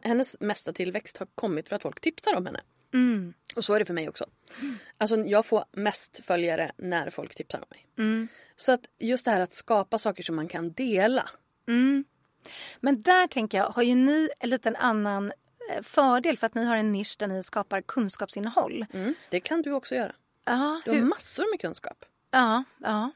[0.03, 2.61] hennes mesta tillväxt har kommit för att folk tipsar om henne.
[3.57, 4.25] Och så är det för mig också.
[4.99, 7.87] Alltså jag får mest följare när folk tipsar om mig.
[8.57, 11.31] Så att just det här att skapa saker som man kan dela.
[12.81, 15.33] Men där tänker jag, har ju ni en liten annan
[15.71, 18.87] eh, fördel för att ni har en nisch där ni skapar kunskapsinnehåll.
[18.93, 20.15] Mm, det kan du också göra.
[20.45, 22.05] Ja, Du har hur, massor med kunskap.
[22.31, 23.11] ja, ja.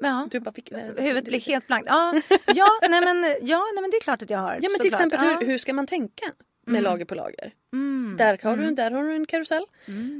[0.00, 0.28] Ja.
[0.30, 1.86] Du bara, vilk- Huvudet blir helt blankt.
[1.90, 2.20] Ja,
[2.54, 4.58] ja, nej men, ja nej, men det är klart att jag har.
[4.62, 5.36] Ja men till exempel Ja.
[5.40, 6.24] hur, hur ska man tänka
[6.66, 7.52] med lager på lager?
[7.72, 8.14] Mm.
[8.18, 9.64] Där, har du, där har du en karusell.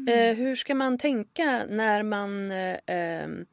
[0.08, 3.46] Eh, hur ska man tänka när man eh, ehm,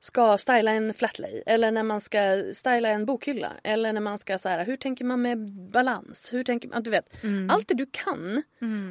[0.00, 4.38] ska styla en flatlay eller när man ska styla en bokhylla eller när man ska
[4.38, 5.38] så här, hur tänker man med
[5.72, 6.32] balans?
[6.32, 6.82] Hur tänker man?
[6.82, 7.50] Du vet, Mm.
[7.50, 8.42] allt det du kan.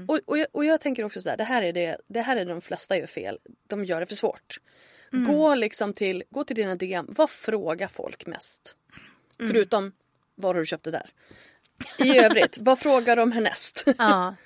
[0.07, 2.37] Och, och, jag, och jag tänker också så här, det här är det, det här
[2.37, 3.37] är de flesta gör fel.
[3.67, 4.59] De gör det för svårt.
[5.13, 5.33] Mm.
[5.33, 8.75] Gå liksom till, gå till dina DM, vad frågar folk mest?
[9.39, 9.51] Mm.
[9.51, 9.91] Förutom,
[10.35, 11.09] var har du köpt det där?
[12.05, 13.83] I övrigt, vad frågar de härnäst?
[13.97, 14.35] Ja.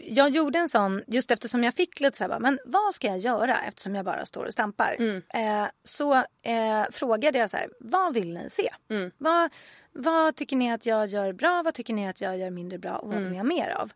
[0.00, 3.18] Jag gjorde en sån, just eftersom jag fick lite så här, men vad ska jag
[3.18, 4.96] göra eftersom jag bara står och stampar?
[4.98, 5.22] Mm.
[5.28, 8.68] Eh, så eh, frågade jag så här, vad vill ni se?
[8.90, 9.10] Mm.
[9.18, 9.50] Vad,
[9.92, 11.62] vad tycker ni att jag gör bra?
[11.62, 12.96] Vad tycker ni att jag gör mindre bra?
[12.96, 13.22] Och vad Mm.
[13.24, 13.92] vill ni ha mer av?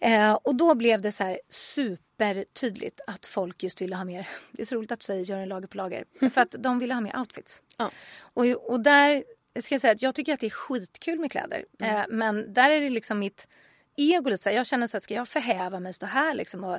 [0.00, 1.40] Eh, och då blev det så här
[2.20, 5.38] supertydligt att folk just ville ha mer, det är så roligt att du säger gör
[5.38, 7.62] en lager på lager, för att de ville ha mer outfits.
[7.76, 7.90] Ja.
[8.20, 9.24] Och, och där
[9.60, 11.64] ska jag säga att jag tycker att det är skitkul med kläder.
[11.78, 11.96] Mm.
[11.96, 13.48] Eh, men där är det liksom mitt
[13.96, 16.64] ego lite så här, jag känner så att ska jag förhäva mig, stå här liksom
[16.64, 16.78] och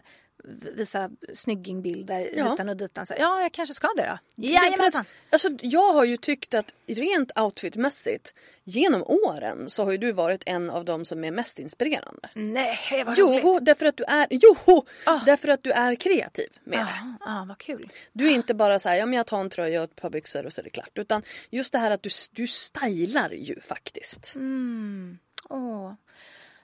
[0.76, 2.52] visa snyggingbilder Ja.
[2.52, 3.06] hitan och ditan.
[3.06, 4.48] Så, ja, jag kanske ska det då.
[4.48, 5.06] Jajamensan.
[5.30, 10.44] alltså, jag har ju tyckt att rent outfitmässigt genom åren så har ju du varit
[10.46, 12.30] en av de som är mest inspirerande.
[12.34, 13.42] Nej, vad roligt.
[13.44, 15.20] Jo, därför att du är, jo, Ah.
[15.26, 16.94] därför att du är kreativ med det.
[17.20, 17.90] Ja, ah, vad kul.
[18.14, 20.10] Du är inte bara så här, ja men jag tar en tröja och ett par
[20.10, 20.92] byxor och så är det klart.
[20.98, 24.36] Utan just det här att du, du stylar ju faktiskt.
[25.50, 25.94] Åh.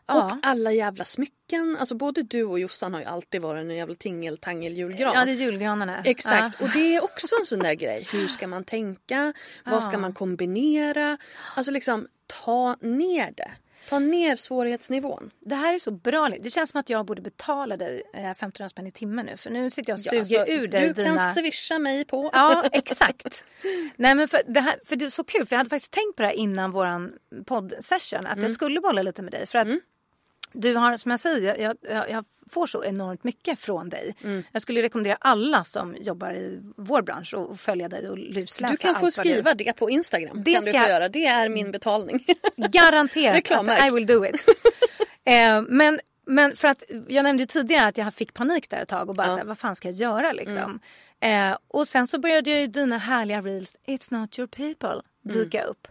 [0.07, 0.39] Och Ja.
[0.41, 1.77] alla jävla smycken.
[1.79, 5.11] Alltså både du och Jossan har ju alltid varit en jävla tingeltangel julgran.
[5.15, 6.01] ja, det är julgranarna.
[6.05, 6.65] Exakt, Ja.
[6.65, 8.07] och det är också en sån där grej.
[8.11, 9.33] Hur ska man tänka?
[9.65, 11.17] Vad ska man kombinera?
[11.55, 13.51] Alltså liksom ta ner det.
[13.89, 15.31] Ta ner svårighetsnivån.
[15.39, 16.29] Det här är så bra.
[16.41, 19.37] Det känns som att jag borde betala dig eh, 1500 spänn i timmen nu.
[19.37, 21.17] För nu sitter jag och suger alltså, ur dig du dina...
[21.17, 22.29] kan swisha mig på.
[22.33, 23.43] Ja, exakt.
[23.95, 26.15] Nej, men för det, här, för det är så kul, för jag hade faktiskt tänkt
[26.15, 27.13] på det här innan våran
[27.45, 28.25] poddsession.
[28.25, 28.43] Att Mm.
[28.43, 29.45] jag skulle bolla lite med dig.
[29.47, 29.67] För att
[30.61, 34.15] du har, som jag säger, jag, jag, jag får så enormt mycket från dig.
[34.23, 34.43] Mm.
[34.51, 38.77] Jag skulle rekommendera alla som jobbar i vår bransch att följa dig och lusläsa Du
[38.77, 40.43] kan få vad du- skriva det på Instagram.
[40.43, 41.09] Det kan ska du få göra.
[41.09, 42.25] Det är min betalning.
[42.55, 44.35] Garanterat att I will do it.
[45.25, 49.09] Eh, men, men för att jag nämnde tidigare att jag fick panik där ett tag
[49.09, 49.35] och bara Ja.
[49.35, 50.79] här, vad fan ska jag göra liksom.
[51.19, 55.87] Eh, och sen så började ju dina härliga reels, it's not your people, dyka upp.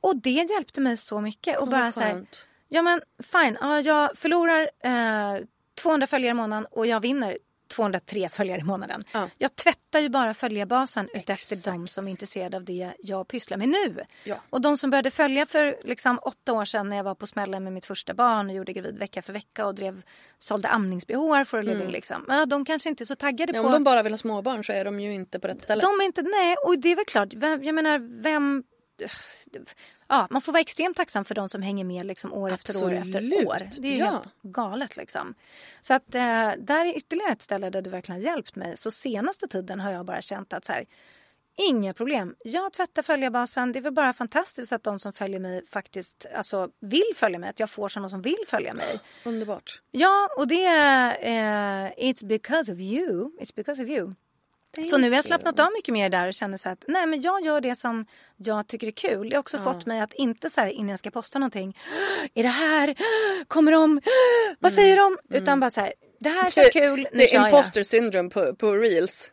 [0.00, 1.58] Och det hjälpte mig så mycket.
[1.58, 2.24] Och bara så här.
[2.74, 3.00] Ja men
[3.32, 5.42] fine, ja, jag förlorar eh,
[5.82, 7.38] 200 följare i månaden och jag vinner
[7.68, 9.04] 203 följare i månaden.
[9.12, 9.28] Ja.
[9.38, 11.64] Jag tvättar ju bara följarbasen utefter Exakt.
[11.64, 14.04] de som är intresserade av det jag pysslar med nu.
[14.24, 14.36] Ja.
[14.50, 17.64] Och de som började följa för liksom åtta år sedan när jag var på smällen
[17.64, 20.02] med mitt första barn och gjorde gravid vecka för vecka och drev,
[20.38, 22.24] sålde amningsbehåar för a living liksom.
[22.28, 23.66] Ja, de kanske inte är så taggade Ja, på...
[23.66, 25.82] om de bara vill ha småbarn så är de ju inte på rätt ställe.
[25.82, 27.34] De är inte, nej, och det är väl klart.
[27.34, 28.64] Vem, jag menar, vem...
[30.14, 32.92] Ja, man får vara extremt tacksam för de som hänger med liksom år efter år
[32.92, 33.68] efter Absolut, år.
[33.80, 34.10] Det är ja.
[34.10, 35.34] helt galet liksom.
[35.82, 38.76] Så att eh, där är ytterligare ett ställe där du verkligen har hjälpt mig.
[38.76, 40.86] Så senaste tiden har jag bara känt att så här,
[41.68, 42.34] inga problem.
[42.44, 43.72] Jag tvättar följarbasen.
[43.72, 47.50] Det är väl bara fantastiskt att de som följer mig faktiskt alltså, vill följa mig.
[47.50, 49.00] Att jag får sådana som vill följa mig.
[49.24, 49.82] Underbart.
[49.90, 53.30] Ja, och det är eh, It's because of you.
[53.40, 54.14] It's because of you.
[54.90, 57.20] Så nu har jag slappnat av mycket mer där och känner så att nej men
[57.20, 58.06] jag gör det som
[58.36, 59.28] jag tycker är kul.
[59.28, 61.78] Det har också fått mig att inte så här innan jag ska posta någonting.
[62.34, 62.94] Är det här?
[63.48, 64.00] Kommer de?
[64.58, 65.36] Vad säger de?
[65.36, 65.92] Utan bara så här.
[66.20, 67.08] Det här känns kul.
[67.12, 69.30] Nu det är imposter syndrome på, på reels.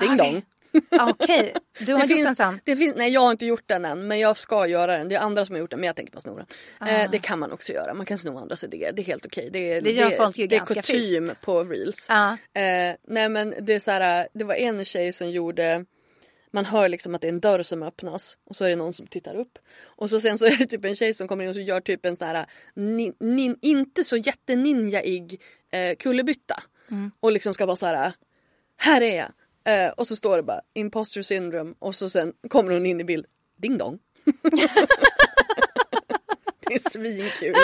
[0.00, 0.42] Ding Ah, dong.
[0.90, 2.60] Ah, Okej, du har Det gjort en finns, sån.
[2.64, 5.08] det finns, nej jag har inte gjort den än men jag ska göra den.
[5.08, 6.88] Det är andra som har gjort den men jag tänker bara sno den.
[6.88, 7.94] Eh, det kan man också göra.
[7.94, 8.92] Man kan sno andras idéer.
[8.92, 9.50] Det är helt okej.
[9.52, 9.80] Det, är- Ah.
[9.80, 12.06] Det gör folk ju det är ganska kutym på reels.
[12.08, 12.32] Ja.
[12.32, 15.84] Eh, nej men det är så här, det var en tjej som gjorde
[16.54, 18.92] man hör liksom att det är en dörr som öppnas och så är det någon
[18.92, 19.58] som tittar upp.
[19.84, 21.80] Och så sen så är det typ en tjej som kommer in och så gör
[21.80, 25.40] typ en sån här nin, nin, inte så jätteninjaig
[25.72, 26.62] eh, kullerbytta.
[27.20, 28.12] Och liksom ska vara så här,
[28.76, 29.32] här är jag.
[29.64, 33.04] Eh, och så står det bara imposter syndrome och så sen kommer hon in i
[33.04, 33.26] bild,
[33.56, 33.98] ding dong.
[36.66, 37.54] det är svinkul.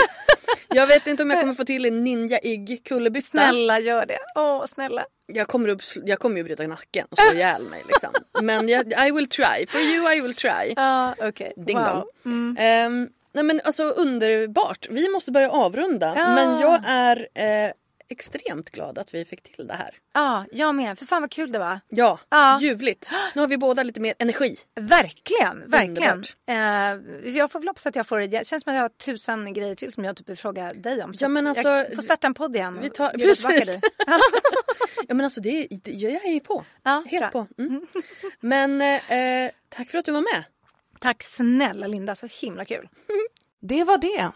[0.69, 3.27] Jag vet inte om jag kommer få till en ninjaig kullerbytta.
[3.27, 4.19] Snälla gör det.
[4.35, 5.05] Åh, snälla.
[5.25, 8.13] Jag kommer, upp, jag kommer ju bryta nacken och slå ihjäl mig liksom.
[8.41, 9.65] Men jag, I will try.
[9.67, 10.73] For you I will try.
[10.75, 11.53] Ja, okej.
[11.57, 11.85] Ding wow.
[12.23, 12.55] dong.
[12.59, 14.87] Ehm, nej men alltså underbart.
[14.89, 16.13] Vi måste börja avrunda.
[16.17, 16.35] Ja.
[16.35, 17.71] Men jag är eh,
[18.09, 19.97] extremt glad att vi fick till det här.
[20.13, 20.99] Ja, jag med.
[20.99, 21.79] För fan vad kul det var.
[21.89, 22.59] Ja, Ja.
[22.61, 23.11] ljuvligt.
[23.35, 24.57] Nu har vi båda lite mer energi.
[24.75, 26.23] Verkligen, verkligen.
[26.47, 26.55] Eh,
[27.35, 29.75] jag får väl hoppas att jag får, det känns som att jag har tusen grejer
[29.75, 31.13] till som jag typ vill fråga dig om.
[31.13, 32.79] Så Ja, men alltså, jag får starta en podd igen.
[32.81, 33.79] vi tar- precis.
[35.07, 36.65] Ja men alltså det, det jag är på.
[36.83, 37.45] Ja, Helt bra.
[37.45, 37.61] på.
[37.63, 37.87] Mm.
[38.39, 40.43] Men eh, tack för att du var med.
[40.99, 42.89] Tack snälla Linda, så himla kul.
[43.61, 44.31] Det var det.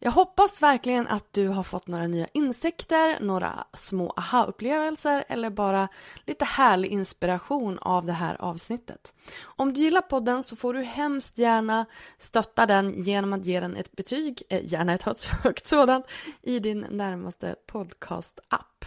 [0.00, 5.88] Jag hoppas verkligen att du har fått några nya insikter, några små aha-upplevelser eller bara
[6.26, 9.14] lite härlig inspiration av det här avsnittet.
[9.42, 11.86] Om du gillar podden så får du hemskt gärna
[12.18, 16.06] stötta den genom att ge den ett betyg, eh, gärna ett högt- sådant,
[16.42, 18.84] i din närmaste podcast-app.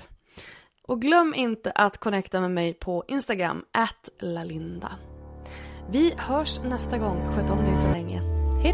[0.83, 3.65] Och glöm inte att connecta med mig på Instagram,
[4.19, 4.91] lalinda.
[5.89, 7.33] Vi hörs nästa gång.
[7.35, 8.21] Sköt om dig så länge.
[8.63, 8.73] Hej